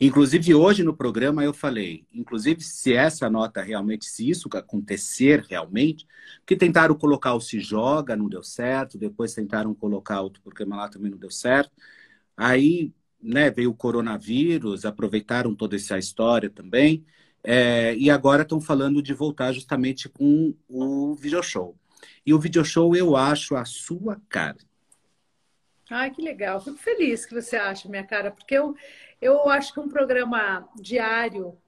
Inclusive, 0.00 0.54
hoje 0.54 0.82
no 0.82 0.96
programa 0.96 1.44
eu 1.44 1.52
falei, 1.52 2.06
inclusive, 2.12 2.62
se 2.62 2.92
essa 2.94 3.28
nota 3.30 3.62
realmente, 3.62 4.06
se 4.06 4.28
isso 4.28 4.48
acontecer 4.54 5.44
realmente, 5.48 6.06
que 6.46 6.56
tentaram 6.56 6.94
colocar 6.94 7.34
o 7.34 7.40
Se 7.40 7.60
Joga, 7.60 8.16
não 8.16 8.28
deu 8.28 8.42
certo, 8.42 8.98
depois 8.98 9.34
tentaram 9.34 9.74
colocar 9.74 10.20
outro 10.22 10.42
programa 10.42 10.76
lá, 10.76 10.88
também 10.88 11.10
não 11.10 11.18
deu 11.18 11.30
certo. 11.30 11.70
Aí, 12.36 12.92
né, 13.22 13.50
veio 13.50 13.70
o 13.70 13.74
coronavírus, 13.74 14.84
aproveitaram 14.84 15.54
toda 15.54 15.76
essa 15.76 15.98
história 15.98 16.50
também, 16.50 17.04
é, 17.44 17.94
e 17.96 18.10
agora 18.10 18.42
estão 18.42 18.60
falando 18.60 19.02
de 19.02 19.14
voltar 19.14 19.52
justamente 19.52 20.08
com 20.08 20.54
o 20.68 21.14
video 21.14 21.42
show. 21.42 21.76
E 22.24 22.34
o 22.34 22.38
video 22.38 22.64
show 22.64 22.94
eu 22.96 23.16
acho 23.16 23.56
a 23.56 23.64
sua 23.64 24.20
cara. 24.28 24.58
Ai, 25.90 26.12
que 26.12 26.22
legal. 26.22 26.60
Fico 26.60 26.76
feliz 26.78 27.26
que 27.26 27.34
você 27.34 27.56
acha 27.56 27.88
minha 27.88 28.04
cara, 28.04 28.30
porque 28.30 28.54
eu, 28.54 28.76
eu 29.20 29.48
acho 29.48 29.74
que 29.74 29.80
um 29.80 29.88
programa 29.88 30.68
diário, 30.76 31.58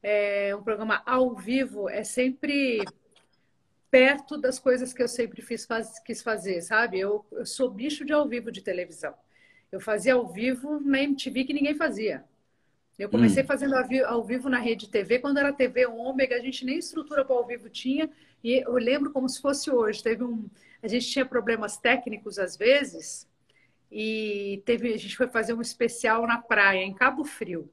é, 0.00 0.54
um 0.54 0.62
programa 0.62 1.02
ao 1.04 1.34
vivo, 1.34 1.88
é 1.88 2.04
sempre 2.04 2.84
perto 3.90 4.38
das 4.38 4.58
coisas 4.60 4.92
que 4.92 5.02
eu 5.02 5.08
sempre 5.08 5.42
fiz, 5.42 5.66
faz, 5.66 5.98
quis 6.00 6.22
fazer, 6.22 6.60
sabe? 6.62 7.00
Eu, 7.00 7.26
eu 7.32 7.44
sou 7.44 7.68
bicho 7.68 8.04
de 8.04 8.12
ao 8.12 8.28
vivo 8.28 8.52
de 8.52 8.62
televisão. 8.62 9.14
Eu 9.72 9.80
fazia 9.80 10.14
ao 10.14 10.28
vivo 10.28 10.78
na 10.80 11.02
MTV 11.02 11.44
que 11.44 11.52
ninguém 11.52 11.74
fazia. 11.74 12.24
Eu 12.96 13.08
comecei 13.08 13.42
hum. 13.42 13.46
fazendo 13.46 13.74
ao 14.06 14.22
vivo 14.22 14.48
na 14.48 14.58
rede 14.60 14.88
TV, 14.88 15.18
quando 15.18 15.38
era 15.38 15.52
TV 15.52 15.84
Ômega, 15.86 16.36
a 16.36 16.40
gente 16.40 16.64
nem 16.64 16.78
estrutura 16.78 17.24
para 17.24 17.34
ao 17.34 17.44
vivo 17.44 17.68
tinha, 17.68 18.08
e 18.42 18.62
eu 18.64 18.74
lembro 18.74 19.10
como 19.10 19.28
se 19.28 19.40
fosse 19.40 19.68
hoje. 19.68 20.00
Teve 20.00 20.22
um, 20.22 20.48
a 20.80 20.86
gente 20.86 21.08
tinha 21.08 21.26
problemas 21.26 21.76
técnicos 21.76 22.38
às 22.38 22.56
vezes, 22.56 23.28
e 23.96 24.60
teve, 24.66 24.92
a 24.92 24.98
gente 24.98 25.16
foi 25.16 25.28
fazer 25.28 25.54
um 25.54 25.60
especial 25.60 26.26
na 26.26 26.38
praia, 26.38 26.82
em 26.82 26.92
Cabo 26.92 27.24
Frio. 27.24 27.70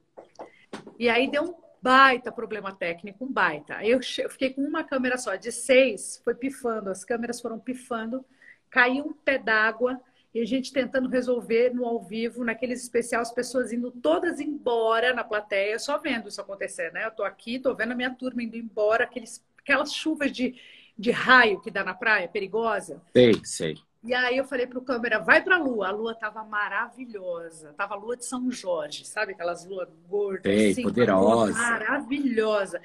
E 0.96 1.08
aí 1.08 1.28
deu 1.28 1.42
um 1.42 1.54
baita 1.82 2.30
problema 2.30 2.72
técnico, 2.72 3.24
um 3.24 3.32
baita. 3.32 3.84
Eu, 3.84 3.98
eu 4.18 4.30
fiquei 4.30 4.50
com 4.50 4.62
uma 4.62 4.84
câmera 4.84 5.18
só, 5.18 5.34
de 5.34 5.50
seis, 5.50 6.22
foi 6.24 6.36
pifando, 6.36 6.90
as 6.90 7.04
câmeras 7.04 7.40
foram 7.40 7.58
pifando, 7.58 8.24
caiu 8.70 9.04
um 9.04 9.12
pé 9.12 9.36
d'água, 9.36 10.00
e 10.32 10.40
a 10.40 10.46
gente 10.46 10.72
tentando 10.72 11.08
resolver 11.08 11.74
no 11.74 11.84
ao 11.84 12.00
vivo, 12.00 12.44
naqueles 12.44 12.82
especial, 12.82 13.20
as 13.20 13.32
pessoas 13.32 13.72
indo 13.72 13.90
todas 13.90 14.38
embora 14.38 15.12
na 15.12 15.24
plateia, 15.24 15.76
só 15.76 15.98
vendo 15.98 16.28
isso 16.28 16.40
acontecer, 16.40 16.92
né? 16.92 17.04
Eu 17.04 17.10
tô 17.10 17.24
aqui, 17.24 17.58
tô 17.58 17.74
vendo 17.74 17.92
a 17.92 17.96
minha 17.96 18.14
turma 18.14 18.44
indo 18.44 18.56
embora, 18.56 19.04
aqueles, 19.04 19.44
aquelas 19.58 19.92
chuvas 19.92 20.30
de, 20.30 20.54
de 20.96 21.10
raio 21.10 21.60
que 21.60 21.70
dá 21.70 21.82
na 21.82 21.94
praia, 21.94 22.28
perigosa. 22.28 23.02
Sei, 23.12 23.34
sei. 23.44 23.76
E 24.02 24.12
aí 24.12 24.36
eu 24.36 24.44
falei 24.44 24.66
pro 24.66 24.82
câmera, 24.82 25.18
vai 25.18 25.42
pra 25.42 25.58
lua. 25.58 25.88
A 25.88 25.90
lua 25.90 26.14
tava 26.14 26.42
maravilhosa. 26.44 27.72
Tava 27.74 27.94
a 27.94 27.96
lua 27.96 28.16
de 28.16 28.24
São 28.24 28.50
Jorge, 28.50 29.04
sabe? 29.04 29.32
Aquelas 29.32 29.64
luas 29.64 29.88
gordas, 30.08 30.52
Sei, 30.52 30.72
assim, 30.72 30.82
poderosa. 30.82 31.52
Maravilhosa. 31.52 32.80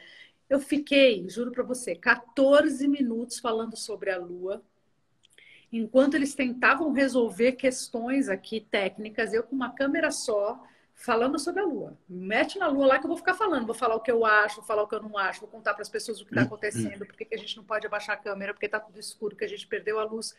Eu 0.50 0.60
fiquei, 0.60 1.28
juro 1.28 1.52
para 1.52 1.64
você, 1.64 1.96
14 1.96 2.88
minutos 2.88 3.40
falando 3.40 3.76
sobre 3.76 4.12
a 4.12 4.18
lua 4.18 4.64
enquanto 5.72 6.16
eles 6.16 6.34
tentavam 6.34 6.92
resolver 6.92 7.54
questões 7.54 8.30
aqui 8.30 8.62
técnicas, 8.62 9.34
eu 9.34 9.44
com 9.44 9.56
uma 9.56 9.74
câmera 9.74 10.12
só, 10.12 10.64
falando 10.96 11.38
sobre 11.38 11.62
a 11.62 11.66
Lua. 11.66 11.98
Mete 12.10 12.58
na 12.58 12.68
Lua 12.68 12.88
lá 12.88 13.00
que 13.00 13.06
eu 13.06 13.10
vou 13.10 13.18
ficar 13.18 13.36
falando, 13.36 13.66
vou 13.66 13.76
falar 13.76 13.96
o 13.96 14.00
que 14.00 14.12
eu 14.12 14.26
acho, 14.26 14.58
vou 14.58 14.66
falar 14.66 14.84
o 14.84 14.88
que 14.88 14.96
eu 14.96 15.02
não 15.02 15.18
acho, 15.18 15.42
vou 15.42 15.50
contar 15.50 15.74
para 15.74 15.82
as 15.82 15.90
pessoas 15.90 16.20
o 16.20 16.26
que 16.26 16.32
está 16.32 16.42
uhum. 16.42 16.48
acontecendo, 16.48 17.06
por 17.06 17.16
que 17.16 17.28
a 17.34 17.38
gente 17.38 17.56
não 17.58 17.64
pode 17.64 17.86
abaixar 17.86 18.16
a 18.16 18.20
câmera, 18.20 18.54
porque 18.54 18.66
está 18.66 18.80
tudo 18.80 19.00
escuro, 19.00 19.36
que 19.36 19.46
a 19.46 19.50
gente 19.50 19.68
perdeu 19.68 20.00
a 20.00 20.04
luz. 20.04 20.36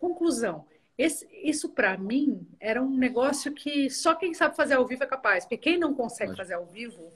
Conclusão. 0.00 0.66
Esse, 0.98 1.28
isso 1.44 1.68
para 1.68 1.96
mim 1.96 2.46
era 2.58 2.82
um 2.82 2.90
negócio 2.90 3.52
que 3.52 3.88
só 3.88 4.14
quem 4.14 4.34
sabe 4.34 4.56
fazer 4.56 4.74
ao 4.74 4.86
vivo 4.86 5.04
é 5.04 5.06
capaz, 5.06 5.44
porque 5.44 5.56
quem 5.56 5.78
não 5.78 5.94
consegue 5.94 6.36
fazer 6.36 6.54
ao 6.54 6.66
vivo 6.66 7.12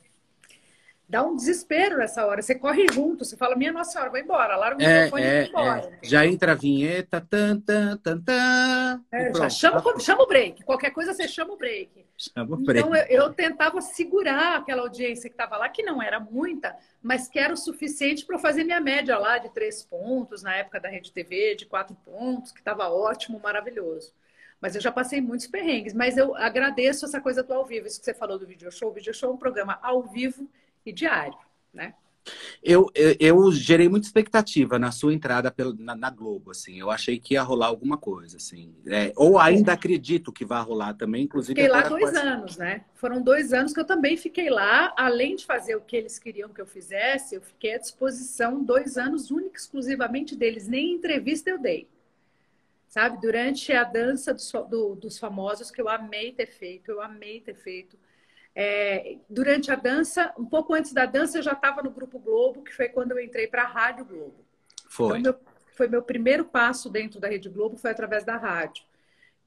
dá 1.08 1.22
um 1.22 1.36
desespero 1.36 1.98
nessa 1.98 2.24
hora. 2.26 2.42
Você 2.42 2.54
corre 2.54 2.86
junto, 2.92 3.24
você 3.24 3.36
fala, 3.36 3.56
minha 3.56 3.72
Nossa 3.72 3.92
Senhora, 3.92 4.10
vou 4.10 4.18
embora, 4.18 4.56
larga 4.56 4.82
o 4.82 4.82
é, 4.82 5.04
microfone 5.04 5.22
é, 5.22 5.26
e 5.26 5.32
vai 5.32 5.48
embora. 5.48 5.98
É. 6.02 6.06
Já 6.06 6.26
entra 6.26 6.52
a 6.52 6.54
vinheta, 6.54 7.20
tan, 7.20 7.60
tan, 7.60 7.96
tan, 7.98 8.20
tan. 8.20 9.04
É, 9.12 9.34
já 9.34 9.50
chama, 9.50 9.82
chama 10.00 10.22
o 10.22 10.26
break. 10.26 10.64
Qualquer 10.64 10.90
coisa 10.90 11.12
você 11.12 11.28
chama 11.28 11.52
o 11.52 11.56
break. 11.56 12.04
Chama 12.16 12.56
o 12.56 12.58
break. 12.58 12.86
Então 12.86 12.96
eu, 12.96 13.24
eu 13.24 13.32
tentava 13.32 13.80
segurar 13.80 14.58
aquela 14.58 14.82
audiência 14.82 15.28
que 15.28 15.34
estava 15.34 15.56
lá, 15.56 15.68
que 15.68 15.82
não 15.82 16.02
era 16.02 16.18
muita, 16.18 16.74
mas 17.02 17.28
que 17.28 17.38
era 17.38 17.52
o 17.52 17.56
suficiente 17.56 18.24
para 18.24 18.38
fazer 18.38 18.64
minha 18.64 18.80
média 18.80 19.18
lá 19.18 19.38
de 19.38 19.50
três 19.50 19.84
pontos, 19.84 20.42
na 20.42 20.54
época 20.54 20.80
da 20.80 20.88
Rede 20.88 21.12
TV, 21.12 21.54
de 21.54 21.66
quatro 21.66 21.94
pontos, 22.04 22.50
que 22.50 22.60
estava 22.60 22.88
ótimo, 22.88 23.38
maravilhoso. 23.40 24.12
Mas 24.60 24.74
eu 24.74 24.80
já 24.80 24.90
passei 24.90 25.20
muitos 25.20 25.46
perrengues. 25.46 25.92
Mas 25.92 26.16
eu 26.16 26.34
agradeço 26.34 27.04
essa 27.04 27.20
coisa 27.20 27.42
do 27.42 27.52
ao 27.52 27.66
vivo, 27.66 27.86
isso 27.86 27.98
que 27.98 28.06
você 28.06 28.14
falou 28.14 28.38
do 28.38 28.46
video 28.46 28.72
show. 28.72 28.88
O 28.88 28.94
video 28.94 29.12
show 29.12 29.30
é 29.30 29.34
um 29.34 29.36
programa 29.36 29.78
ao 29.82 30.02
vivo 30.02 30.48
e 30.84 30.92
diário, 30.92 31.38
né? 31.72 31.94
Eu, 32.62 32.90
eu, 32.94 33.16
eu, 33.20 33.52
gerei 33.52 33.88
muita 33.88 34.06
expectativa 34.06 34.78
na 34.78 34.90
sua 34.90 35.12
entrada 35.12 35.50
pela, 35.50 35.74
na, 35.78 35.94
na, 35.94 36.08
Globo, 36.08 36.52
assim. 36.52 36.78
Eu 36.78 36.90
achei 36.90 37.18
que 37.18 37.34
ia 37.34 37.42
rolar 37.42 37.66
alguma 37.66 37.98
coisa, 37.98 38.38
assim. 38.38 38.74
É, 38.86 39.12
ou 39.14 39.38
ainda 39.38 39.74
acredito 39.74 40.32
que 40.32 40.44
vai 40.44 40.62
rolar 40.62 40.94
também, 40.94 41.24
inclusive. 41.24 41.60
Fiquei 41.60 41.68
lá 41.70 41.86
dois 41.86 42.14
anos, 42.14 42.56
né? 42.56 42.84
Foram 42.94 43.20
dois 43.20 43.52
anos 43.52 43.74
que 43.74 43.80
eu 43.80 43.84
também 43.84 44.16
fiquei 44.16 44.48
lá. 44.48 44.94
Além 44.96 45.36
de 45.36 45.44
fazer 45.44 45.76
o 45.76 45.82
que 45.82 45.96
eles 45.96 46.18
queriam 46.18 46.48
que 46.48 46.60
eu 46.60 46.66
fizesse, 46.66 47.34
eu 47.34 47.42
fiquei 47.42 47.74
à 47.74 47.78
disposição 47.78 48.64
dois 48.64 48.96
anos 48.96 49.30
única 49.30 49.58
exclusivamente 49.58 50.34
deles. 50.34 50.66
Nem 50.66 50.94
entrevista 50.94 51.50
eu 51.50 51.58
dei. 51.58 51.86
Sabe? 52.88 53.20
Durante 53.20 53.70
a 53.72 53.84
dança 53.84 54.34
do, 54.70 54.94
dos 54.94 55.18
famosos, 55.18 55.70
que 55.70 55.82
eu 55.82 55.88
amei 55.88 56.32
ter 56.32 56.46
feito, 56.46 56.90
eu 56.90 57.02
amei 57.02 57.40
ter 57.40 57.54
feito 57.54 57.98
é, 58.54 59.16
durante 59.28 59.72
a 59.72 59.74
dança, 59.74 60.32
um 60.38 60.44
pouco 60.44 60.74
antes 60.74 60.92
da 60.92 61.06
dança, 61.06 61.38
eu 61.38 61.42
já 61.42 61.52
estava 61.52 61.82
no 61.82 61.90
Grupo 61.90 62.18
Globo, 62.18 62.62
que 62.62 62.72
foi 62.72 62.88
quando 62.88 63.12
eu 63.12 63.20
entrei 63.20 63.46
para 63.48 63.62
a 63.62 63.66
Rádio 63.66 64.04
Globo. 64.04 64.44
Foi. 64.88 65.18
Então, 65.18 65.32
meu, 65.32 65.40
foi 65.74 65.88
meu 65.88 66.02
primeiro 66.02 66.44
passo 66.44 66.88
dentro 66.88 67.18
da 67.18 67.28
Rede 67.28 67.48
Globo, 67.48 67.76
foi 67.76 67.90
através 67.90 68.24
da 68.24 68.36
rádio, 68.36 68.84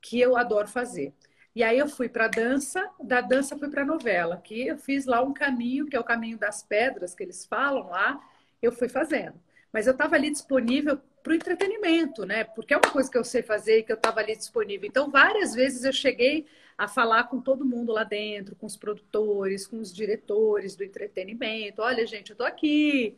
que 0.01 0.19
eu 0.19 0.35
adoro 0.35 0.67
fazer. 0.67 1.13
E 1.55 1.63
aí 1.63 1.79
eu 1.79 1.87
fui 1.87 2.07
para 2.09 2.25
a 2.25 2.27
dança, 2.27 2.87
da 3.01 3.21
dança 3.21 3.57
fui 3.57 3.69
para 3.69 3.81
a 3.81 3.85
novela, 3.85 4.37
que 4.37 4.67
eu 4.67 4.77
fiz 4.77 5.05
lá 5.05 5.23
um 5.23 5.33
caminho, 5.33 5.87
que 5.87 5.95
é 5.95 5.99
o 5.99 6.03
caminho 6.03 6.37
das 6.37 6.61
pedras, 6.61 7.15
que 7.15 7.23
eles 7.23 7.45
falam 7.45 7.87
lá, 7.87 8.21
eu 8.61 8.71
fui 8.71 8.89
fazendo. 8.89 9.35
Mas 9.71 9.87
eu 9.87 9.93
estava 9.93 10.15
ali 10.15 10.29
disponível 10.29 10.99
para 11.23 11.31
o 11.31 11.35
entretenimento, 11.35 12.25
né? 12.25 12.43
Porque 12.43 12.73
é 12.73 12.77
uma 12.77 12.91
coisa 12.91 13.11
que 13.11 13.17
eu 13.17 13.23
sei 13.23 13.41
fazer 13.41 13.79
e 13.79 13.83
que 13.83 13.91
eu 13.91 13.97
estava 13.97 14.19
ali 14.19 14.35
disponível. 14.35 14.87
Então, 14.87 15.09
várias 15.09 15.53
vezes 15.53 15.83
eu 15.83 15.91
cheguei 15.91 16.45
a 16.77 16.87
falar 16.87 17.25
com 17.25 17.41
todo 17.41 17.65
mundo 17.65 17.91
lá 17.91 18.03
dentro, 18.03 18.55
com 18.55 18.65
os 18.65 18.77
produtores, 18.77 19.65
com 19.65 19.79
os 19.79 19.93
diretores 19.93 20.75
do 20.75 20.83
entretenimento. 20.83 21.81
Olha, 21.81 22.05
gente, 22.05 22.31
eu 22.31 22.35
tô 22.37 22.43
aqui. 22.43 23.17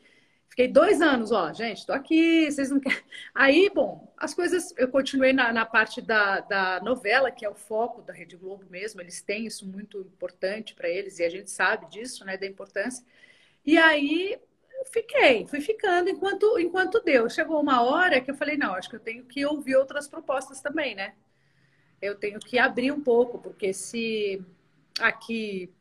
Fiquei 0.50 0.68
dois 0.68 1.00
anos, 1.00 1.32
ó, 1.32 1.54
gente, 1.54 1.86
tô 1.86 1.94
aqui, 1.94 2.50
vocês 2.50 2.72
não 2.72 2.80
querem. 2.80 3.04
Aí, 3.36 3.70
bom, 3.74 4.12
as 4.18 4.34
coisas, 4.34 4.74
eu 4.78 4.88
continuei 4.88 5.32
na, 5.32 5.54
na 5.54 5.64
parte 5.64 6.02
da, 6.02 6.40
da 6.40 6.82
novela, 6.82 7.30
que 7.30 7.46
é 7.46 7.50
o 7.50 7.54
foco 7.54 8.02
da 8.02 8.12
Rede 8.12 8.36
Globo 8.36 8.66
mesmo, 8.68 9.00
eles 9.00 9.22
têm 9.22 9.46
isso 9.46 9.68
muito 9.68 10.00
importante 10.00 10.74
para 10.74 10.90
eles, 10.90 11.20
e 11.20 11.24
a 11.24 11.30
gente 11.30 11.52
sabe 11.52 11.88
disso, 11.92 12.26
né, 12.26 12.36
da 12.36 12.48
importância. 12.48 13.06
E 13.64 13.78
aí, 13.78 14.40
fiquei, 14.86 15.46
fui 15.48 15.62
ficando 15.62 16.10
enquanto, 16.10 16.60
enquanto 16.60 17.02
deu. 17.02 17.30
Chegou 17.30 17.62
uma 17.62 17.82
hora 17.82 18.22
que 18.22 18.32
eu 18.32 18.36
falei, 18.36 18.58
não, 18.58 18.74
acho 18.74 18.90
que 18.90 18.96
eu 18.96 19.00
tenho 19.00 19.26
que 19.26 19.46
ouvir 19.46 19.76
outras 19.76 20.08
propostas 20.08 20.62
também, 20.62 20.96
né? 20.96 21.14
eu 22.02 22.16
tenho 22.16 22.40
que 22.40 22.58
abrir 22.58 22.92
um 22.92 23.02
pouco, 23.02 23.40
porque 23.40 23.74
se 23.74 24.42
aqui 25.00 25.72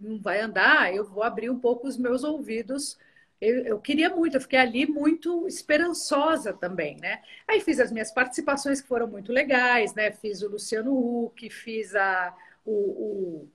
não 0.00 0.20
vai 0.20 0.40
andar, 0.40 0.94
eu 0.94 1.04
vou 1.04 1.22
abrir 1.22 1.50
um 1.50 1.58
pouco 1.58 1.86
os 1.86 1.96
meus 1.96 2.24
ouvidos. 2.24 2.98
Eu, 3.40 3.64
eu, 3.64 3.80
queria 3.80 4.10
muito, 4.10 4.36
eu 4.36 4.40
fiquei 4.40 4.58
ali 4.58 4.86
muito 4.86 5.46
esperançosa 5.46 6.52
também, 6.52 6.96
né? 6.96 7.22
Aí 7.46 7.60
fiz 7.60 7.78
as 7.78 7.92
minhas 7.92 8.10
participações 8.10 8.80
que 8.80 8.88
foram 8.88 9.06
muito 9.06 9.32
legais, 9.32 9.94
né? 9.94 10.10
Fiz 10.12 10.42
o 10.42 10.48
Luciano 10.48 10.92
Huck, 10.92 11.48
fiz 11.50 11.94
a, 11.94 12.36
o, 12.64 12.72
o 12.72 13.48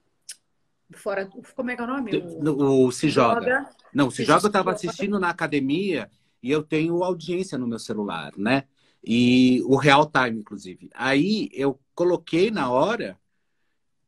fora, 0.99 1.29
como 1.55 1.71
é 1.71 1.75
que 1.75 1.81
é 1.81 1.85
o 1.85 1.87
nome? 1.87 2.17
O, 2.17 2.87
o 2.87 2.91
Se 2.91 3.09
Joga. 3.09 3.69
Não, 3.93 4.07
o 4.07 4.11
Se 4.11 4.23
Joga 4.23 4.45
eu 4.45 4.47
estava 4.47 4.71
assistindo 4.71 5.19
na 5.19 5.29
academia 5.29 6.09
e 6.41 6.51
eu 6.51 6.63
tenho 6.63 7.03
audiência 7.03 7.57
no 7.57 7.67
meu 7.67 7.79
celular, 7.79 8.31
né? 8.37 8.63
E 9.03 9.61
o 9.65 9.75
real 9.75 10.09
time, 10.09 10.39
inclusive. 10.39 10.89
Aí 10.93 11.49
eu 11.53 11.79
coloquei 11.93 12.49
na 12.49 12.71
hora, 12.71 13.17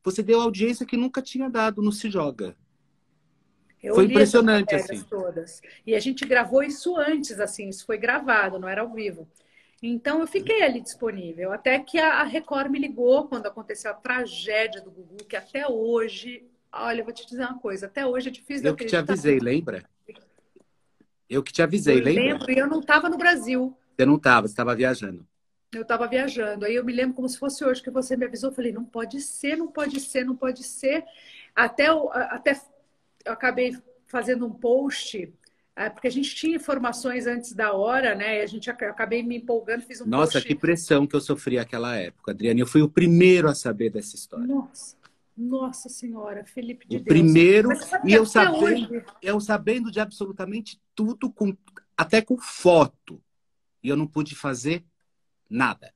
você 0.04 0.24
deu 0.24 0.40
audiência 0.40 0.86
que 0.86 0.98
nunca 0.98 1.22
tinha 1.22 1.50
dado 1.50 1.82
no 1.82 1.92
Se 1.92 2.10
Joga. 2.10 2.56
Eu 3.82 3.96
foi 3.96 4.06
impressionante 4.06 4.74
assim. 4.74 5.04
Todas. 5.04 5.62
E 5.86 5.94
a 5.94 6.00
gente 6.00 6.26
gravou 6.26 6.64
isso 6.64 6.98
antes, 6.98 7.40
assim, 7.40 7.70
isso 7.70 7.86
foi 7.86 7.98
gravado, 7.98 8.58
não 8.58 8.68
era 8.68 8.82
ao 8.82 8.92
vivo. 8.92 9.28
Então 9.82 10.20
eu 10.20 10.28
fiquei 10.28 10.64
ali 10.64 10.82
disponível, 10.82 11.52
até 11.52 11.78
que 11.80 12.00
a 12.00 12.24
Record 12.24 12.72
me 12.72 12.80
ligou 12.80 13.28
quando 13.28 13.46
aconteceu 13.46 13.92
a 13.92 13.94
tragédia 13.94 14.82
do 14.82 14.90
Gugu, 14.90 15.26
que 15.26 15.36
até 15.36 15.68
hoje, 15.68 16.44
olha, 16.76 17.02
eu 17.02 17.06
vou 17.06 17.14
te 17.14 17.26
dizer 17.26 17.44
uma 17.44 17.60
coisa, 17.60 17.86
até 17.86 18.06
hoje 18.06 18.30
é 18.30 18.32
difícil 18.32 18.68
Eu 18.68 18.76
que 18.76 18.86
te 18.86 18.96
avisei, 18.96 19.40
lembra? 19.40 19.84
Eu 21.30 21.42
que 21.42 21.52
te 21.52 21.62
avisei, 21.62 22.00
eu 22.00 22.04
lembra? 22.04 22.24
Lembro, 22.24 22.52
e 22.52 22.58
eu 22.58 22.68
não 22.68 22.80
estava 22.80 23.10
no 23.10 23.18
Brasil. 23.18 23.76
Você 23.96 24.06
não 24.06 24.16
estava, 24.16 24.48
você 24.48 24.54
estava 24.54 24.76
viajando. 24.76 25.26
Eu 25.74 25.82
estava 25.82 26.08
viajando. 26.08 26.66
Aí 26.66 26.76
eu 26.76 26.86
me 26.86 26.94
lembro 26.94 27.16
como 27.16 27.28
se 27.28 27.38
fosse 27.38 27.64
hoje 27.66 27.82
que 27.82 27.90
você 27.90 28.16
me 28.16 28.26
avisou. 28.26 28.50
Eu 28.50 28.56
falei, 28.56 28.72
não 28.72 28.86
pode 28.86 29.20
ser, 29.22 29.58
não 29.58 29.68
pode 29.68 30.00
ser, 30.00 30.24
não 30.24 30.36
pode 30.36 30.64
ser. 30.64 31.04
Até, 31.56 31.90
eu, 31.90 32.12
até 32.12 32.60
eu 33.26 33.34
acabei 33.34 33.76
fazendo 34.08 34.46
um 34.46 34.52
post, 34.52 35.34
é, 35.76 35.90
porque 35.90 36.08
a 36.08 36.12
gente 36.12 36.34
tinha 36.36 36.56
informações 36.56 37.26
antes 37.28 37.54
da 37.54 37.74
hora, 37.74 38.16
né? 38.16 38.40
E 38.40 38.42
a 38.42 38.46
gente 38.46 38.70
acabei 38.70 39.24
me 39.24 39.38
empolgando, 39.38 39.82
fiz 39.82 40.00
um 40.00 40.06
Nossa, 40.06 40.34
post. 40.34 40.48
que 40.48 40.56
pressão 40.56 41.08
que 41.08 41.16
eu 41.16 41.22
sofri 41.22 41.58
naquela 41.58 41.96
época, 41.96 42.32
Adriane. 42.32 42.62
Eu 42.62 42.68
fui 42.68 42.82
o 42.82 42.90
primeiro 42.90 43.50
a 43.50 43.56
saber 43.56 43.90
dessa 43.90 44.16
história. 44.16 44.46
Nossa. 44.46 44.96
Nossa 45.38 45.90
Senhora, 45.90 46.46
Felipe 46.46 46.88
de 46.88 46.98
o 46.98 47.04
Deus. 47.04 47.08
Primeiro, 47.08 47.70
e 48.06 48.14
eu 48.14 48.26
sabendo, 48.26 49.04
eu 49.22 49.40
sabendo 49.40 49.92
de 49.92 50.00
absolutamente 50.00 50.82
tudo, 50.96 51.32
com, 51.32 51.56
até 51.98 52.22
com 52.22 52.38
foto 52.38 53.22
e 53.84 53.90
eu 53.90 53.98
não 53.98 54.08
pude 54.08 54.36
fazer 54.36 54.86
nada. 55.50 55.94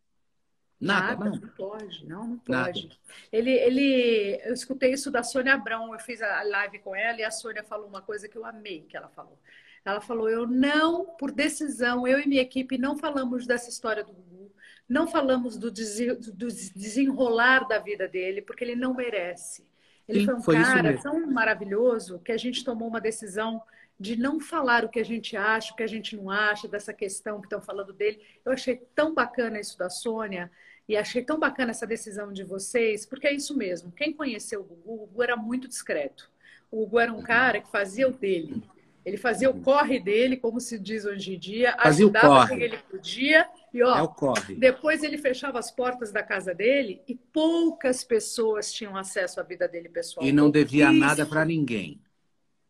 Nada, 0.79 1.07
nada 1.07 1.25
não. 1.25 1.31
não 1.35 1.49
pode, 1.49 2.05
não, 2.05 2.27
não 2.27 2.37
pode. 2.37 2.87
Nada. 2.87 2.99
Ele, 3.31 3.51
ele, 3.51 4.41
eu 4.45 4.53
escutei 4.53 4.93
isso 4.93 5.11
da 5.11 5.23
Sônia 5.23 5.55
Abrão, 5.55 5.93
eu 5.93 5.99
fiz 5.99 6.21
a 6.21 6.41
live 6.43 6.79
com 6.79 6.95
ela 6.95 7.19
e 7.19 7.23
a 7.23 7.31
Sônia 7.31 7.63
falou 7.63 7.87
uma 7.87 8.01
coisa 8.01 8.29
que 8.29 8.37
eu 8.37 8.45
amei 8.45 8.85
que 8.87 8.95
ela 8.95 9.09
falou. 9.09 9.37
Ela 9.83 9.99
falou: 9.99 10.29
Eu 10.29 10.47
não, 10.47 11.05
por 11.17 11.31
decisão, 11.31 12.07
eu 12.07 12.19
e 12.19 12.27
minha 12.27 12.41
equipe 12.41 12.77
não 12.77 12.97
falamos 12.97 13.45
dessa 13.45 13.69
história 13.69 14.03
do 14.03 14.13
Gugu, 14.13 14.51
não 14.89 15.07
falamos 15.07 15.55
do, 15.55 15.69
desenrolar 15.69 17.67
da 17.67 17.77
vida 17.77 18.07
dele, 18.07 18.41
porque 18.41 18.63
ele 18.63 18.75
não 18.75 18.95
merece. 18.95 19.63
Ele 20.07 20.21
Sim, 20.21 20.25
foi 20.25 20.33
um 20.33 20.41
foi 20.41 20.55
cara 20.55 20.97
tão 20.97 21.31
maravilhoso 21.31 22.19
que 22.19 22.31
a 22.31 22.37
gente 22.37 22.65
tomou 22.65 22.87
uma 22.87 22.99
decisão 22.99 23.61
de 23.99 24.15
não 24.15 24.39
falar 24.39 24.83
o 24.83 24.89
que 24.89 24.99
a 24.99 25.05
gente 25.05 25.37
acha, 25.37 25.71
o 25.71 25.75
que 25.75 25.83
a 25.83 25.87
gente 25.87 26.15
não 26.15 26.31
acha, 26.31 26.67
dessa 26.67 26.91
questão 26.91 27.39
que 27.39 27.45
estão 27.45 27.61
falando 27.61 27.93
dele. 27.93 28.19
Eu 28.43 28.51
achei 28.51 28.77
tão 28.95 29.13
bacana 29.13 29.59
isso 29.59 29.77
da 29.77 29.89
Sônia 29.89 30.49
e 30.87 30.97
achei 30.97 31.23
tão 31.23 31.37
bacana 31.37 31.69
essa 31.69 31.85
decisão 31.85 32.33
de 32.33 32.43
vocês, 32.43 33.05
porque 33.05 33.27
é 33.27 33.33
isso 33.33 33.55
mesmo. 33.55 33.91
Quem 33.91 34.11
conheceu 34.11 34.61
o 34.61 34.63
Gugu, 34.63 34.93
o 34.93 34.97
Gugu 35.05 35.21
era 35.21 35.35
muito 35.35 35.67
discreto. 35.67 36.31
O 36.71 36.77
Gugu 36.77 36.99
era 36.99 37.13
um 37.13 37.21
cara 37.21 37.61
que 37.61 37.69
fazia 37.69 38.07
o 38.07 38.11
dele. 38.11 38.63
Ele 39.09 39.17
fazia 39.17 39.49
o 39.49 39.59
corre 39.59 39.99
dele, 39.99 40.37
como 40.37 40.59
se 40.59 40.77
diz 40.77 41.03
hoje 41.03 41.33
em 41.33 41.39
dia, 41.39 41.71
fazia 41.71 42.05
ajudava 42.05 42.47
quem 42.47 42.61
ele 42.61 42.77
podia. 42.77 43.49
E 43.73 43.81
ó, 43.81 44.05
é 44.05 44.53
depois 44.55 45.01
ele 45.01 45.17
fechava 45.17 45.57
as 45.57 45.71
portas 45.71 46.11
da 46.11 46.21
casa 46.21 46.53
dele 46.53 47.01
e 47.07 47.15
poucas 47.15 48.03
pessoas 48.03 48.71
tinham 48.71 48.95
acesso 48.95 49.39
à 49.39 49.43
vida 49.43 49.67
dele 49.67 49.89
pessoal. 49.89 50.25
E 50.25 50.31
não 50.31 50.51
devia 50.51 50.91
nada 50.91 51.25
para 51.25 51.43
ninguém. 51.43 51.99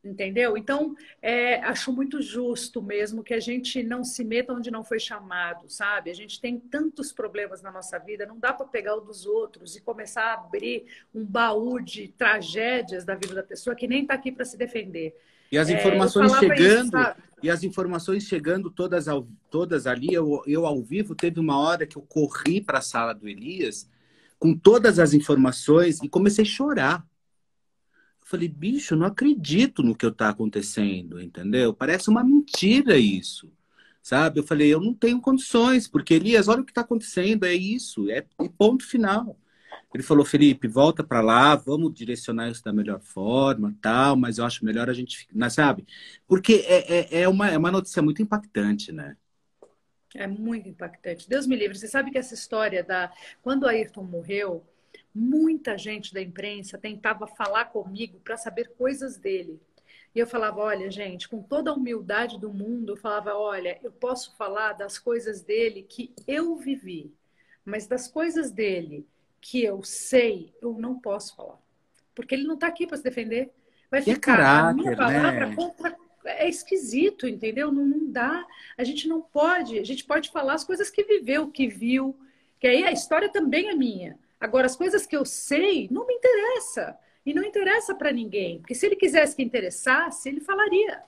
Entendeu? 0.02 0.56
Então, 0.56 0.96
é, 1.22 1.56
acho 1.56 1.92
muito 1.92 2.22
justo 2.22 2.82
mesmo 2.82 3.22
que 3.22 3.34
a 3.34 3.40
gente 3.40 3.84
não 3.84 4.02
se 4.02 4.24
meta 4.24 4.54
onde 4.54 4.72
não 4.72 4.82
foi 4.82 4.98
chamado, 4.98 5.70
sabe? 5.70 6.10
A 6.10 6.14
gente 6.14 6.40
tem 6.40 6.58
tantos 6.58 7.12
problemas 7.12 7.62
na 7.62 7.70
nossa 7.70 8.00
vida, 8.00 8.26
não 8.26 8.40
dá 8.40 8.54
para 8.54 8.66
pegar 8.66 8.96
o 8.96 9.02
dos 9.02 9.26
outros 9.26 9.76
e 9.76 9.82
começar 9.82 10.24
a 10.24 10.34
abrir 10.36 10.86
um 11.14 11.26
baú 11.26 11.82
de 11.82 12.08
tragédias 12.08 13.04
da 13.04 13.14
vida 13.14 13.36
da 13.36 13.44
pessoa 13.44 13.76
que 13.76 13.90
nem 13.90 14.04
está 14.04 14.14
aqui 14.14 14.32
para 14.32 14.46
se 14.46 14.56
defender. 14.56 15.18
E 15.52 15.58
as 15.58 15.70
é, 15.70 15.74
informações 15.74 16.34
é, 16.34 16.40
chegando, 16.40 16.98
isso, 16.98 17.16
e 17.42 17.50
as 17.50 17.64
informações 17.64 18.24
chegando 18.24 18.70
todas, 18.70 19.08
ao, 19.08 19.28
todas 19.50 19.88
ali, 19.88 20.14
eu, 20.14 20.44
eu 20.46 20.66
ao 20.66 20.82
vivo, 20.82 21.16
teve 21.16 21.40
uma 21.40 21.58
hora 21.58 21.86
que 21.86 21.98
eu 21.98 22.02
corri 22.02 22.62
para 22.62 22.80
a 22.80 22.82
sala 22.82 23.14
do 23.14 23.28
Elias 23.28 23.90
com 24.38 24.56
todas 24.56 25.00
as 25.00 25.14
informações 25.14 26.02
e 26.02 26.08
comecei 26.08 26.44
a 26.44 26.48
chorar 26.48 27.10
Falei, 28.30 28.48
bicho, 28.48 28.96
não 28.96 29.08
acredito 29.08 29.82
no 29.82 29.96
que 29.96 30.06
está 30.06 30.30
acontecendo, 30.30 31.20
entendeu? 31.20 31.74
Parece 31.74 32.12
uma 32.12 32.24
mentira 32.24 32.96
isso, 32.96 33.52
sabe? 34.04 34.40
Eu 34.40 34.44
falei, 34.44 34.72
eu 34.72 34.80
não 34.80 34.94
tenho 34.94 35.20
condições, 35.20 35.88
porque 35.88 36.14
Elias, 36.14 36.48
olha 36.48 36.62
o 36.62 36.64
que 36.64 36.70
está 36.70 36.82
acontecendo, 36.82 37.44
é 37.44 37.56
isso, 37.56 38.08
é 38.08 38.24
ponto 38.56 38.86
final. 38.86 39.36
Ele 39.94 40.04
falou, 40.04 40.24
Felipe, 40.24 40.68
volta 40.68 41.04
para 41.04 41.20
lá, 41.20 41.56
vamos 41.56 41.94
direcionar 41.94 42.50
isso 42.50 42.64
da 42.64 42.72
melhor 42.72 43.00
forma, 43.00 43.76
tal, 43.82 44.16
mas 44.16 44.38
eu 44.38 44.46
acho 44.46 44.64
melhor 44.64 44.88
a 44.90 44.94
gente, 44.94 45.28
mas, 45.34 45.54
sabe? 45.54 45.86
Porque 46.28 46.64
é, 46.68 47.00
é, 47.00 47.22
é, 47.22 47.28
uma, 47.28 47.50
é 47.50 47.58
uma 47.58 47.72
notícia 47.72 48.02
muito 48.02 48.22
impactante, 48.22 48.92
né? 48.92 49.18
É 50.16 50.28
muito 50.28 50.70
impactante. 50.70 51.28
Deus 51.28 51.48
me 51.48 51.56
livre. 51.56 51.78
Você 51.78 51.88
sabe 51.88 52.12
que 52.12 52.18
essa 52.18 52.34
história 52.34 52.84
da. 52.84 53.12
Quando 53.42 53.64
o 53.64 53.68
Ayrton 53.68 54.04
morreu, 54.04 54.66
muita 55.14 55.78
gente 55.78 56.14
da 56.14 56.22
imprensa 56.22 56.78
tentava 56.78 57.28
falar 57.28 57.66
comigo 57.66 58.20
para 58.20 58.38
saber 58.38 58.74
coisas 58.78 59.18
dele. 59.18 59.60
E 60.14 60.20
eu 60.20 60.26
falava, 60.26 60.60
olha, 60.62 60.90
gente, 60.90 61.30
com 61.30 61.42
toda 61.42 61.70
a 61.70 61.74
humildade 61.74 62.40
do 62.40 62.52
mundo, 62.52 62.94
eu 62.94 62.98
falava, 62.98 63.36
olha, 63.36 63.80
eu 63.84 63.92
posso 63.92 64.36
falar 64.36 64.74
das 64.74 64.98
coisas 64.98 65.42
dele 65.42 65.84
que 65.84 66.12
eu 66.28 66.56
vivi, 66.58 67.14
mas 67.64 67.86
das 67.86 68.08
coisas 68.08 68.52
dele 68.52 69.06
que 69.42 69.64
eu 69.64 69.84
sei, 69.84 70.54
eu 70.62 70.74
não 70.74 71.00
posso 71.00 71.36
falar. 71.36 71.60
Porque 72.14 72.36
ele 72.36 72.44
não 72.44 72.56
está 72.56 72.68
aqui 72.68 72.86
para 72.86 72.98
se 72.98 73.04
defender. 73.04 73.52
Vai 73.90 74.02
ficar 74.02 74.38
caráter, 74.38 74.70
a 74.70 74.74
minha 74.74 74.96
palavra 74.96 75.48
né? 75.48 75.56
contra 75.56 75.96
é 76.26 76.48
esquisito, 76.48 77.28
entendeu? 77.28 77.72
Não, 77.72 77.86
não, 77.86 78.12
dá. 78.12 78.46
A 78.78 78.84
gente 78.84 79.08
não 79.08 79.22
pode. 79.22 79.80
A 79.80 79.84
gente 79.84 80.04
pode 80.04 80.30
falar 80.30 80.54
as 80.54 80.64
coisas 80.64 80.90
que 80.90 81.04
viveu, 81.04 81.50
que 81.50 81.68
viu, 81.68 82.16
que 82.60 82.68
aí 82.68 82.84
a 82.84 82.92
história 82.92 83.30
também 83.30 83.70
é 83.70 83.76
minha. 83.76 84.18
Agora, 84.40 84.66
as 84.66 84.76
coisas 84.76 85.06
que 85.06 85.16
eu 85.16 85.26
sei 85.26 85.88
não 85.92 86.06
me 86.06 86.14
interessa. 86.14 86.98
E 87.26 87.34
não 87.34 87.44
interessa 87.44 87.94
para 87.94 88.12
ninguém. 88.12 88.60
Porque 88.60 88.74
se 88.74 88.86
ele 88.86 88.96
quisesse 88.96 89.36
que 89.36 89.44
interessasse, 89.44 90.30
ele 90.30 90.40
falaria. 90.40 91.04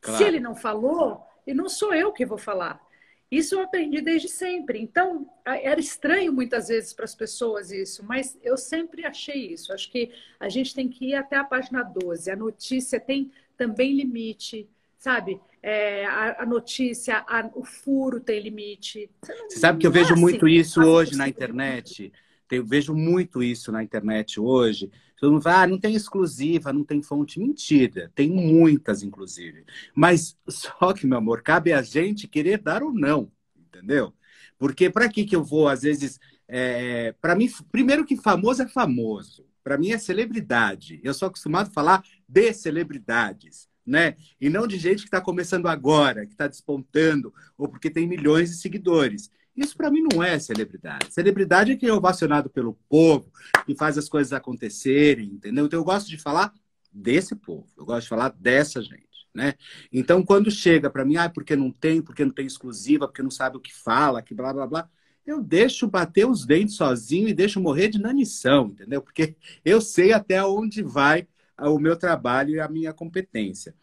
Claro. 0.00 0.18
Se 0.18 0.24
ele 0.24 0.40
não 0.40 0.54
falou, 0.54 1.24
e 1.46 1.54
não 1.54 1.68
sou 1.68 1.94
eu 1.94 2.12
que 2.12 2.26
vou 2.26 2.38
falar. 2.38 2.84
Isso 3.30 3.56
eu 3.56 3.60
aprendi 3.60 4.00
desde 4.00 4.28
sempre. 4.28 4.80
Então, 4.80 5.28
era 5.44 5.80
estranho 5.80 6.32
muitas 6.32 6.68
vezes 6.68 6.92
para 6.92 7.04
as 7.04 7.14
pessoas 7.14 7.72
isso, 7.72 8.04
mas 8.04 8.38
eu 8.42 8.56
sempre 8.56 9.04
achei 9.04 9.52
isso. 9.52 9.72
Acho 9.72 9.90
que 9.90 10.12
a 10.38 10.48
gente 10.48 10.74
tem 10.74 10.88
que 10.88 11.06
ir 11.06 11.14
até 11.14 11.36
a 11.36 11.44
página 11.44 11.82
12. 11.82 12.30
A 12.30 12.36
notícia 12.36 13.00
tem 13.00 13.32
também 13.56 13.94
limite, 13.94 14.68
sabe? 14.96 15.40
É, 15.60 16.06
a, 16.06 16.42
a, 16.42 16.46
notícia, 16.46 17.24
a, 17.26 17.50
o 17.54 17.64
furo 17.64 18.20
tem 18.20 18.40
limite. 18.40 19.10
Você, 19.20 19.34
não, 19.34 19.50
Você 19.50 19.58
sabe 19.58 19.80
que 19.80 19.86
eu 19.86 19.90
vejo 19.90 20.12
é 20.12 20.16
muito 20.16 20.46
assim, 20.46 20.54
isso 20.54 20.80
hoje 20.80 21.16
na 21.16 21.28
internet. 21.28 22.12
Eu 22.50 22.64
vejo 22.64 22.94
muito 22.94 23.42
isso 23.42 23.72
na 23.72 23.82
internet 23.82 24.38
hoje. 24.38 24.90
Todo 25.18 25.32
mundo 25.32 25.42
fala, 25.42 25.62
ah, 25.62 25.66
não 25.66 25.78
tem 25.78 25.94
exclusiva, 25.94 26.72
não 26.72 26.84
tem 26.84 27.02
fonte. 27.02 27.40
Mentira, 27.40 28.10
tem 28.14 28.30
muitas, 28.30 29.02
inclusive. 29.02 29.64
Mas 29.94 30.36
só 30.48 30.92
que, 30.92 31.06
meu 31.06 31.18
amor, 31.18 31.42
cabe 31.42 31.72
a 31.72 31.82
gente 31.82 32.28
querer 32.28 32.58
dar 32.58 32.82
ou 32.82 32.92
não, 32.92 33.30
entendeu? 33.56 34.12
Porque 34.58 34.90
para 34.90 35.08
que, 35.08 35.24
que 35.24 35.36
eu 35.36 35.44
vou, 35.44 35.68
às 35.68 35.82
vezes. 35.82 36.20
É, 36.48 37.12
para 37.20 37.34
mim, 37.34 37.50
primeiro 37.72 38.04
que 38.04 38.16
famoso 38.16 38.62
é 38.62 38.68
famoso. 38.68 39.44
Para 39.64 39.76
mim 39.76 39.90
é 39.90 39.98
celebridade. 39.98 41.00
Eu 41.02 41.12
sou 41.12 41.26
acostumado 41.26 41.68
a 41.68 41.72
falar 41.72 42.04
de 42.28 42.52
celebridades. 42.52 43.68
Né? 43.84 44.16
E 44.40 44.48
não 44.48 44.66
de 44.66 44.78
gente 44.78 45.00
que 45.00 45.06
está 45.06 45.20
começando 45.20 45.66
agora, 45.66 46.26
que 46.26 46.32
está 46.32 46.48
despontando, 46.48 47.32
ou 47.56 47.68
porque 47.68 47.88
tem 47.88 48.06
milhões 48.06 48.50
de 48.50 48.56
seguidores. 48.56 49.30
Isso 49.56 49.76
para 49.76 49.90
mim 49.90 50.04
não 50.12 50.22
é 50.22 50.38
celebridade. 50.38 51.12
Celebridade 51.12 51.72
é 51.72 51.76
quem 51.76 51.88
é 51.88 51.92
ovacionado 51.92 52.50
pelo 52.50 52.74
povo, 52.88 53.32
e 53.66 53.74
faz 53.74 53.96
as 53.96 54.08
coisas 54.08 54.32
acontecerem, 54.32 55.26
entendeu? 55.26 55.66
Então 55.66 55.80
eu 55.80 55.84
gosto 55.84 56.08
de 56.08 56.18
falar 56.18 56.52
desse 56.92 57.34
povo, 57.34 57.66
eu 57.76 57.84
gosto 57.84 58.02
de 58.02 58.08
falar 58.08 58.30
dessa 58.30 58.82
gente, 58.82 59.26
né? 59.34 59.54
Então 59.92 60.22
quando 60.22 60.50
chega 60.50 60.90
para 60.90 61.04
mim, 61.04 61.16
ah, 61.16 61.28
porque 61.28 61.56
não 61.56 61.70
tem, 61.70 62.02
porque 62.02 62.24
não 62.24 62.32
tem 62.32 62.46
exclusiva, 62.46 63.06
porque 63.06 63.22
não 63.22 63.30
sabe 63.30 63.56
o 63.56 63.60
que 63.60 63.74
fala, 63.74 64.22
que 64.22 64.34
blá 64.34 64.52
blá 64.52 64.66
blá, 64.66 64.88
eu 65.26 65.42
deixo 65.42 65.88
bater 65.88 66.26
os 66.26 66.46
dentes 66.46 66.76
sozinho 66.76 67.28
e 67.28 67.34
deixo 67.34 67.60
morrer 67.60 67.88
de 67.88 67.98
nanição, 67.98 68.68
entendeu? 68.68 69.02
Porque 69.02 69.34
eu 69.64 69.80
sei 69.80 70.12
até 70.12 70.44
onde 70.44 70.82
vai 70.82 71.26
o 71.58 71.78
meu 71.78 71.96
trabalho 71.96 72.50
e 72.50 72.60
a 72.60 72.68
minha 72.68 72.92
competência. 72.92 73.74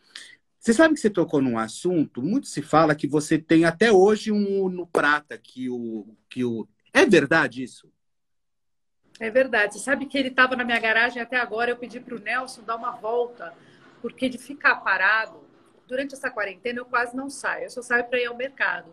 Você 0.64 0.74
sabe 0.74 0.94
que 0.94 1.02
você 1.02 1.10
tocou 1.10 1.42
num 1.42 1.58
assunto, 1.58 2.22
muito 2.22 2.48
se 2.48 2.62
fala 2.62 2.96
que 2.96 3.06
você 3.06 3.38
tem 3.38 3.66
até 3.66 3.92
hoje 3.92 4.32
um 4.32 4.70
no 4.70 4.88
prata 4.88 5.38
que 5.38 5.70
o 5.70 6.16
que 6.30 6.46
o 6.46 6.66
é 6.94 7.06
verdade 7.06 7.62
isso? 7.62 7.92
É 9.20 9.30
verdade. 9.30 9.74
Você 9.74 9.80
sabe 9.82 10.06
que 10.06 10.18
ele 10.18 10.30
estava 10.30 10.56
na 10.56 10.64
minha 10.64 10.80
garagem 10.80 11.22
até 11.22 11.36
agora. 11.36 11.72
Eu 11.72 11.76
pedi 11.76 12.00
para 12.00 12.16
o 12.16 12.20
Nelson 12.20 12.64
dar 12.64 12.78
uma 12.78 12.92
volta, 12.92 13.54
porque 14.02 14.30
de 14.30 14.38
ficar 14.38 14.78
parado 14.78 15.44
durante 15.86 16.14
essa 16.14 16.32
quarentena 16.32 16.80
eu 16.80 16.86
quase 16.86 17.14
não 17.14 17.30
saio. 17.30 17.66
Eu 17.66 17.70
só 17.70 17.82
saio 17.82 18.06
para 18.06 18.22
ir 18.22 18.28
ao 18.28 18.38
mercado. 18.38 18.90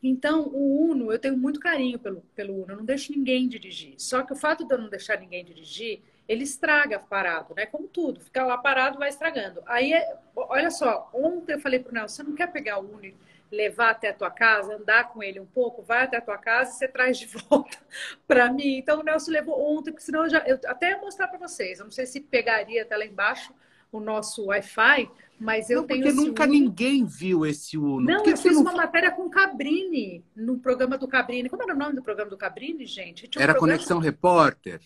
Então, 0.00 0.42
o 0.52 0.88
Uno, 0.92 1.10
eu 1.10 1.18
tenho 1.18 1.36
muito 1.36 1.58
carinho 1.58 1.98
pelo, 1.98 2.20
pelo 2.36 2.62
Uno, 2.62 2.74
eu 2.74 2.76
não 2.76 2.84
deixo 2.84 3.10
ninguém 3.10 3.48
dirigir. 3.48 3.94
Só 3.98 4.22
que 4.22 4.32
o 4.32 4.36
fato 4.36 4.64
de 4.64 4.72
eu 4.72 4.78
não 4.78 4.88
deixar 4.88 5.18
ninguém 5.18 5.44
dirigir, 5.44 6.00
ele 6.28 6.44
estraga 6.44 6.98
parado, 6.98 7.54
né? 7.54 7.66
Como 7.66 7.86
tudo, 7.86 8.20
ficar 8.20 8.44
lá 8.44 8.58
parado 8.58 8.98
vai 8.98 9.08
estragando. 9.08 9.62
Aí, 9.66 9.92
é, 9.92 10.16
olha 10.34 10.70
só, 10.70 11.08
ontem 11.12 11.54
eu 11.54 11.60
falei 11.60 11.78
pro 11.78 11.92
Nelson, 11.92 12.16
você 12.16 12.22
não 12.22 12.34
quer 12.34 12.50
pegar 12.50 12.78
o 12.78 12.94
Uno 12.94 13.04
e 13.04 13.14
levar 13.50 13.90
até 13.90 14.08
a 14.08 14.14
tua 14.14 14.30
casa, 14.30 14.74
andar 14.74 15.12
com 15.12 15.22
ele 15.22 15.38
um 15.38 15.46
pouco, 15.46 15.82
vai 15.82 16.02
até 16.02 16.16
a 16.16 16.20
tua 16.20 16.36
casa 16.36 16.70
e 16.70 16.74
você 16.74 16.88
traz 16.88 17.16
de 17.18 17.26
volta 17.48 17.78
para 18.26 18.52
mim. 18.52 18.78
Então, 18.78 19.00
o 19.00 19.02
Nelson 19.04 19.30
levou 19.30 19.76
ontem, 19.76 19.92
porque 19.92 20.04
senão 20.04 20.24
eu 20.24 20.30
já, 20.30 20.38
eu 20.40 20.58
até 20.66 20.90
ia 20.90 20.98
mostrar 20.98 21.28
para 21.28 21.38
vocês, 21.38 21.78
eu 21.78 21.84
não 21.84 21.92
sei 21.92 22.06
se 22.06 22.20
pegaria 22.20 22.82
até 22.82 22.96
lá 22.96 23.04
embaixo 23.04 23.52
o 23.92 24.00
nosso 24.00 24.46
Wi-Fi, 24.46 25.08
mas 25.38 25.70
eu 25.70 25.82
não, 25.82 25.86
tenho. 25.86 26.02
Porque 26.02 26.16
nunca 26.16 26.42
Uno. 26.42 26.52
ninguém 26.52 27.04
viu 27.04 27.46
esse 27.46 27.78
Uno. 27.78 28.00
Não, 28.00 28.24
eu 28.24 28.36
fiz 28.36 28.54
não... 28.54 28.62
uma 28.62 28.72
matéria 28.72 29.12
com 29.12 29.22
o 29.22 29.30
Cabrini, 29.30 30.24
no 30.34 30.58
programa 30.58 30.98
do 30.98 31.06
Cabrini. 31.06 31.48
Como 31.48 31.62
era 31.62 31.72
o 31.72 31.78
nome 31.78 31.94
do 31.94 32.02
programa 32.02 32.30
do 32.30 32.36
Cabrini, 32.36 32.84
gente? 32.84 33.26
Um 33.26 33.40
era 33.40 33.52
programa... 33.52 33.76
Conexão 33.76 33.98
Repórter. 34.00 34.80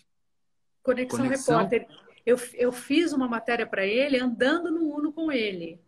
Conexão, 0.83 1.19
Conexão... 1.19 1.57
Repórter. 1.57 1.87
Eu, 2.25 2.37
eu 2.53 2.71
fiz 2.71 3.13
uma 3.13 3.27
matéria 3.27 3.65
para 3.65 3.85
ele 3.85 4.19
andando 4.19 4.71
no 4.71 4.95
Uno 4.95 5.11
com 5.11 5.31
ele. 5.31 5.79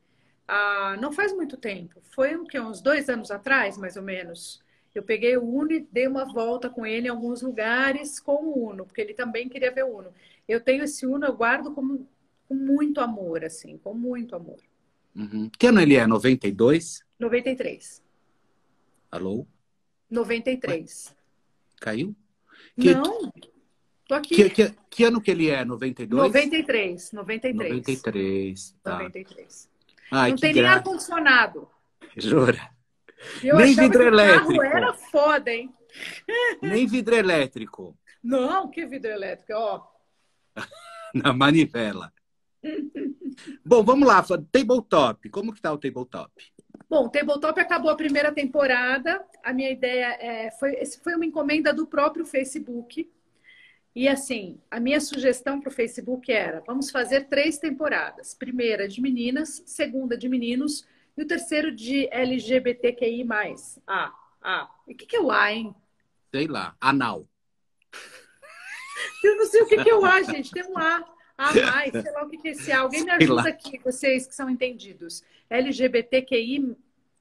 Ah, 0.47 0.97
não 0.99 1.11
faz 1.11 1.31
muito 1.33 1.57
tempo. 1.57 1.99
Foi 2.01 2.35
o 2.35 2.45
que, 2.45 2.59
uns 2.59 2.81
dois 2.81 3.07
anos 3.07 3.31
atrás, 3.31 3.77
mais 3.77 3.95
ou 3.95 4.03
menos. 4.03 4.61
Eu 4.93 5.03
peguei 5.03 5.37
o 5.37 5.43
Uno 5.43 5.71
e 5.71 5.87
dei 5.91 6.07
uma 6.07 6.25
volta 6.25 6.69
com 6.69 6.85
ele 6.85 7.07
em 7.07 7.11
alguns 7.11 7.41
lugares 7.41 8.19
com 8.19 8.45
o 8.45 8.69
Uno, 8.69 8.85
porque 8.85 9.01
ele 9.01 9.13
também 9.13 9.49
queria 9.49 9.71
ver 9.71 9.85
o 9.85 9.97
Uno. 9.97 10.13
Eu 10.47 10.59
tenho 10.59 10.83
esse 10.83 11.05
Uno, 11.05 11.25
eu 11.25 11.35
guardo 11.35 11.71
como 11.73 12.07
com 12.47 12.53
muito 12.53 12.99
amor, 12.99 13.43
assim, 13.43 13.77
com 13.77 13.93
muito 13.93 14.35
amor. 14.35 14.59
Uhum. 15.15 15.49
Que 15.57 15.67
ano 15.67 15.79
ele 15.79 15.95
é? 15.95 16.05
92? 16.05 17.03
93. 17.19 18.03
Alô? 19.11 19.47
93. 20.09 21.07
Ué? 21.07 21.15
Caiu? 21.79 22.15
Que, 22.79 22.93
Não, 22.93 23.31
tô 24.13 24.15
aqui. 24.15 24.35
Que, 24.35 24.49
que, 24.49 24.75
que, 24.89 25.03
ano 25.03 25.21
que 25.21 25.31
ele 25.31 25.49
é? 25.49 25.65
92? 25.65 26.27
93. 26.27 27.11
93. 27.11 27.73
93. 27.73 28.75
Tá. 28.83 28.91
93. 28.93 29.69
Ai, 30.11 30.29
Não 30.31 30.37
tem 30.37 30.53
gra... 30.53 30.61
nem 30.61 30.71
ar-condicionado. 30.71 31.67
Jura? 32.15 32.69
Eu 33.43 33.57
nem 33.57 33.73
vidro 33.73 34.03
elétrico. 34.03 34.53
O 34.53 34.63
era 34.63 34.93
foda, 34.93 35.51
hein? 35.51 35.73
Nem 36.61 36.85
vidro 36.85 37.15
elétrico. 37.15 37.97
Não, 38.23 38.69
que 38.69 38.85
vidro 38.85 39.11
elétrico, 39.11 39.53
ó. 39.53 39.81
Na 41.13 41.33
manivela. 41.33 42.11
Bom, 43.65 43.83
vamos 43.83 44.07
lá, 44.07 44.23
tabletop. 44.51 45.29
Como 45.29 45.53
que 45.53 45.61
tá 45.61 45.71
o 45.71 45.77
tabletop? 45.77 46.31
Bom, 46.89 47.05
o 47.05 47.09
tabletop 47.09 47.59
acabou 47.59 47.89
a 47.89 47.95
primeira 47.95 48.31
temporada. 48.31 49.23
A 49.43 49.53
minha 49.53 49.71
ideia 49.71 50.17
é, 50.19 50.51
foi, 50.51 50.85
foi 50.85 51.15
uma 51.15 51.25
encomenda 51.25 51.73
do 51.73 51.87
próprio 51.87 52.25
Facebook. 52.25 53.09
E 53.95 54.07
assim, 54.07 54.59
a 54.71 54.79
minha 54.79 54.99
sugestão 54.99 55.59
para 55.59 55.69
o 55.69 55.73
Facebook 55.73 56.31
era: 56.31 56.63
vamos 56.65 56.89
fazer 56.89 57.27
três 57.27 57.57
temporadas. 57.57 58.33
Primeira 58.33 58.87
de 58.87 58.99
meninas, 59.01 59.61
segunda 59.65 60.17
de 60.17 60.27
meninos 60.27 60.85
e 61.15 61.21
o 61.21 61.27
terceiro 61.27 61.71
de 61.71 62.07
LGBTQI+. 62.11 63.25
Ah, 63.85 64.13
ah. 64.41 64.69
E 64.87 64.93
o 64.93 64.97
que, 64.97 65.05
que 65.05 65.15
é 65.15 65.21
o 65.21 65.29
A, 65.29 65.53
hein? 65.53 65.75
Sei 66.33 66.47
lá, 66.47 66.75
anal. 66.81 67.27
Eu 69.23 69.37
não 69.37 69.45
sei 69.45 69.61
o 69.61 69.67
que, 69.67 69.83
que 69.83 69.89
é 69.89 69.95
o 69.95 70.03
A, 70.03 70.21
gente. 70.23 70.51
Tem 70.51 70.63
um 70.63 70.77
A. 70.77 71.05
A 71.35 71.51
mais, 71.51 71.91
sei 71.91 72.11
lá 72.11 72.23
o 72.23 72.29
que, 72.29 72.37
que 72.37 72.47
é 72.47 72.51
esse 72.51 72.71
A. 72.71 72.81
Alguém 72.81 73.03
me 73.03 73.11
ajuda 73.11 73.49
aqui, 73.49 73.79
vocês 73.79 74.27
que 74.27 74.35
são 74.35 74.49
entendidos. 74.49 75.23
LGBTQI 75.49 76.75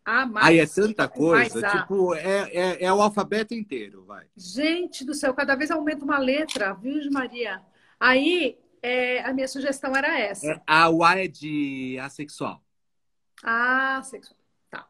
a 0.04 0.26
mais. 0.26 0.46
Aí 0.46 0.58
é 0.58 0.66
tanta 0.66 1.08
coisa, 1.08 1.60
tipo, 1.68 2.14
é, 2.14 2.50
é, 2.52 2.84
é, 2.84 2.92
o 2.92 3.00
alfabeto 3.00 3.54
inteiro, 3.54 4.04
vai. 4.04 4.26
Gente 4.36 5.04
do 5.04 5.14
céu, 5.14 5.34
cada 5.34 5.54
vez 5.54 5.70
aumenta 5.70 6.04
uma 6.04 6.18
letra, 6.18 6.74
Virgem 6.74 7.10
Maria. 7.10 7.62
Aí, 7.98 8.58
é, 8.82 9.20
a 9.22 9.32
minha 9.32 9.48
sugestão 9.48 9.94
era 9.94 10.18
essa. 10.18 10.50
É, 10.50 10.60
a 10.66 10.88
o 10.88 11.04
A 11.04 11.18
é 11.18 11.28
de 11.28 11.98
assexual. 12.00 12.62
Assexual, 13.42 14.38
tá. 14.70 14.86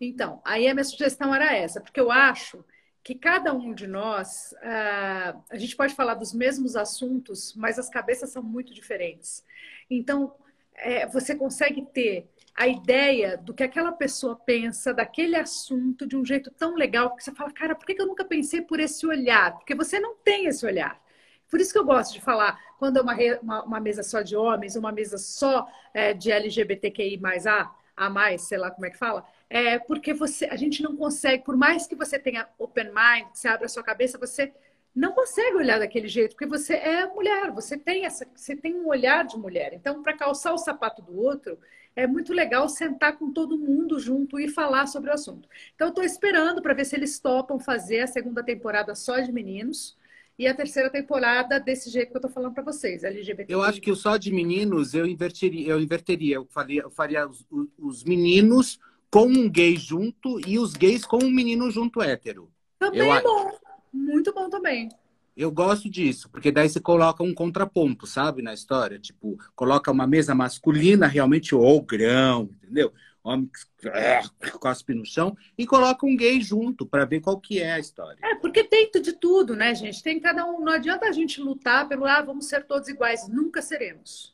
Então, 0.00 0.40
aí 0.44 0.68
a 0.68 0.74
minha 0.74 0.84
sugestão 0.84 1.34
era 1.34 1.54
essa, 1.54 1.80
porque 1.80 2.00
eu 2.00 2.10
acho 2.10 2.64
que 3.02 3.14
cada 3.14 3.52
um 3.52 3.74
de 3.74 3.86
nós, 3.86 4.54
uh, 4.58 5.42
a 5.50 5.56
gente 5.56 5.74
pode 5.74 5.94
falar 5.94 6.14
dos 6.14 6.32
mesmos 6.32 6.76
assuntos, 6.76 7.52
mas 7.56 7.78
as 7.78 7.88
cabeças 7.88 8.30
são 8.30 8.42
muito 8.42 8.72
diferentes. 8.72 9.44
Então, 9.90 10.34
é, 10.74 11.06
você 11.06 11.34
consegue 11.34 11.84
ter 11.86 12.31
a 12.54 12.66
ideia 12.66 13.36
do 13.36 13.54
que 13.54 13.62
aquela 13.62 13.92
pessoa 13.92 14.36
pensa 14.36 14.92
daquele 14.92 15.36
assunto 15.36 16.06
de 16.06 16.16
um 16.16 16.24
jeito 16.24 16.50
tão 16.50 16.74
legal 16.74 17.14
que 17.16 17.24
você 17.24 17.32
fala, 17.32 17.50
cara, 17.50 17.74
por 17.74 17.86
que 17.86 18.00
eu 18.00 18.06
nunca 18.06 18.24
pensei 18.24 18.60
por 18.60 18.78
esse 18.78 19.06
olhar? 19.06 19.54
Porque 19.54 19.74
você 19.74 19.98
não 19.98 20.16
tem 20.16 20.46
esse 20.46 20.64
olhar. 20.66 21.00
Por 21.48 21.60
isso 21.60 21.72
que 21.72 21.78
eu 21.78 21.84
gosto 21.84 22.14
de 22.14 22.20
falar, 22.20 22.58
quando 22.78 22.98
é 22.98 23.02
uma, 23.02 23.14
uma, 23.42 23.64
uma 23.64 23.80
mesa 23.80 24.02
só 24.02 24.22
de 24.22 24.36
homens, 24.36 24.76
uma 24.76 24.92
mesa 24.92 25.18
só 25.18 25.66
é, 25.92 26.14
de 26.14 26.30
LGBTQI 26.30 27.18
mais 27.18 27.46
A, 27.46 27.70
a 27.96 28.08
mais, 28.08 28.42
sei 28.42 28.58
lá 28.58 28.70
como 28.70 28.86
é 28.86 28.90
que 28.90 28.98
fala, 28.98 29.26
é 29.50 29.78
porque 29.78 30.14
você, 30.14 30.46
a 30.46 30.56
gente 30.56 30.82
não 30.82 30.96
consegue, 30.96 31.44
por 31.44 31.56
mais 31.56 31.86
que 31.86 31.94
você 31.94 32.18
tenha 32.18 32.48
open 32.58 32.86
mind, 32.86 33.30
que 33.32 33.38
você 33.38 33.48
abra 33.48 33.66
a 33.66 33.68
sua 33.68 33.82
cabeça, 33.82 34.18
você 34.18 34.52
não 34.94 35.12
consegue 35.12 35.56
olhar 35.56 35.78
daquele 35.78 36.08
jeito, 36.08 36.34
porque 36.34 36.46
você 36.46 36.74
é 36.74 37.06
mulher, 37.06 37.50
você 37.50 37.78
tem 37.78 38.04
essa, 38.04 38.26
você 38.34 38.56
tem 38.56 38.74
um 38.74 38.88
olhar 38.88 39.24
de 39.24 39.36
mulher. 39.38 39.72
Então, 39.74 40.02
para 40.02 40.16
calçar 40.16 40.52
o 40.52 40.58
sapato 40.58 41.02
do 41.02 41.18
outro, 41.18 41.58
é 41.94 42.06
muito 42.06 42.32
legal 42.32 42.68
sentar 42.68 43.18
com 43.18 43.32
todo 43.32 43.58
mundo 43.58 43.98
junto 43.98 44.38
e 44.38 44.48
falar 44.48 44.86
sobre 44.86 45.10
o 45.10 45.12
assunto. 45.12 45.48
Então, 45.74 45.88
estou 45.88 46.04
esperando 46.04 46.62
para 46.62 46.74
ver 46.74 46.84
se 46.84 46.96
eles 46.96 47.18
topam 47.18 47.58
fazer 47.58 48.00
a 48.00 48.06
segunda 48.06 48.42
temporada 48.42 48.94
só 48.94 49.20
de 49.20 49.30
meninos 49.30 49.96
e 50.38 50.46
a 50.46 50.54
terceira 50.54 50.90
temporada 50.90 51.60
desse 51.60 51.90
jeito 51.90 52.10
que 52.10 52.16
eu 52.16 52.20
estou 52.20 52.30
falando 52.30 52.54
para 52.54 52.62
vocês, 52.62 53.04
LGBT. 53.04 53.52
Eu 53.52 53.62
acho 53.62 53.80
que 53.80 53.90
o 53.90 53.96
só 53.96 54.16
de 54.16 54.32
meninos 54.32 54.94
eu 54.94 55.06
inverteria, 55.06 55.68
eu 55.68 55.80
inverteria, 55.80 56.36
eu 56.36 56.46
faria, 56.46 56.82
eu 56.82 56.90
faria 56.90 57.28
os, 57.28 57.46
os 57.78 58.04
meninos 58.04 58.80
com 59.10 59.26
um 59.26 59.48
gay 59.48 59.76
junto 59.76 60.40
e 60.48 60.58
os 60.58 60.72
gays 60.72 61.04
com 61.04 61.22
um 61.22 61.30
menino 61.30 61.70
junto 61.70 62.00
hétero. 62.00 62.50
Também 62.78 63.00
eu, 63.00 63.14
é 63.14 63.22
bom. 63.22 63.52
Muito 63.92 64.32
bom 64.32 64.48
também. 64.48 64.88
Eu 65.36 65.50
gosto 65.50 65.88
disso, 65.88 66.28
porque 66.30 66.52
daí 66.52 66.68
você 66.68 66.80
coloca 66.80 67.22
um 67.22 67.32
contraponto, 67.32 68.06
sabe, 68.06 68.42
na 68.42 68.52
história. 68.52 68.98
Tipo, 68.98 69.38
coloca 69.54 69.90
uma 69.90 70.06
mesa 70.06 70.34
masculina, 70.34 71.06
realmente 71.06 71.54
ogrão, 71.54 72.50
entendeu? 72.62 72.92
Homem 73.24 73.48
que 73.50 74.50
cospe 74.58 74.94
no 74.94 75.06
chão, 75.06 75.36
e 75.56 75.66
coloca 75.66 76.04
um 76.04 76.16
gay 76.16 76.40
junto 76.40 76.84
para 76.84 77.04
ver 77.04 77.20
qual 77.20 77.40
que 77.40 77.60
é 77.60 77.72
a 77.72 77.78
história. 77.78 78.18
É, 78.22 78.34
porque 78.34 78.64
tem 78.64 78.90
de 78.90 79.12
tudo, 79.12 79.54
né, 79.54 79.74
gente? 79.74 80.02
Tem 80.02 80.20
cada 80.20 80.44
um. 80.44 80.60
Não 80.60 80.72
adianta 80.72 81.06
a 81.06 81.12
gente 81.12 81.40
lutar 81.40 81.88
pelo, 81.88 82.04
ah, 82.04 82.20
vamos 82.20 82.46
ser 82.46 82.64
todos 82.64 82.88
iguais. 82.88 83.28
Nunca 83.28 83.62
seremos. 83.62 84.31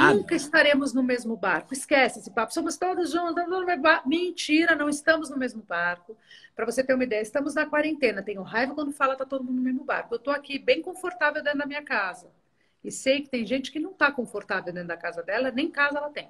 Ah, 0.00 0.14
Nunca 0.14 0.36
estaremos 0.36 0.94
no 0.94 1.02
mesmo 1.02 1.36
barco. 1.36 1.72
Esquece 1.72 2.20
esse 2.20 2.30
papo. 2.30 2.54
Somos 2.54 2.76
todos 2.76 3.10
juntos. 3.10 3.42
Mentira, 4.06 4.76
não 4.76 4.88
estamos 4.88 5.28
no 5.28 5.36
mesmo 5.36 5.60
barco. 5.62 6.16
Para 6.54 6.64
você 6.64 6.84
ter 6.84 6.94
uma 6.94 7.02
ideia, 7.02 7.20
estamos 7.20 7.56
na 7.56 7.66
quarentena. 7.66 8.22
Tenho 8.22 8.42
raiva 8.42 8.76
quando 8.76 8.92
fala 8.92 9.16
tá 9.16 9.26
todo 9.26 9.42
mundo 9.42 9.56
no 9.56 9.62
mesmo 9.62 9.84
barco. 9.84 10.14
Eu 10.14 10.18
estou 10.18 10.32
aqui 10.32 10.56
bem 10.56 10.80
confortável 10.80 11.42
dentro 11.42 11.58
da 11.58 11.66
minha 11.66 11.82
casa. 11.82 12.30
E 12.84 12.92
sei 12.92 13.22
que 13.22 13.28
tem 13.28 13.44
gente 13.44 13.72
que 13.72 13.80
não 13.80 13.90
está 13.90 14.12
confortável 14.12 14.72
dentro 14.72 14.88
da 14.88 14.96
casa 14.96 15.20
dela, 15.20 15.50
nem 15.50 15.68
casa 15.68 15.98
ela 15.98 16.10
tem. 16.10 16.28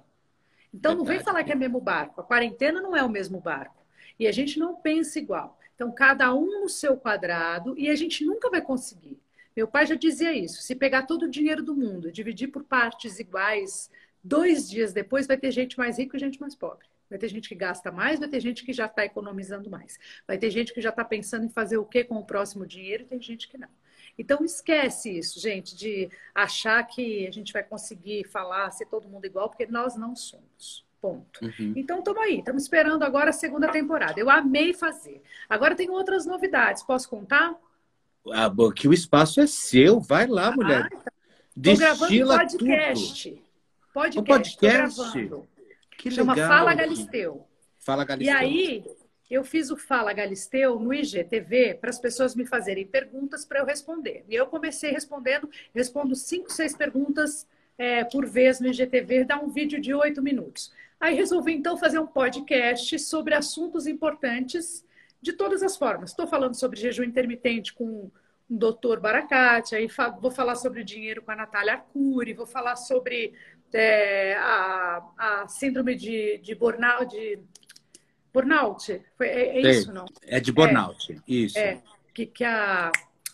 Então 0.73 0.93
Verdade. 0.93 0.97
não 0.97 1.05
vem 1.05 1.21
falar 1.21 1.45
que 1.45 1.53
é 1.53 1.55
o 1.55 1.59
mesmo 1.59 1.79
barco. 1.79 2.23
A 2.23 2.25
quarentena 2.25 2.81
não 2.81 2.97
é 2.97 3.03
o 3.03 3.09
mesmo 3.11 3.39
barco. 3.39 3.85
E 4.19 4.27
a 4.27 4.33
gente 4.33 4.59
não 4.59 4.77
pensa 4.77 5.19
igual. 5.19 5.59
Então, 5.75 5.93
cada 5.93 6.35
um 6.35 6.63
no 6.63 6.69
seu 6.69 6.97
quadrado, 6.97 7.79
e 7.79 7.89
a 7.89 7.95
gente 7.95 8.25
nunca 8.25 8.51
vai 8.51 8.61
conseguir. 8.63 9.21
Meu 9.59 9.67
pai 9.67 9.85
já 9.87 9.97
dizia 9.97 10.33
isso: 10.33 10.63
se 10.63 10.73
pegar 10.77 11.03
todo 11.03 11.25
o 11.25 11.29
dinheiro 11.29 11.65
do 11.65 11.75
mundo, 11.75 12.13
dividir 12.13 12.47
por 12.47 12.63
partes 12.63 13.19
iguais, 13.19 13.91
dois 14.23 14.71
dias 14.71 14.93
depois 14.93 15.27
vai 15.27 15.37
ter 15.37 15.51
gente 15.51 15.77
mais 15.77 15.99
rica 15.99 16.17
e 16.17 16.21
gente 16.21 16.41
mais 16.41 16.55
pobre. 16.55 16.87
Vai 17.11 17.19
ter 17.19 17.27
gente 17.27 17.49
que 17.49 17.57
gasta 17.57 17.91
mais, 17.91 18.21
vai 18.21 18.29
ter 18.29 18.39
gente 18.39 18.65
que 18.65 18.73
já 18.73 18.87
está 18.87 19.05
economizando 19.05 19.69
mais. 19.69 19.99
Vai 20.29 20.39
ter 20.39 20.49
gente 20.51 20.73
que 20.73 20.81
já 20.81 20.91
está 20.91 21.05
pensando 21.05 21.45
em 21.45 21.49
fazer 21.49 21.77
o 21.77 21.85
que 21.85 22.05
com 22.05 22.15
o 22.19 22.25
próximo 22.25 22.65
dinheiro 22.65 23.03
e 23.03 23.07
tem 23.07 23.21
gente 23.21 23.49
que 23.49 23.59
não. 23.59 23.69
Então 24.17 24.45
esquece 24.45 25.19
isso, 25.19 25.41
gente, 25.41 25.75
de 25.75 26.09
achar 26.33 26.81
que 26.85 27.27
a 27.27 27.33
gente 27.33 27.53
vai 27.53 27.65
conseguir 27.65 28.29
falar, 28.29 28.71
ser 28.71 28.87
todo 28.87 29.09
mundo 29.09 29.25
igual, 29.25 29.49
porque 29.49 29.67
nós 29.67 29.97
não 29.97 30.15
somos. 30.15 30.87
Ponto. 31.01 31.45
Uhum. 31.45 31.75
Então, 31.77 31.99
estamos 31.99 32.23
aí, 32.23 32.39
estamos 32.39 32.63
esperando 32.63 33.03
agora 33.03 33.31
a 33.31 33.33
segunda 33.33 33.69
temporada. 33.71 34.21
Eu 34.21 34.31
amei 34.31 34.73
fazer. 34.73 35.21
Agora 35.49 35.75
tem 35.75 35.91
outras 35.91 36.27
novidades. 36.27 36.83
Posso 36.85 37.09
contar? 37.09 37.57
Ah, 38.33 38.51
que 38.75 38.89
o 38.89 38.93
espaço 38.93 39.41
é 39.41 39.47
seu. 39.47 40.01
Vai 40.01 40.27
lá, 40.27 40.51
mulher. 40.51 40.89
Estou 41.57 41.73
ah, 41.73 41.77
tá. 41.77 41.97
gravando 41.97 42.27
podcast. 42.27 43.31
Tudo. 43.31 43.43
Podcast. 43.93 44.21
Um 44.21 44.25
podcast. 44.25 45.31
Que 45.97 46.11
Chama 46.11 46.35
legal. 46.35 46.49
Fala 46.49 46.75
Galisteu. 46.75 47.47
Fala 47.79 48.05
Galisteu. 48.05 48.35
E 48.35 48.39
aí, 48.39 48.85
eu 49.31 49.45
fiz 49.45 49.71
o 49.71 49.77
Fala 49.77 50.13
Galisteu 50.13 50.79
no 50.79 50.95
IGTV 50.95 51.75
para 51.75 51.91
as 51.91 51.99
pessoas 51.99 52.35
me 52.35 52.47
fazerem 52.47 52.87
perguntas 52.87 53.45
para 53.45 53.59
eu 53.59 53.67
responder. 53.67 54.25
E 54.29 54.35
eu 54.35 54.47
comecei 54.47 54.91
respondendo, 54.91 55.51
respondo 55.75 56.15
cinco, 56.15 56.51
seis 56.51 56.75
perguntas 56.75 57.47
é, 57.77 58.05
por 58.05 58.27
vez 58.27 58.59
no 58.59 58.69
IGTV, 58.69 59.25
dá 59.25 59.39
um 59.39 59.49
vídeo 59.49 59.81
de 59.81 59.93
oito 59.93 60.23
minutos. 60.23 60.73
Aí 60.99 61.15
resolvi 61.15 61.53
então 61.53 61.77
fazer 61.77 61.99
um 61.99 62.07
podcast 62.07 62.99
sobre 62.99 63.35
assuntos 63.35 63.87
importantes 63.87 64.85
de 65.21 65.33
todas 65.33 65.63
as 65.63 65.77
formas. 65.77 66.11
Estou 66.11 66.27
falando 66.27 66.55
sobre 66.55 66.81
jejum 66.81 67.05
intermitente 67.05 67.73
com 67.75 67.85
o 67.85 68.13
doutor 68.49 69.01
Baracate, 69.01 69.75
aí 69.75 69.89
vou 70.21 70.31
falar 70.31 70.55
sobre 70.55 70.83
dinheiro 70.83 71.23
com 71.23 71.31
a 71.31 71.37
Natália 71.37 71.75
Arcuri, 71.75 72.33
vou 72.33 72.47
falar 72.47 72.77
sobre 72.77 73.35
é, 73.73 74.35
a, 74.37 75.03
a, 75.19 75.49
síndrome 75.49 75.95
de, 75.95 76.39
de 76.39 76.55
burnout, 76.55 77.11
de 77.11 77.39
burnout. 78.33 78.93
É, 79.21 79.59
é 79.59 79.61
isso, 79.61 79.93
não? 79.93 80.07
É 80.23 80.41
de 80.41 80.53
burnout, 80.53 81.13
é, 81.13 81.17
isso. 81.27 81.59
É, 81.59 81.83
que, 82.15 82.27
que 82.27 82.45
a, 82.45 82.91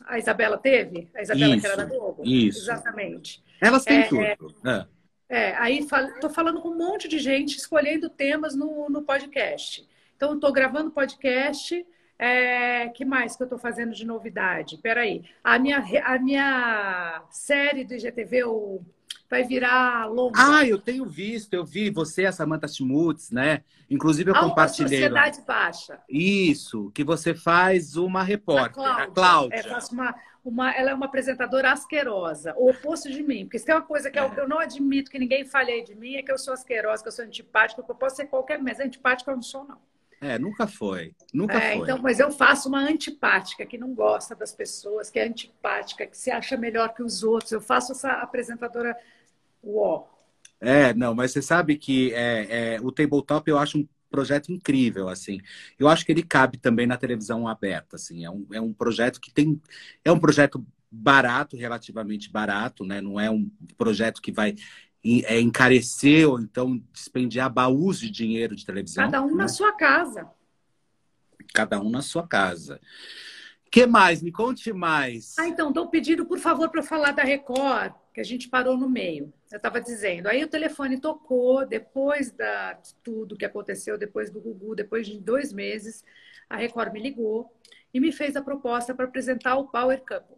a 0.06 0.18
Isabela 0.18 0.58
teve, 0.58 1.08
a 1.14 1.22
Isabela 1.22 1.54
isso, 1.54 1.60
que 1.60 1.66
era 1.66 1.76
da 1.76 1.84
Globo. 1.84 2.22
Isso. 2.24 2.62
Exatamente. 2.62 3.44
Elas 3.60 3.84
têm 3.84 4.00
é, 4.00 4.36
tudo. 4.36 4.54
É, 4.68 4.86
é, 5.28 5.54
aí 5.56 5.78
estou 5.78 6.30
falando 6.30 6.60
com 6.60 6.70
um 6.70 6.76
monte 6.76 7.08
de 7.08 7.18
gente 7.18 7.56
escolhendo 7.56 8.10
temas 8.10 8.54
no, 8.54 8.88
no 8.90 9.02
podcast. 9.02 9.86
Então, 10.16 10.34
estou 10.34 10.52
gravando 10.52 10.90
podcast. 10.90 11.86
É, 12.18 12.88
que 12.90 13.04
mais 13.04 13.36
que 13.36 13.42
eu 13.42 13.46
estou 13.46 13.58
fazendo 13.58 13.92
de 13.92 14.06
novidade? 14.06 14.78
Peraí. 14.78 15.24
A 15.42 15.58
minha, 15.58 15.84
a 16.04 16.18
minha 16.18 17.22
série 17.30 17.84
do 17.84 17.94
IGTV, 17.94 18.44
o 18.44 18.80
vai 19.28 19.42
virar 19.42 20.06
longa. 20.06 20.38
Ah, 20.38 20.64
eu 20.64 20.78
tenho 20.78 21.04
visto, 21.06 21.54
eu 21.54 21.64
vi 21.64 21.90
você, 21.90 22.26
a 22.26 22.32
Samantha 22.32 22.68
Schmutz, 22.68 23.30
né? 23.30 23.62
Inclusive 23.90 24.30
eu 24.30 24.34
Alta 24.34 24.48
compartilhei. 24.48 25.00
Sociedade 25.00 25.42
Baixa. 25.42 25.98
Isso, 26.08 26.90
que 26.94 27.02
você 27.02 27.34
faz 27.34 27.96
uma 27.96 28.22
repórter, 28.22 28.70
a 28.70 28.70
Cláudia. 28.70 29.04
A 29.04 29.06
Cláudia. 29.08 29.56
É, 29.56 29.62
faço 29.62 29.94
uma, 29.94 30.14
uma, 30.44 30.72
ela 30.72 30.90
é 30.90 30.94
uma 30.94 31.06
apresentadora 31.06 31.72
asquerosa, 31.72 32.54
o 32.56 32.70
oposto 32.70 33.10
de 33.10 33.22
mim. 33.22 33.44
Porque 33.44 33.58
se 33.58 33.66
tem 33.66 33.74
uma 33.74 33.82
coisa 33.82 34.10
que 34.10 34.18
é. 34.18 34.32
eu 34.36 34.48
não 34.48 34.58
admito 34.58 35.10
que 35.10 35.18
ninguém 35.18 35.44
fale 35.44 35.72
aí 35.72 35.82
de 35.82 35.94
mim, 35.94 36.14
é 36.14 36.22
que 36.22 36.30
eu 36.30 36.38
sou 36.38 36.54
asquerosa, 36.54 37.02
que 37.02 37.08
eu 37.08 37.12
sou 37.12 37.24
antipática, 37.24 37.82
que 37.82 37.90
eu 37.90 37.94
posso 37.94 38.16
ser 38.16 38.26
qualquer, 38.26 38.60
mas 38.60 38.78
antipática 38.78 39.30
eu 39.30 39.36
não 39.36 39.42
sou, 39.42 39.64
não. 39.64 39.78
É, 40.24 40.38
nunca 40.38 40.66
foi. 40.66 41.14
Nunca 41.32 41.58
é, 41.58 41.76
foi. 41.76 41.82
Então, 41.82 41.98
mas 42.00 42.18
eu 42.18 42.30
faço 42.30 42.68
uma 42.68 42.80
antipática, 42.80 43.66
que 43.66 43.76
não 43.76 43.94
gosta 43.94 44.34
das 44.34 44.52
pessoas, 44.52 45.10
que 45.10 45.18
é 45.18 45.26
antipática, 45.26 46.06
que 46.06 46.16
se 46.16 46.30
acha 46.30 46.56
melhor 46.56 46.94
que 46.94 47.02
os 47.02 47.22
outros. 47.22 47.52
Eu 47.52 47.60
faço 47.60 47.92
essa 47.92 48.10
apresentadora 48.12 48.96
Uó. 49.62 50.06
É, 50.60 50.94
não, 50.94 51.14
mas 51.14 51.32
você 51.32 51.42
sabe 51.42 51.76
que 51.76 52.12
é, 52.14 52.74
é, 52.74 52.80
o 52.80 52.90
Tabletop 52.92 53.48
eu 53.50 53.58
acho 53.58 53.78
um 53.78 53.88
projeto 54.10 54.52
incrível, 54.52 55.08
assim. 55.08 55.40
Eu 55.78 55.88
acho 55.88 56.06
que 56.06 56.12
ele 56.12 56.22
cabe 56.22 56.56
também 56.56 56.86
na 56.86 56.96
televisão 56.96 57.48
aberta, 57.48 57.96
assim. 57.96 58.24
É 58.24 58.30
um, 58.30 58.46
é 58.52 58.60
um 58.60 58.72
projeto 58.72 59.20
que 59.20 59.32
tem... 59.32 59.60
É 60.04 60.12
um 60.12 60.18
projeto 60.18 60.64
barato, 60.90 61.56
relativamente 61.56 62.30
barato, 62.30 62.84
né? 62.84 63.00
Não 63.00 63.18
é 63.18 63.28
um 63.28 63.50
projeto 63.76 64.22
que 64.22 64.30
vai 64.30 64.54
é, 65.04 65.40
encarecer 65.40 66.28
ou 66.28 66.40
então 66.40 66.82
dispendiar 66.92 67.52
baús 67.52 68.00
de 68.00 68.10
dinheiro 68.10 68.56
de 68.56 68.64
televisão. 68.64 69.04
Cada 69.04 69.22
um 69.22 69.30
né? 69.30 69.42
na 69.42 69.48
sua 69.48 69.72
casa. 69.72 70.28
Cada 71.52 71.80
um 71.80 71.90
na 71.90 72.02
sua 72.02 72.26
casa 72.26 72.80
que 73.74 73.86
mais? 73.86 74.22
Me 74.22 74.30
conte 74.30 74.72
mais. 74.72 75.34
Ah, 75.36 75.48
então, 75.48 75.70
estou 75.70 75.88
pedindo, 75.88 76.24
por 76.24 76.38
favor, 76.38 76.70
para 76.70 76.80
falar 76.80 77.10
da 77.10 77.24
Record, 77.24 77.92
que 78.14 78.20
a 78.20 78.24
gente 78.24 78.48
parou 78.48 78.76
no 78.76 78.88
meio. 78.88 79.32
Eu 79.50 79.56
estava 79.56 79.80
dizendo. 79.80 80.28
Aí 80.28 80.44
o 80.44 80.48
telefone 80.48 81.00
tocou, 81.00 81.66
depois 81.66 82.30
da, 82.30 82.74
de 82.74 82.94
tudo 83.02 83.36
que 83.36 83.44
aconteceu, 83.44 83.98
depois 83.98 84.30
do 84.30 84.40
Gugu, 84.40 84.76
depois 84.76 85.08
de 85.08 85.18
dois 85.18 85.52
meses, 85.52 86.04
a 86.48 86.56
Record 86.56 86.92
me 86.92 87.02
ligou 87.02 87.52
e 87.92 87.98
me 87.98 88.12
fez 88.12 88.36
a 88.36 88.42
proposta 88.42 88.94
para 88.94 89.06
apresentar 89.06 89.56
o 89.56 89.66
Power 89.66 90.00
Couple. 90.06 90.36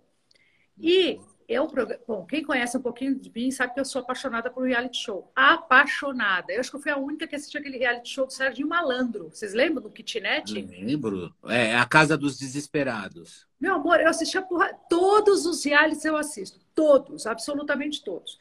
E 0.80 1.20
eu, 1.48 1.68
bom, 2.06 2.26
quem 2.26 2.42
conhece 2.42 2.76
um 2.76 2.82
pouquinho 2.82 3.14
de 3.14 3.30
mim 3.32 3.50
sabe 3.50 3.74
que 3.74 3.80
eu 3.80 3.84
sou 3.84 4.02
apaixonada 4.02 4.50
por 4.50 4.66
reality 4.66 4.98
show. 4.98 5.30
Apaixonada. 5.34 6.52
Eu 6.52 6.60
acho 6.60 6.70
que 6.70 6.76
eu 6.76 6.80
fui 6.80 6.90
a 6.90 6.96
única 6.96 7.26
que 7.26 7.36
assistiu 7.36 7.60
aquele 7.60 7.78
reality 7.78 8.08
show 8.08 8.26
do 8.26 8.32
Sérgio 8.32 8.66
Malandro. 8.66 9.30
Vocês 9.30 9.54
lembram 9.54 9.82
do 9.82 9.90
Kitnet? 9.90 10.52
Lembro. 10.52 11.32
É, 11.44 11.76
a 11.76 11.84
Casa 11.86 12.16
dos 12.16 12.36
Desesperados. 12.36 13.46
Meu 13.60 13.74
amor, 13.74 14.00
eu 14.00 14.08
assisti 14.08 14.36
a 14.36 14.42
porra. 14.42 14.72
Todos 14.90 15.46
os 15.46 15.64
realities 15.64 16.04
eu 16.04 16.16
assisto. 16.16 16.58
Todos, 16.74 17.26
absolutamente 17.26 18.02
todos. 18.02 18.38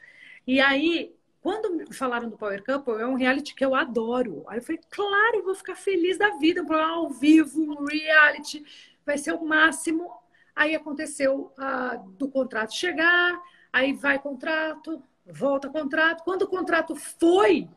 E 0.47 0.59
aí, 0.59 1.15
quando 1.41 1.75
me 1.75 1.85
falaram 1.93 2.27
do 2.27 2.37
Power 2.37 2.63
Couple, 2.63 3.01
é 3.01 3.05
um 3.05 3.15
reality 3.15 3.53
que 3.53 3.63
eu 3.63 3.75
adoro. 3.75 4.43
Aí 4.47 4.57
eu 4.57 4.63
falei, 4.63 4.81
claro, 4.89 5.37
eu 5.37 5.43
vou 5.43 5.53
ficar 5.53 5.75
feliz 5.75 6.17
da 6.17 6.31
vida. 6.37 6.63
Um 6.63 6.65
programa 6.65 6.95
ao 6.95 7.09
vivo, 7.11 7.61
um 7.61 7.85
reality. 7.85 8.65
Vai 9.05 9.19
ser 9.19 9.33
o 9.33 9.45
máximo. 9.45 10.11
Aí 10.55 10.73
aconteceu 10.73 11.51
ah, 11.57 12.01
do 12.17 12.29
contrato 12.29 12.73
chegar, 12.73 13.41
aí 13.73 13.93
vai 13.93 14.17
contrato, 14.19 15.03
volta 15.25 15.69
contrato. 15.69 16.23
Quando 16.23 16.43
o 16.43 16.47
contrato 16.47 16.95
foi, 16.95 17.67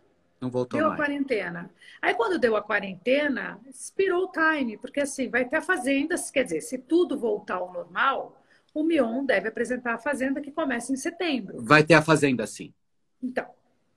não 0.40 0.48
voltou 0.48 0.78
deu 0.78 0.88
mais. 0.88 1.00
a 1.00 1.04
quarentena. 1.04 1.70
Aí 2.00 2.14
quando 2.14 2.38
deu 2.38 2.54
a 2.54 2.62
quarentena, 2.62 3.58
expirou 3.66 4.24
o 4.24 4.32
time, 4.32 4.76
porque 4.76 5.00
assim, 5.00 5.28
vai 5.28 5.44
ter 5.44 5.56
a 5.56 5.62
fazenda, 5.62 6.14
quer 6.32 6.44
dizer, 6.44 6.60
se 6.60 6.78
tudo 6.78 7.18
voltar 7.18 7.56
ao 7.56 7.72
normal, 7.72 8.40
o 8.72 8.84
Mion 8.84 9.24
deve 9.24 9.48
apresentar 9.48 9.94
a 9.94 9.98
fazenda 9.98 10.40
que 10.40 10.52
começa 10.52 10.92
em 10.92 10.96
setembro. 10.96 11.60
Vai 11.60 11.82
ter 11.82 11.94
a 11.94 12.02
fazenda 12.02 12.46
sim. 12.46 12.72
Então, 13.20 13.46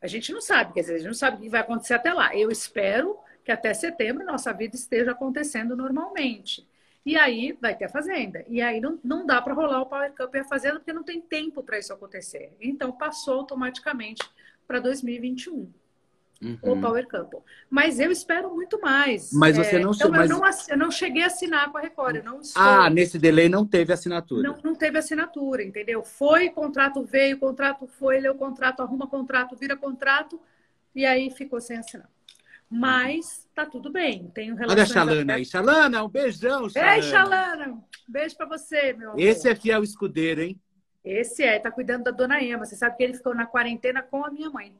a 0.01 0.07
gente 0.07 0.34
não 0.34 0.41
sabe, 0.41 0.73
quer 0.73 0.82
dizer, 0.82 0.95
a 0.95 0.97
gente 0.97 1.07
não 1.07 1.13
sabe 1.13 1.38
o 1.38 1.39
que 1.41 1.49
vai 1.49 1.61
acontecer 1.61 1.93
até 1.93 2.11
lá. 2.11 2.36
Eu 2.36 2.49
espero 2.49 3.19
que 3.43 3.51
até 3.51 3.73
setembro 3.73 4.25
nossa 4.25 4.51
vida 4.51 4.75
esteja 4.75 5.11
acontecendo 5.11 5.75
normalmente. 5.75 6.67
E 7.05 7.17
aí 7.17 7.57
vai 7.59 7.75
ter 7.75 7.85
a 7.85 7.89
Fazenda. 7.89 8.45
E 8.47 8.61
aí 8.61 8.79
não, 8.79 8.99
não 9.03 9.25
dá 9.25 9.41
para 9.41 9.53
rolar 9.53 9.81
o 9.81 9.85
Power 9.87 10.13
Cup 10.13 10.35
e 10.35 10.39
a 10.39 10.43
Fazenda 10.43 10.79
porque 10.79 10.93
não 10.93 11.03
tem 11.03 11.19
tempo 11.19 11.63
para 11.63 11.79
isso 11.79 11.91
acontecer. 11.91 12.55
Então 12.59 12.91
passou 12.91 13.39
automaticamente 13.39 14.21
para 14.67 14.79
2021. 14.79 15.71
Uhum. 16.41 16.57
O 16.63 16.81
Power 16.81 17.07
Couple. 17.07 17.39
Mas 17.69 17.99
eu 17.99 18.11
espero 18.11 18.53
muito 18.53 18.81
mais. 18.81 19.31
Mas 19.31 19.57
você 19.57 19.77
não... 19.77 19.91
É, 19.91 19.93
então, 19.93 20.09
mas... 20.09 20.29
eu, 20.29 20.39
não 20.39 20.49
eu 20.69 20.77
não 20.77 20.91
cheguei 20.91 21.23
a 21.23 21.27
assinar 21.27 21.71
com 21.71 21.77
a 21.77 21.81
Record. 21.81 22.15
Eu 22.15 22.23
não 22.23 22.41
estou... 22.41 22.61
Ah, 22.61 22.89
nesse 22.89 23.19
delay 23.19 23.47
não 23.47 23.65
teve 23.65 23.93
assinatura. 23.93 24.41
Não, 24.41 24.57
não 24.63 24.73
teve 24.73 24.97
assinatura, 24.97 25.63
entendeu? 25.63 26.03
Foi, 26.03 26.49
contrato 26.49 27.03
veio, 27.03 27.37
contrato 27.37 27.87
foi, 27.87 28.19
leu 28.19 28.33
contrato, 28.33 28.81
arruma 28.81 29.07
contrato, 29.07 29.55
vira 29.55 29.77
contrato, 29.77 30.41
e 30.95 31.05
aí 31.05 31.29
ficou 31.29 31.61
sem 31.61 31.77
assinar. 31.77 32.09
Mas 32.72 33.45
tá 33.53 33.65
tudo 33.65 33.91
bem. 33.91 34.32
Tenho 34.34 34.55
Olha 34.55 34.84
a 34.84 34.86
Xalana 34.86 35.34
aí. 35.34 35.43
Xalana, 35.43 36.03
um 36.05 36.07
beijão, 36.07 36.69
Xalana. 36.69 36.95
Ei, 36.95 37.01
Xalana. 37.01 37.84
Beijo 38.07 38.38
pra 38.38 38.45
você, 38.45 38.93
meu 38.93 39.09
amor. 39.09 39.19
Esse 39.19 39.49
é 39.49 39.55
fiel 39.55 39.84
escudeiro, 39.84 40.41
hein? 40.41 40.59
Esse 41.03 41.43
é, 41.43 41.59
tá 41.59 41.69
cuidando 41.69 42.05
da 42.05 42.11
dona 42.11 42.41
Ema. 42.41 42.65
Você 42.65 42.78
sabe 42.78 42.95
que 42.95 43.03
ele 43.03 43.13
ficou 43.13 43.36
na 43.36 43.45
quarentena 43.45 44.01
com 44.01 44.24
a 44.24 44.32
minha 44.32 44.49
mãe. 44.49 44.74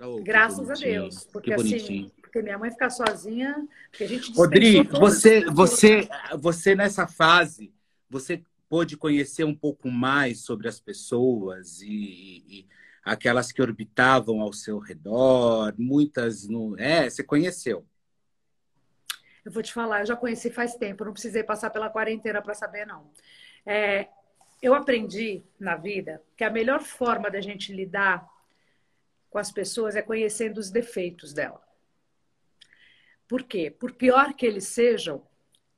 Oh, 0.00 0.20
Graças 0.22 0.68
a 0.68 0.74
Deus. 0.74 1.24
Porque 1.32 1.52
assim, 1.52 2.10
porque 2.20 2.42
minha 2.42 2.58
mãe 2.58 2.70
ficar 2.70 2.90
sozinha, 2.90 3.68
porque 3.90 4.04
a 4.04 4.08
gente 4.08 4.32
Rodrigo, 4.32 4.98
você, 4.98 5.44
você, 5.44 6.08
você 6.38 6.74
nessa 6.74 7.06
fase, 7.06 7.72
você 8.08 8.42
pôde 8.68 8.96
conhecer 8.96 9.44
um 9.44 9.54
pouco 9.54 9.88
mais 9.88 10.40
sobre 10.40 10.68
as 10.68 10.80
pessoas 10.80 11.80
e, 11.82 12.44
e 12.48 12.66
aquelas 13.04 13.50
que 13.52 13.62
orbitavam 13.62 14.40
ao 14.40 14.52
seu 14.52 14.78
redor, 14.78 15.74
muitas 15.78 16.46
no. 16.48 16.78
É, 16.78 17.08
você 17.08 17.22
conheceu. 17.22 17.86
Eu 19.44 19.50
vou 19.50 19.62
te 19.62 19.72
falar, 19.72 20.00
eu 20.00 20.06
já 20.06 20.16
conheci 20.16 20.50
faz 20.50 20.74
tempo, 20.74 21.04
não 21.04 21.12
precisei 21.12 21.42
passar 21.42 21.70
pela 21.70 21.88
quarentena 21.88 22.42
para 22.42 22.54
saber, 22.54 22.86
não. 22.86 23.10
É, 23.64 24.08
eu 24.60 24.74
aprendi 24.74 25.42
na 25.58 25.76
vida 25.76 26.22
que 26.36 26.44
a 26.44 26.50
melhor 26.50 26.82
forma 26.82 27.30
da 27.30 27.40
gente 27.40 27.72
lidar 27.72 28.28
com 29.30 29.38
as 29.38 29.50
pessoas 29.50 29.96
é 29.96 30.02
conhecendo 30.02 30.58
os 30.58 30.70
defeitos 30.70 31.32
dela. 31.32 31.62
Por 33.26 33.44
quê? 33.44 33.70
Por 33.70 33.92
pior 33.92 34.34
que 34.34 34.44
eles 34.44 34.66
sejam, 34.66 35.24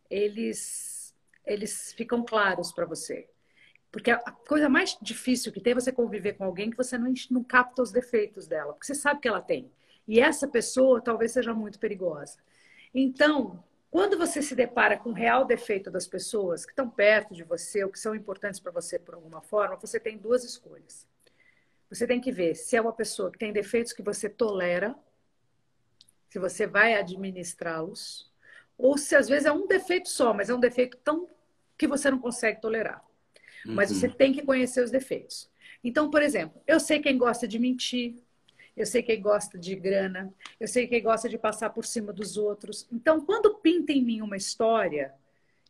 eles, 0.09 1.15
eles 1.45 1.93
ficam 1.93 2.25
claros 2.25 2.73
para 2.73 2.87
você. 2.87 3.29
Porque 3.93 4.11
a 4.11 4.19
coisa 4.19 4.71
mais 4.71 4.97
difícil 5.03 5.53
que 5.53 5.61
tem 5.61 5.73
é 5.73 5.75
você 5.75 5.93
conviver 5.93 6.33
com 6.33 6.45
alguém 6.45 6.71
que 6.71 6.77
você 6.77 6.97
não, 6.97 7.13
não 7.31 7.45
capta 7.45 7.83
os 7.83 7.93
defeitos 7.93 8.47
dela, 8.47 8.73
porque 8.73 8.87
você 8.87 8.95
sabe 8.95 9.21
que 9.21 9.29
ela 9.29 9.43
tem. 9.43 9.71
E 10.09 10.19
essa 10.19 10.49
pessoa 10.49 11.01
talvez 11.01 11.33
seja 11.33 11.53
muito 11.53 11.79
perigosa. 11.79 12.39
Então, 12.95 13.63
quando 13.91 14.17
você 14.17 14.41
se 14.41 14.55
depara 14.55 14.97
com 14.97 15.11
o 15.11 15.15
real 15.15 15.45
defeito 15.45 15.91
das 15.91 16.07
pessoas 16.07 16.65
que 16.65 16.73
estão 16.73 16.89
perto 16.89 17.35
de 17.35 17.45
você 17.45 17.85
ou 17.85 17.91
que 17.91 17.99
são 17.99 18.15
importantes 18.15 18.59
para 18.59 18.73
você 18.73 18.99
por 18.99 19.15
alguma 19.15 19.43
forma, 19.43 19.77
você 19.77 20.01
tem 20.01 20.17
duas 20.17 20.43
escolhas. 20.43 21.07
Você 21.91 22.07
tem 22.07 22.19
que 22.19 22.33
ver 22.33 22.55
se 22.55 22.75
é 22.75 22.81
uma 22.81 22.95
pessoa 22.95 23.31
que 23.31 23.39
tem 23.39 23.53
defeitos 23.53 23.93
que 23.93 24.03
você 24.03 24.27
tolera 24.27 24.97
se 26.31 26.39
você 26.39 26.67
vai 26.67 26.95
administrá-los, 26.95 28.33
ou 28.79 28.97
se 28.97 29.15
às 29.15 29.29
vezes 29.29 29.45
é 29.45 29.53
um 29.53 29.67
defeito 29.67 30.09
só, 30.09 30.33
mas 30.33 30.49
é 30.49 30.55
um 30.55 30.59
defeito 30.59 30.97
tão 31.05 31.29
que 31.77 31.87
você 31.87 32.11
não 32.11 32.19
consegue 32.19 32.59
tolerar. 32.59 33.05
Uhum. 33.67 33.75
Mas 33.75 33.91
você 33.91 34.09
tem 34.09 34.33
que 34.33 34.43
conhecer 34.43 34.83
os 34.83 34.91
defeitos. 34.91 35.51
Então, 35.83 36.11
por 36.11 36.23
exemplo, 36.23 36.61
eu 36.67 36.79
sei 36.79 37.01
quem 37.01 37.19
gosta 37.19 37.47
de 37.47 37.59
mentir, 37.59 38.17
eu 38.77 38.87
sei 38.87 39.03
quem 39.03 39.21
gosta 39.21 39.59
de 39.59 39.75
grana, 39.75 40.33
eu 40.59 40.67
sei 40.67 40.87
quem 40.87 41.03
gosta 41.03 41.29
de 41.29 41.37
passar 41.37 41.71
por 41.71 41.85
cima 41.85 42.13
dos 42.13 42.37
outros. 42.37 42.87
Então, 42.91 43.21
quando 43.21 43.55
pinta 43.57 43.93
em 43.93 44.03
mim 44.03 44.23
uma 44.23 44.37
história, 44.37 45.13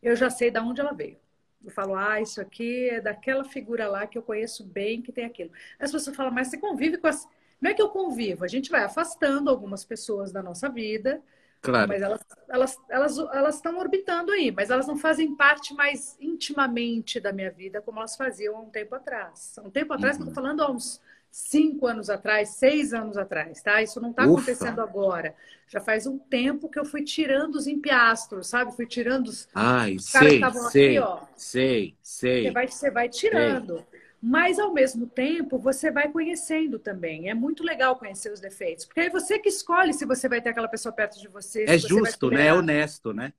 eu 0.03 0.15
já 0.15 0.31
sei 0.31 0.51
de 0.51 0.59
onde 0.61 0.81
ela 0.81 0.93
veio. 0.93 1.17
Eu 1.65 1.71
falo, 1.71 1.95
ah, 1.95 2.21
isso 2.21 2.41
aqui 2.41 2.89
é 2.89 3.01
daquela 3.01 3.45
figura 3.45 3.89
lá 3.89 4.07
que 4.07 4.19
eu 4.19 4.23
conheço 4.23 4.65
bem, 4.65 5.01
que 5.01 5.13
tem 5.13 5.25
aquilo. 5.25 5.51
As 5.79 5.93
pessoas 5.93 6.17
falam, 6.17 6.33
mas 6.33 6.49
você 6.49 6.59
convive 6.59 6.99
com 6.99 7.07
as. 7.07 7.29
Não 7.61 7.71
é 7.71 7.75
que 7.75 7.83
eu 7.83 7.91
convivo, 7.91 8.45
a 8.45 8.49
gente 8.49 8.71
vai 8.71 8.83
afastando 8.83 9.49
algumas 9.49 9.85
pessoas 9.85 10.33
da 10.33 10.43
nossa 10.43 10.69
vida, 10.69 11.23
claro. 11.63 11.89
mas 11.89 12.03
elas 12.03 12.21
elas 12.49 12.77
elas 12.91 13.19
elas 13.19 13.55
estão 13.55 13.79
orbitando 13.79 14.31
aí, 14.33 14.51
mas 14.51 14.69
elas 14.69 14.87
não 14.87 14.97
fazem 14.97 15.35
parte 15.35 15.73
mais 15.75 16.17
intimamente 16.21 17.19
da 17.19 17.33
minha 17.33 17.51
vida 17.51 17.81
como 17.81 17.99
elas 17.99 18.17
faziam 18.17 18.57
há 18.57 18.61
um 18.61 18.69
tempo 18.69 18.95
atrás. 18.95 19.55
Há 19.57 19.63
um 19.63 19.71
tempo 19.71 19.95
atrás, 19.95 20.17
uhum. 20.17 20.25
estou 20.25 20.35
falando 20.35 20.61
há 20.61 20.71
uns 20.71 21.01
cinco 21.33 21.87
anos 21.87 22.11
atrás, 22.11 22.51
seis 22.51 22.93
anos 22.93 23.17
atrás, 23.17 23.63
tá? 23.63 23.83
Isso 23.83 23.99
não 24.01 24.11
está 24.11 24.25
acontecendo 24.25 24.83
agora. 24.83 25.35
Já 25.67 25.81
faz 25.81 26.07
um 26.07 26.19
tempo 26.19 26.69
que 26.69 26.79
eu 26.79 26.85
fui 26.85 27.03
tirando 27.03 27.55
os 27.55 27.67
empiastros, 27.67 28.49
sabe? 28.49 28.77
Fui 28.77 28.87
tirando 28.87 29.29
os. 29.29 29.49
Ai, 29.55 29.97
os 29.97 30.05
sei, 30.05 30.43
sei, 30.71 30.99
aqui, 30.99 30.99
ó. 30.99 31.21
sei, 31.35 31.97
sei. 32.03 32.43
Você 32.45 32.51
vai, 32.51 32.69
você 32.69 32.91
vai 32.91 33.09
tirando. 33.09 33.77
Sei. 33.77 33.92
Mas, 34.25 34.61
ao 34.61 34.73
mesmo 34.73 35.05
tempo, 35.05 35.59
você 35.59 35.91
vai 35.91 36.09
conhecendo 36.09 36.79
também. 36.79 37.29
É 37.29 37.35
muito 37.35 37.65
legal 37.65 37.97
conhecer 37.97 38.33
os 38.33 38.39
defeitos. 38.39 38.85
Porque 38.85 39.01
é 39.01 39.11
você 39.11 39.37
que 39.37 39.49
escolhe 39.49 39.93
se 39.93 40.07
você 40.07 40.29
vai 40.29 40.41
ter 40.41 40.51
aquela 40.51 40.69
pessoa 40.69 40.93
perto 40.93 41.19
de 41.19 41.27
você. 41.27 41.65
É 41.65 41.77
justo, 41.77 42.31
né? 42.31 42.47
É 42.47 42.55
honesto, 42.55 43.13
né? 43.13 43.33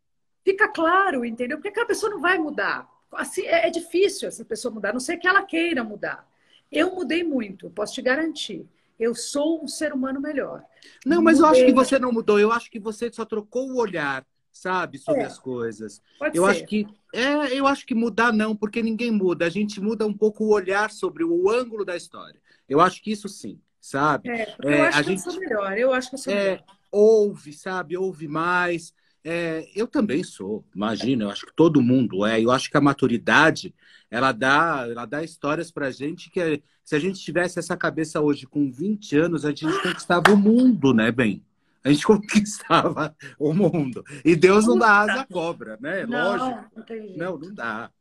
Fica 0.44 0.68
claro, 0.68 1.24
entendeu? 1.24 1.58
Porque 1.58 1.70
aquela 1.70 1.86
pessoa 1.86 2.10
não 2.10 2.20
vai 2.20 2.38
mudar. 2.38 2.90
Assim, 3.14 3.44
é, 3.44 3.68
é 3.68 3.70
difícil 3.70 4.28
essa 4.28 4.44
pessoa 4.44 4.74
mudar, 4.74 4.90
a 4.90 4.94
não 4.94 5.00
ser 5.00 5.16
que 5.16 5.28
ela 5.28 5.44
queira 5.44 5.86
mudar. 5.86 6.28
Eu 6.70 6.94
mudei 6.94 7.24
muito, 7.24 7.70
posso 7.70 7.94
te 7.94 8.02
garantir. 8.02 8.68
Eu 9.00 9.16
sou 9.16 9.64
um 9.64 9.68
ser 9.68 9.94
humano 9.94 10.20
melhor. 10.20 10.64
Não, 11.06 11.22
mas 11.22 11.40
mudei... 11.40 11.48
eu 11.48 11.52
acho 11.54 11.66
que 11.66 11.74
você 11.74 11.98
não 11.98 12.12
mudou. 12.12 12.40
Eu 12.40 12.52
acho 12.52 12.70
que 12.70 12.80
você 12.80 13.10
só 13.10 13.24
trocou 13.24 13.70
o 13.70 13.78
olhar, 13.78 14.26
sabe, 14.54 15.00
sobre 15.00 15.24
é. 15.24 15.26
as 15.26 15.40
coisas. 15.40 16.02
Pode 16.20 16.38
eu 16.38 16.46
ser. 16.46 16.52
acho 16.52 16.66
que 16.66 16.88
é, 17.14 17.60
eu 17.60 17.68
acho 17.68 17.86
que 17.86 17.96
mudar 17.96 18.32
não, 18.32 18.56
porque 18.56 18.82
ninguém 18.82 19.12
muda. 19.12 19.46
A 19.46 19.50
gente 19.50 19.82
muda 19.82 20.06
um 20.06 20.14
pouco 20.14 20.46
o 20.46 20.54
olhar 20.54 20.92
sobre 20.92 21.24
o 21.24 21.50
ângulo 21.50 21.84
da 21.84 21.98
história. 21.98 22.40
Eu 22.70 22.80
acho 22.80 23.02
que 23.02 23.12
isso 23.12 23.28
sim, 23.28 23.60
sabe? 23.82 24.30
É, 24.30 24.42
é 24.42 24.80
eu 24.80 24.84
acho 24.84 25.00
a 25.00 25.04
que 25.04 25.10
gente, 25.10 25.26
eu 25.26 25.32
sou 25.32 25.40
melhor. 25.42 25.78
Eu 25.78 25.94
acho 25.94 26.10
que 26.10 26.16
eu 26.16 26.20
sou 26.20 26.34
é, 26.34 26.44
melhor. 26.44 26.64
Ouve, 26.92 27.54
sabe? 27.54 27.98
Ouve 27.98 28.28
mais. 28.28 28.94
É, 29.26 29.66
eu 29.74 29.88
também 29.88 30.22
sou, 30.22 30.66
imagina, 30.76 31.24
eu 31.24 31.30
acho 31.30 31.46
que 31.46 31.56
todo 31.56 31.82
mundo 31.82 32.26
é. 32.26 32.42
Eu 32.42 32.52
acho 32.52 32.70
que 32.70 32.76
a 32.78 32.82
maturidade, 32.82 33.74
ela 34.12 34.32
dá, 34.32 34.86
ela 34.90 35.06
dá 35.06 35.24
histórias 35.24 35.72
pra 35.72 35.92
gente 35.92 36.30
que 36.30 36.62
se 36.84 36.96
a 36.96 37.00
gente 37.00 37.22
tivesse 37.22 37.58
essa 37.58 37.78
cabeça 37.78 38.20
hoje 38.20 38.46
com 38.46 38.70
20 38.70 39.18
anos, 39.18 39.46
a 39.46 39.50
gente 39.50 39.82
conquistava 39.82 40.32
o 40.32 40.38
mundo, 40.38 40.94
né, 40.94 41.12
bem? 41.12 41.42
A 41.84 41.92
gente 41.92 42.06
conquistava 42.08 43.16
o 43.38 43.54
mundo. 43.54 44.04
E 44.24 44.36
Deus 44.36 44.66
não 44.66 44.78
dá 44.78 45.00
asa 45.00 45.22
à 45.22 45.26
cobra, 45.26 45.78
né? 45.82 46.06
Não, 46.06 46.38
Lógico. 46.38 46.70
Não, 47.18 47.18
não, 47.18 47.38
não 47.38 47.54
dá. 47.54 47.92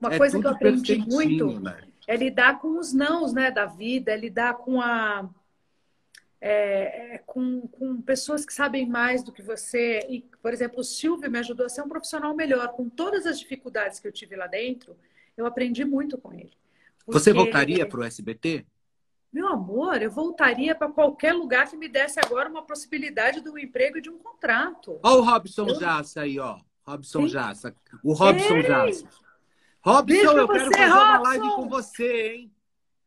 Uma 0.00 0.14
é 0.14 0.18
coisa 0.18 0.40
que 0.40 0.46
eu 0.46 0.50
aprendi 0.50 0.96
muito 0.96 1.60
né? 1.60 1.82
é 2.06 2.16
lidar 2.16 2.58
com 2.58 2.78
os 2.78 2.92
nãos 2.92 3.32
né, 3.34 3.50
da 3.50 3.66
vida, 3.66 4.12
é 4.12 4.16
lidar 4.16 4.54
com 4.54 4.80
a 4.80 5.28
é, 6.40 7.14
é, 7.14 7.18
com, 7.18 7.68
com 7.68 8.00
pessoas 8.00 8.46
que 8.46 8.54
sabem 8.54 8.88
mais 8.88 9.22
do 9.22 9.30
que 9.30 9.42
você. 9.42 10.06
E, 10.08 10.22
por 10.42 10.52
exemplo, 10.54 10.80
o 10.80 10.84
Silvio 10.84 11.30
me 11.30 11.38
ajudou 11.38 11.66
a 11.66 11.68
ser 11.68 11.82
um 11.82 11.88
profissional 11.88 12.34
melhor. 12.34 12.68
Com 12.68 12.88
todas 12.88 13.26
as 13.26 13.38
dificuldades 13.38 14.00
que 14.00 14.08
eu 14.08 14.12
tive 14.12 14.36
lá 14.36 14.46
dentro, 14.46 14.96
eu 15.36 15.44
aprendi 15.44 15.84
muito 15.84 16.16
com 16.16 16.32
ele. 16.32 16.52
Você 17.06 17.32
voltaria 17.32 17.86
para 17.86 18.00
o 18.00 18.04
SBT? 18.04 18.64
Meu 19.32 19.46
amor, 19.46 20.02
eu 20.02 20.10
voltaria 20.10 20.74
para 20.74 20.90
qualquer 20.90 21.32
lugar 21.32 21.68
que 21.68 21.76
me 21.76 21.88
desse 21.88 22.18
agora 22.18 22.48
uma 22.48 22.62
possibilidade 22.62 23.40
de 23.40 23.48
um 23.48 23.56
emprego 23.56 23.98
e 23.98 24.00
de 24.02 24.10
um 24.10 24.18
contrato. 24.18 24.98
Olha 25.02 25.16
o 25.16 25.22
Robson 25.22 25.68
eu... 25.68 25.74
Jassa 25.76 26.22
aí, 26.22 26.38
ó. 26.38 26.58
Robson 26.84 27.22
Sim. 27.22 27.28
Jassa. 27.28 27.74
O 28.02 28.12
Robson 28.12 28.56
Ei. 28.56 28.62
Jassa. 28.62 29.08
Robson, 29.82 30.14
eu 30.14 30.48
quero 30.48 30.64
fazer 30.64 30.86
Robson. 30.86 30.98
uma 30.98 31.18
live 31.18 31.48
com 31.50 31.68
você, 31.68 32.32
hein? 32.34 32.52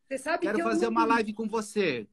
Você 0.07 0.17
sabe 0.17 0.45
quero 0.45 0.57
que 0.57 0.63
fazer 0.63 0.88
uma 0.88 1.05
live 1.05 1.34
com 1.34 1.47
você. 1.47 2.07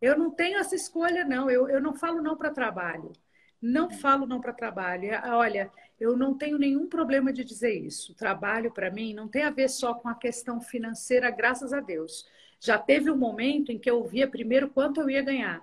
Eu 0.00 0.18
não 0.18 0.30
tenho 0.30 0.58
essa 0.58 0.74
escolha, 0.74 1.24
não. 1.24 1.50
Eu, 1.50 1.68
eu 1.68 1.80
não 1.80 1.94
falo 1.94 2.22
não 2.22 2.36
para 2.36 2.50
trabalho. 2.50 3.12
Não 3.60 3.90
falo 3.90 4.26
não 4.26 4.40
para 4.40 4.52
trabalho. 4.52 5.10
Olha, 5.24 5.72
eu 5.98 6.16
não 6.16 6.36
tenho 6.36 6.58
nenhum 6.58 6.86
problema 6.86 7.32
de 7.32 7.42
dizer 7.42 7.74
isso. 7.74 8.14
Trabalho, 8.14 8.70
para 8.70 8.90
mim, 8.90 9.14
não 9.14 9.26
tem 9.26 9.42
a 9.42 9.50
ver 9.50 9.68
só 9.68 9.94
com 9.94 10.08
a 10.08 10.14
questão 10.14 10.60
financeira, 10.60 11.30
graças 11.30 11.72
a 11.72 11.80
Deus. 11.80 12.26
Já 12.60 12.78
teve 12.78 13.10
um 13.10 13.16
momento 13.16 13.70
em 13.70 13.78
que 13.78 13.90
eu 13.90 14.04
via 14.04 14.28
primeiro 14.28 14.68
quanto 14.70 15.00
eu 15.00 15.10
ia 15.10 15.22
ganhar. 15.22 15.60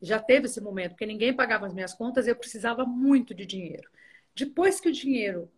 Já 0.00 0.18
teve 0.18 0.46
esse 0.46 0.60
momento, 0.60 0.90
porque 0.90 1.06
ninguém 1.06 1.32
pagava 1.32 1.66
as 1.66 1.72
minhas 1.72 1.94
contas 1.94 2.26
e 2.26 2.30
eu 2.30 2.36
precisava 2.36 2.84
muito 2.84 3.34
de 3.34 3.46
dinheiro. 3.46 3.88
Depois 4.34 4.80
que 4.80 4.88
o 4.88 4.92
dinheiro 4.92 5.50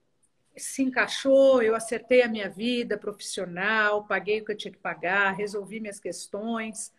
se 0.56 0.82
encaixou, 0.82 1.62
eu 1.62 1.74
acertei 1.74 2.22
a 2.22 2.28
minha 2.28 2.48
vida 2.48 2.96
profissional, 2.96 4.04
paguei 4.06 4.40
o 4.40 4.44
que 4.44 4.52
eu 4.52 4.56
tinha 4.56 4.72
que 4.72 4.78
pagar, 4.78 5.34
resolvi 5.34 5.80
minhas 5.80 5.98
questões 5.98 6.92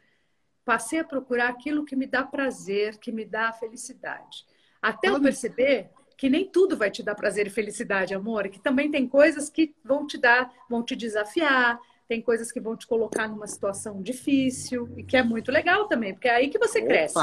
passei 0.67 0.99
a 0.99 1.03
procurar 1.05 1.47
aquilo 1.47 1.85
que 1.85 1.95
me 1.95 2.05
dá 2.05 2.25
prazer, 2.25 2.97
que 2.97 3.09
me 3.09 3.23
dá 3.23 3.53
felicidade. 3.53 4.45
Até 4.81 5.07
eu 5.07 5.21
perceber 5.21 5.89
que 6.17 6.29
nem 6.29 6.45
tudo 6.45 6.75
vai 6.75 6.91
te 6.91 7.01
dar 7.01 7.15
prazer 7.15 7.47
e 7.47 7.49
felicidade, 7.49 8.13
amor, 8.13 8.49
que 8.49 8.59
também 8.59 8.91
tem 8.91 9.07
coisas 9.07 9.49
que 9.49 9.73
vão 9.81 10.05
te 10.05 10.17
dar, 10.17 10.53
vão 10.69 10.83
te 10.83 10.93
desafiar, 10.93 11.79
tem 12.07 12.21
coisas 12.21 12.51
que 12.51 12.59
vão 12.59 12.75
te 12.75 12.87
colocar 12.87 13.27
numa 13.27 13.47
situação 13.47 14.01
difícil 14.01 14.89
e 14.95 15.03
que 15.03 15.17
é 15.17 15.23
muito 15.23 15.51
legal 15.51 15.87
também, 15.87 16.13
porque 16.13 16.27
é 16.27 16.35
aí 16.35 16.49
que 16.49 16.57
você 16.57 16.79
opa, 16.79 16.87
cresce. 16.87 17.19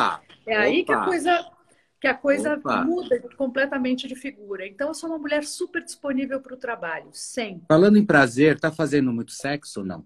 É 0.46 0.56
aí 0.56 0.82
opa, 0.82 0.86
que 0.86 0.92
a 0.92 1.04
coisa 1.04 1.50
que 2.00 2.08
a 2.08 2.14
coisa 2.14 2.60
muda 2.84 3.18
completamente 3.34 4.06
de 4.06 4.14
figura. 4.14 4.66
Então 4.66 4.88
eu 4.88 4.94
sou 4.94 5.08
uma 5.08 5.18
mulher 5.18 5.42
super 5.42 5.82
disponível 5.82 6.38
para 6.38 6.52
o 6.52 6.58
trabalho, 6.58 7.08
sempre. 7.12 7.64
Falando 7.66 7.96
em 7.96 8.04
prazer, 8.04 8.60
tá 8.60 8.70
fazendo 8.70 9.10
muito 9.10 9.32
sexo 9.32 9.80
ou 9.80 9.86
não? 9.86 10.04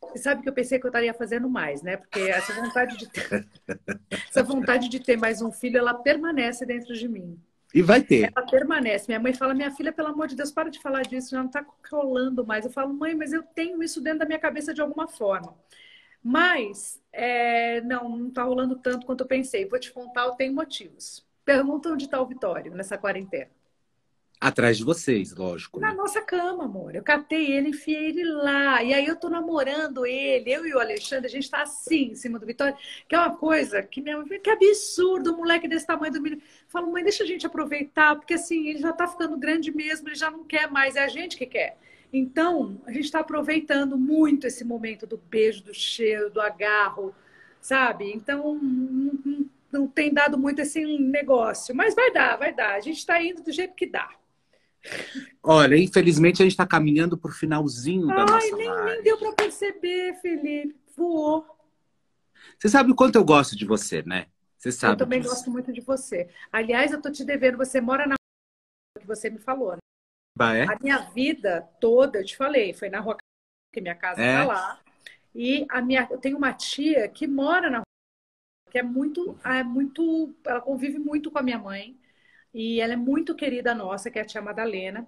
Você 0.00 0.24
sabe 0.24 0.42
que 0.42 0.48
eu 0.48 0.52
pensei 0.52 0.80
que 0.80 0.86
eu 0.86 0.88
estaria 0.88 1.14
fazendo 1.14 1.48
mais, 1.48 1.82
né? 1.82 1.96
Porque 1.98 2.18
essa 2.18 2.52
vontade 2.52 2.96
de 2.96 3.08
ter, 3.08 3.46
essa 4.28 4.42
vontade 4.42 4.88
de 4.88 4.98
ter 4.98 5.16
mais 5.16 5.40
um 5.40 5.52
filho, 5.52 5.78
ela 5.78 5.94
permanece 5.94 6.66
dentro 6.66 6.94
de 6.94 7.06
mim. 7.06 7.38
E 7.74 7.82
vai 7.82 8.02
ter. 8.02 8.32
Ela 8.34 8.46
permanece. 8.46 9.06
Minha 9.08 9.20
mãe 9.20 9.32
fala, 9.32 9.54
minha 9.54 9.70
filha, 9.70 9.92
pelo 9.92 10.08
amor 10.08 10.26
de 10.26 10.36
Deus, 10.36 10.50
para 10.50 10.70
de 10.70 10.80
falar 10.80 11.02
disso, 11.02 11.30
já 11.30 11.38
não 11.38 11.46
está 11.46 11.64
rolando 11.90 12.44
mais. 12.44 12.64
Eu 12.64 12.70
falo, 12.70 12.92
mãe, 12.92 13.14
mas 13.14 13.32
eu 13.32 13.42
tenho 13.42 13.82
isso 13.82 14.00
dentro 14.00 14.20
da 14.20 14.26
minha 14.26 14.38
cabeça 14.38 14.74
de 14.74 14.80
alguma 14.80 15.06
forma. 15.06 15.56
Mas, 16.22 17.00
é, 17.12 17.80
não, 17.82 18.08
não 18.08 18.28
está 18.28 18.42
rolando 18.42 18.76
tanto 18.76 19.06
quanto 19.06 19.22
eu 19.22 19.26
pensei. 19.26 19.66
Vou 19.66 19.78
te 19.78 19.92
contar, 19.92 20.24
eu 20.26 20.32
tenho 20.32 20.54
motivos. 20.54 21.24
Pergunta 21.44 21.88
onde 21.90 22.04
está 22.04 22.20
o 22.20 22.26
Vitório 22.26 22.74
nessa 22.74 22.98
quarentena. 22.98 23.50
Atrás 24.40 24.78
de 24.78 24.84
vocês, 24.84 25.36
lógico. 25.36 25.78
Na 25.78 25.90
né? 25.90 25.94
nossa 25.94 26.22
cama, 26.22 26.64
amor. 26.64 26.94
Eu 26.94 27.02
catei 27.02 27.52
ele, 27.52 27.68
enfiei 27.68 28.08
ele 28.08 28.24
lá. 28.24 28.82
E 28.82 28.94
aí 28.94 29.04
eu 29.04 29.14
tô 29.14 29.28
namorando 29.28 30.06
ele, 30.06 30.50
eu 30.50 30.66
e 30.66 30.72
o 30.72 30.80
Alexandre, 30.80 31.26
a 31.26 31.30
gente 31.30 31.50
tá 31.50 31.60
assim, 31.60 32.12
em 32.12 32.14
cima 32.14 32.38
do 32.38 32.46
Vitória, 32.46 32.74
que 33.06 33.14
é 33.14 33.18
uma 33.18 33.36
coisa 33.36 33.82
que 33.82 34.00
minha 34.00 34.16
mãe 34.16 34.40
que 34.40 34.48
absurdo, 34.48 35.34
um 35.34 35.36
moleque 35.36 35.68
desse 35.68 35.86
tamanho 35.86 36.14
do 36.14 36.22
menino. 36.22 36.40
Falo, 36.68 36.90
mãe, 36.90 37.02
deixa 37.02 37.22
a 37.22 37.26
gente 37.26 37.46
aproveitar, 37.46 38.16
porque 38.16 38.32
assim, 38.32 38.68
ele 38.68 38.78
já 38.78 38.94
tá 38.94 39.06
ficando 39.06 39.36
grande 39.36 39.70
mesmo, 39.70 40.08
ele 40.08 40.16
já 40.16 40.30
não 40.30 40.42
quer 40.42 40.70
mais, 40.70 40.96
é 40.96 41.04
a 41.04 41.08
gente 41.08 41.36
que 41.36 41.44
quer. 41.44 41.76
Então, 42.10 42.80
a 42.86 42.92
gente 42.92 43.04
está 43.04 43.20
aproveitando 43.20 43.98
muito 43.98 44.46
esse 44.46 44.64
momento 44.64 45.06
do 45.06 45.18
beijo, 45.18 45.62
do 45.62 45.74
cheiro, 45.74 46.30
do 46.30 46.40
agarro, 46.40 47.14
sabe? 47.60 48.10
Então, 48.10 48.54
não, 48.54 49.12
não, 49.22 49.50
não 49.70 49.86
tem 49.86 50.12
dado 50.14 50.38
muito 50.38 50.62
esse 50.62 50.82
negócio. 50.98 51.74
Mas 51.74 51.94
vai 51.94 52.10
dar, 52.10 52.36
vai 52.36 52.54
dar. 52.54 52.74
A 52.74 52.80
gente 52.80 52.96
está 52.96 53.22
indo 53.22 53.42
do 53.42 53.52
jeito 53.52 53.74
que 53.74 53.86
dá. 53.86 54.10
Olha, 55.42 55.76
infelizmente 55.76 56.42
a 56.42 56.44
gente 56.44 56.52
está 56.52 56.66
caminhando 56.66 57.16
para 57.16 57.30
o 57.30 57.34
finalzinho 57.34 58.06
da 58.06 58.20
Ai, 58.20 58.26
nossa 58.26 58.56
nem, 58.56 58.68
live. 58.68 58.90
nem 58.90 59.02
deu 59.02 59.18
para 59.18 59.32
perceber, 59.32 60.14
Felipe. 60.20 60.76
Voou. 60.96 61.46
Você 62.58 62.68
sabe 62.68 62.90
o 62.90 62.94
quanto 62.94 63.16
eu 63.16 63.24
gosto 63.24 63.56
de 63.56 63.64
você, 63.64 64.02
né? 64.02 64.26
Você 64.58 64.70
sabe. 64.70 64.94
Eu 64.94 64.98
também 64.98 65.20
disso. 65.20 65.32
gosto 65.32 65.50
muito 65.50 65.72
de 65.72 65.80
você. 65.80 66.28
Aliás, 66.52 66.92
eu 66.92 67.00
tô 67.00 67.10
te 67.10 67.24
devendo. 67.24 67.56
Você 67.56 67.80
mora 67.80 68.06
na 68.06 68.16
que 68.98 69.06
você 69.06 69.30
me 69.30 69.38
falou, 69.38 69.72
né? 69.72 69.78
Bah, 70.36 70.54
é? 70.54 70.64
A 70.64 70.78
minha 70.78 70.98
vida 71.10 71.62
toda, 71.80 72.18
eu 72.18 72.24
te 72.24 72.36
falei, 72.36 72.72
foi 72.74 72.88
na 72.88 73.00
rua 73.00 73.16
que 73.72 73.80
minha 73.80 73.94
casa 73.94 74.20
é. 74.20 74.36
tá 74.38 74.44
lá. 74.44 74.80
E 75.34 75.66
a 75.70 75.80
minha, 75.80 76.06
eu 76.10 76.18
tenho 76.18 76.36
uma 76.36 76.52
tia 76.52 77.08
que 77.08 77.26
mora 77.26 77.70
na 77.70 77.78
rua, 77.78 77.86
que 78.70 78.78
é 78.78 78.82
muito, 78.82 79.38
é 79.44 79.62
muito, 79.62 80.34
ela 80.44 80.60
convive 80.60 80.98
muito 80.98 81.30
com 81.30 81.38
a 81.38 81.42
minha 81.42 81.58
mãe. 81.58 81.98
E 82.52 82.80
ela 82.80 82.94
é 82.94 82.96
muito 82.96 83.34
querida 83.34 83.74
nossa, 83.74 84.10
que 84.10 84.18
é 84.18 84.22
a 84.22 84.24
tia 84.24 84.42
Madalena. 84.42 85.06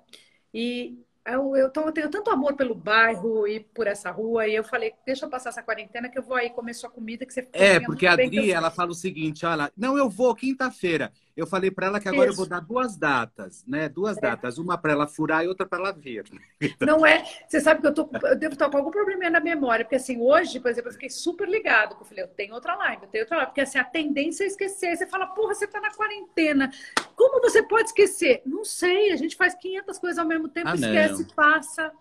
E 0.53 0.99
eu, 1.25 1.57
eu, 1.57 1.71
eu, 1.75 1.93
tenho 1.93 2.11
tanto 2.11 2.31
amor 2.31 2.55
pelo 2.57 2.75
bairro 2.75 3.47
e 3.47 3.61
por 3.61 3.87
essa 3.87 4.11
rua, 4.11 4.47
e 4.49 4.55
eu 4.55 4.65
falei, 4.65 4.93
deixa 5.07 5.25
eu 5.25 5.31
passar 5.31 5.51
essa 5.51 5.63
quarentena 5.63 6.09
que 6.09 6.19
eu 6.19 6.23
vou 6.23 6.37
aí 6.37 6.51
comer 6.51 6.75
sua 6.75 6.91
comida 6.91 7.25
que 7.25 7.33
você 7.33 7.49
É, 7.53 7.79
porque 7.79 8.07
a 8.07 8.13
Adri, 8.13 8.51
ela 8.51 8.71
fala 8.71 8.91
o 8.91 8.95
seguinte, 8.95 9.47
olha, 9.47 9.73
não, 9.77 9.97
eu 9.97 10.11
vou 10.11 10.35
quinta-feira. 10.35 11.13
Eu 11.35 11.47
falei 11.47 11.71
para 11.71 11.87
ela 11.87 12.01
que 12.01 12.09
agora 12.09 12.31
Isso. 12.31 12.35
eu 12.35 12.37
vou 12.37 12.47
dar 12.47 12.61
duas 12.61 12.97
datas, 12.97 13.65
né? 13.67 13.89
Duas 13.89 14.19
é. 14.19 14.21
datas, 14.21 14.59
uma 14.59 14.77
para 14.77 14.93
ela 14.93 15.07
furar 15.07 15.43
e 15.43 15.49
outra 15.49 15.67
para 15.67 15.79
ela 15.79 15.93
vir. 15.93 16.25
Não 16.81 17.07
é? 17.07 17.25
Você 17.49 17.59
sabe 17.61 17.81
que 17.81 17.87
eu, 17.87 17.95
tô, 17.95 18.09
eu 18.25 18.37
devo 18.37 18.53
estar 18.53 18.69
com 18.69 18.77
algum 18.77 18.91
probleminha 18.91 19.31
na 19.31 19.41
memória, 19.41 19.83
porque 19.83 19.97
assim, 19.97 20.21
hoje, 20.21 20.61
por 20.61 20.71
exemplo, 20.71 20.91
eu 20.91 20.93
fiquei 20.93 21.09
super 21.09 21.49
ligado, 21.49 21.97
eu 21.99 22.05
falei, 22.05 22.25
eu 22.25 22.29
tenho 22.29 22.53
outra 22.55 22.75
live, 22.77 23.05
eu 23.05 23.09
tenho 23.09 23.25
outra 23.25 23.39
live, 23.39 23.51
porque 23.51 23.63
assim, 23.63 23.79
a 23.79 23.85
tendência 23.85 24.45
é 24.45 24.47
esquecer. 24.47 24.95
Você 24.95 25.07
fala, 25.07 25.27
porra, 25.27 25.55
você 25.55 25.67
tá 25.67 25.81
na 25.81 25.91
quarentena. 25.95 26.71
Como 27.17 27.41
você 27.41 27.63
pode 27.63 27.89
esquecer? 27.89 28.43
Não 28.45 28.65
sei, 28.65 29.13
a 29.13 29.17
gente 29.17 29.35
faz 29.35 29.55
500 29.55 29.99
coisas 29.99 30.19
ao 30.19 30.27
mesmo 30.27 30.49
tempo, 30.49 30.69
ah, 30.69 30.75
esquece, 30.75 31.23
não. 31.23 31.35
passa. 31.35 31.93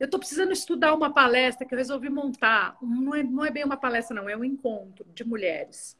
Eu 0.00 0.06
estou 0.06 0.18
precisando 0.18 0.50
estudar 0.50 0.94
uma 0.94 1.14
palestra 1.14 1.64
que 1.64 1.72
eu 1.72 1.78
resolvi 1.78 2.10
montar. 2.10 2.76
Não 2.82 3.14
é, 3.14 3.22
não 3.22 3.44
é 3.44 3.52
bem 3.52 3.64
uma 3.64 3.76
palestra, 3.76 4.16
não, 4.16 4.28
é 4.28 4.36
um 4.36 4.42
encontro 4.42 5.06
de 5.14 5.22
mulheres. 5.22 5.96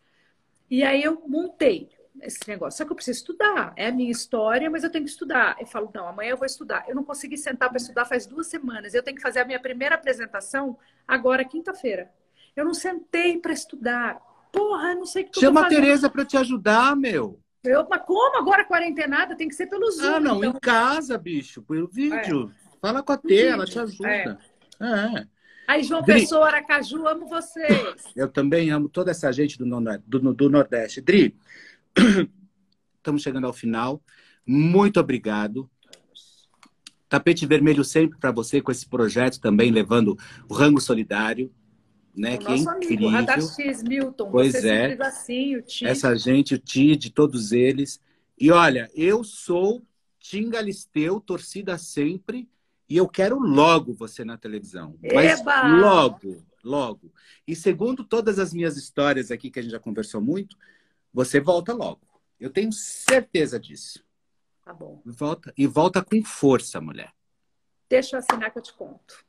E 0.68 0.82
aí 0.82 1.04
eu 1.04 1.22
montei 1.28 1.88
esse 2.20 2.40
negócio. 2.46 2.78
Só 2.78 2.84
que 2.84 2.92
eu 2.92 2.96
preciso 2.96 3.20
estudar. 3.20 3.72
É 3.76 3.88
a 3.88 3.92
minha 3.92 4.10
história, 4.10 4.70
mas 4.70 4.84
eu 4.84 4.90
tenho 4.90 5.04
que 5.04 5.10
estudar. 5.10 5.56
Eu 5.58 5.66
falo, 5.66 5.90
não, 5.94 6.08
amanhã 6.08 6.30
eu 6.30 6.36
vou 6.36 6.46
estudar. 6.46 6.84
Eu 6.88 6.94
não 6.94 7.04
consegui 7.04 7.36
sentar 7.36 7.68
para 7.68 7.78
estudar 7.78 8.04
faz 8.04 8.26
duas 8.26 8.46
semanas. 8.46 8.94
Eu 8.94 9.02
tenho 9.02 9.16
que 9.16 9.22
fazer 9.22 9.40
a 9.40 9.44
minha 9.44 9.60
primeira 9.60 9.94
apresentação 9.94 10.76
agora, 11.06 11.44
quinta-feira. 11.44 12.10
Eu 12.54 12.64
não 12.64 12.74
sentei 12.74 13.38
para 13.38 13.52
estudar. 13.52 14.20
Porra, 14.52 14.94
não 14.94 15.06
sei 15.06 15.24
o 15.24 15.30
que 15.30 15.40
Chama 15.40 15.66
a 15.66 15.68
Tereza 15.68 16.10
para 16.10 16.24
te 16.24 16.36
ajudar, 16.36 16.94
meu. 16.94 17.40
Eu, 17.64 17.86
mas 17.88 18.02
como 18.02 18.36
agora 18.36 18.64
quarentenada? 18.64 19.36
Tem 19.36 19.48
que 19.48 19.54
ser 19.54 19.66
pelo 19.66 19.90
Zoom. 19.90 20.14
Ah, 20.14 20.20
não, 20.20 20.38
então... 20.38 20.50
em 20.50 20.60
casa, 20.60 21.16
bicho, 21.16 21.62
pelo 21.62 21.88
vídeo. 21.88 22.52
É. 22.52 22.78
Fala 22.80 23.02
com 23.02 23.12
a 23.12 23.16
T, 23.16 23.46
ela 23.46 23.64
te 23.64 23.78
ajuda. 23.78 24.08
É. 24.08 24.36
é. 24.80 25.26
Aí, 25.68 25.84
João 25.84 26.02
Dri, 26.02 26.20
Pessoa, 26.20 26.48
Aracaju, 26.48 27.06
amo 27.06 27.26
vocês. 27.26 28.04
Eu 28.16 28.28
também 28.28 28.70
amo 28.70 28.88
toda 28.88 29.12
essa 29.12 29.32
gente 29.32 29.56
do, 29.56 29.64
do, 30.04 30.34
do 30.34 30.50
Nordeste. 30.50 31.00
Dri, 31.00 31.36
Estamos 32.96 33.22
chegando 33.22 33.46
ao 33.46 33.52
final. 33.52 34.02
Muito 34.46 34.98
obrigado. 35.00 35.70
Tapete 37.08 37.44
Vermelho 37.44 37.84
sempre 37.84 38.18
para 38.18 38.30
você 38.30 38.60
com 38.60 38.72
esse 38.72 38.88
projeto 38.88 39.38
também 39.38 39.70
levando 39.70 40.16
o 40.48 40.54
rango 40.54 40.80
solidário, 40.80 41.52
né? 42.16 42.36
O 42.36 42.38
que 42.38 42.46
é 42.46 42.56
incrível. 42.56 43.08
Amigo, 43.08 43.08
Radar 43.08 43.42
X, 43.42 43.82
Milton. 43.82 44.30
Pois 44.30 44.54
é. 44.64 44.96
Assim, 45.02 45.56
o 45.56 45.64
Essa 45.82 46.16
gente, 46.16 46.54
o 46.54 46.58
Tid, 46.58 47.10
todos 47.10 47.52
eles. 47.52 48.00
E 48.38 48.50
olha, 48.50 48.90
eu 48.94 49.22
sou 49.22 49.86
Tim 50.18 50.48
Galisteu, 50.48 51.20
torcida 51.20 51.76
sempre, 51.76 52.48
e 52.88 52.96
eu 52.96 53.08
quero 53.08 53.38
logo 53.38 53.92
você 53.92 54.24
na 54.24 54.38
televisão. 54.38 54.96
Mas 55.12 55.40
Eba! 55.40 55.66
logo, 55.66 56.42
logo. 56.64 57.12
E 57.46 57.54
segundo 57.54 58.04
todas 58.04 58.38
as 58.38 58.54
minhas 58.54 58.76
histórias 58.76 59.30
aqui 59.30 59.50
que 59.50 59.58
a 59.58 59.62
gente 59.62 59.72
já 59.72 59.78
conversou 59.80 60.20
muito, 60.20 60.56
você 61.12 61.40
volta 61.40 61.72
logo. 61.72 62.00
Eu 62.40 62.50
tenho 62.50 62.72
certeza 62.72 63.58
disso. 63.58 64.04
Tá 64.64 64.72
bom. 64.72 65.00
Volta, 65.04 65.52
e 65.56 65.66
volta 65.66 66.02
com 66.02 66.22
força, 66.24 66.80
mulher. 66.80 67.12
Deixa 67.88 68.16
eu 68.16 68.20
assinar 68.20 68.50
que 68.50 68.58
eu 68.58 68.62
te 68.62 68.72
conto. 68.72 69.24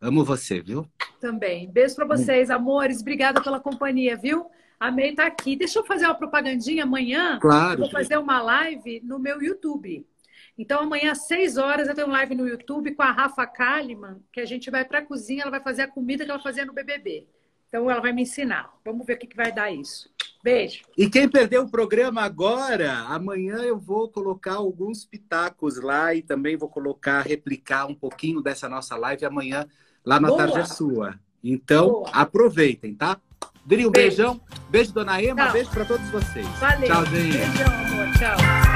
Amo 0.00 0.24
você, 0.24 0.60
viu? 0.60 0.86
Também. 1.20 1.70
Beijo 1.70 1.94
para 1.94 2.04
vocês, 2.04 2.50
hum. 2.50 2.54
amores. 2.54 3.00
Obrigada 3.00 3.40
pela 3.40 3.60
companhia, 3.60 4.16
viu? 4.16 4.50
Amei 4.78 5.10
estar 5.10 5.22
tá 5.22 5.28
aqui. 5.28 5.54
Deixa 5.54 5.78
eu 5.78 5.84
fazer 5.84 6.06
uma 6.06 6.14
propagandinha 6.14 6.82
amanhã. 6.82 7.38
Claro. 7.40 7.80
Vou 7.80 7.90
fazer 7.90 8.16
uma 8.16 8.42
live 8.42 9.00
no 9.04 9.18
meu 9.18 9.40
YouTube. 9.40 10.04
Então, 10.58 10.80
amanhã 10.80 11.12
às 11.12 11.26
6 11.26 11.56
horas 11.56 11.88
eu 11.88 11.94
tenho 11.94 12.08
um 12.08 12.10
live 12.10 12.34
no 12.34 12.48
YouTube 12.48 12.94
com 12.94 13.02
a 13.02 13.10
Rafa 13.10 13.46
Kalimann, 13.46 14.20
que 14.32 14.40
a 14.40 14.44
gente 14.44 14.70
vai 14.70 14.84
para 14.84 14.98
a 14.98 15.06
cozinha, 15.06 15.42
ela 15.42 15.50
vai 15.50 15.62
fazer 15.62 15.82
a 15.82 15.88
comida 15.88 16.24
que 16.24 16.30
ela 16.30 16.42
fazia 16.42 16.66
no 16.66 16.72
BBB. 16.72 17.26
Então, 17.68 17.90
ela 17.90 18.00
vai 18.00 18.12
me 18.12 18.22
ensinar. 18.22 18.74
Vamos 18.84 19.06
ver 19.06 19.14
o 19.14 19.18
que, 19.18 19.28
que 19.28 19.36
vai 19.36 19.52
dar 19.52 19.70
isso. 19.70 20.12
Beijo. 20.42 20.82
E 20.98 21.08
quem 21.08 21.28
perdeu 21.28 21.62
o 21.62 21.70
programa 21.70 22.22
agora, 22.22 22.92
amanhã 23.08 23.58
eu 23.58 23.78
vou 23.78 24.08
colocar 24.08 24.54
alguns 24.54 25.04
pitacos 25.04 25.80
lá 25.80 26.14
e 26.14 26.20
também 26.20 26.56
vou 26.56 26.68
colocar, 26.68 27.22
replicar 27.22 27.86
um 27.86 27.94
pouquinho 27.94 28.42
dessa 28.42 28.68
nossa 28.68 28.96
live 28.96 29.24
amanhã 29.24 29.66
lá 30.04 30.18
na 30.18 30.28
Boa. 30.28 30.38
Tarde 30.38 30.58
é 30.58 30.64
Sua. 30.64 31.14
Então, 31.44 31.90
Boa. 31.90 32.10
aproveitem, 32.10 32.94
tá? 32.94 33.18
Dri, 33.64 33.86
um 33.86 33.90
beijo. 33.90 34.16
beijão. 34.16 34.40
Beijo, 34.68 34.92
dona 34.92 35.22
Ema. 35.22 35.44
Tchau. 35.44 35.52
Beijo 35.52 35.70
para 35.70 35.84
todos 35.84 36.08
vocês. 36.10 36.46
Valeu. 36.58 36.88
Tchau, 36.88 37.06
gente. 37.06 37.38
Beijão, 37.38 37.74
amor. 37.74 38.12
Tchau. 38.18 38.71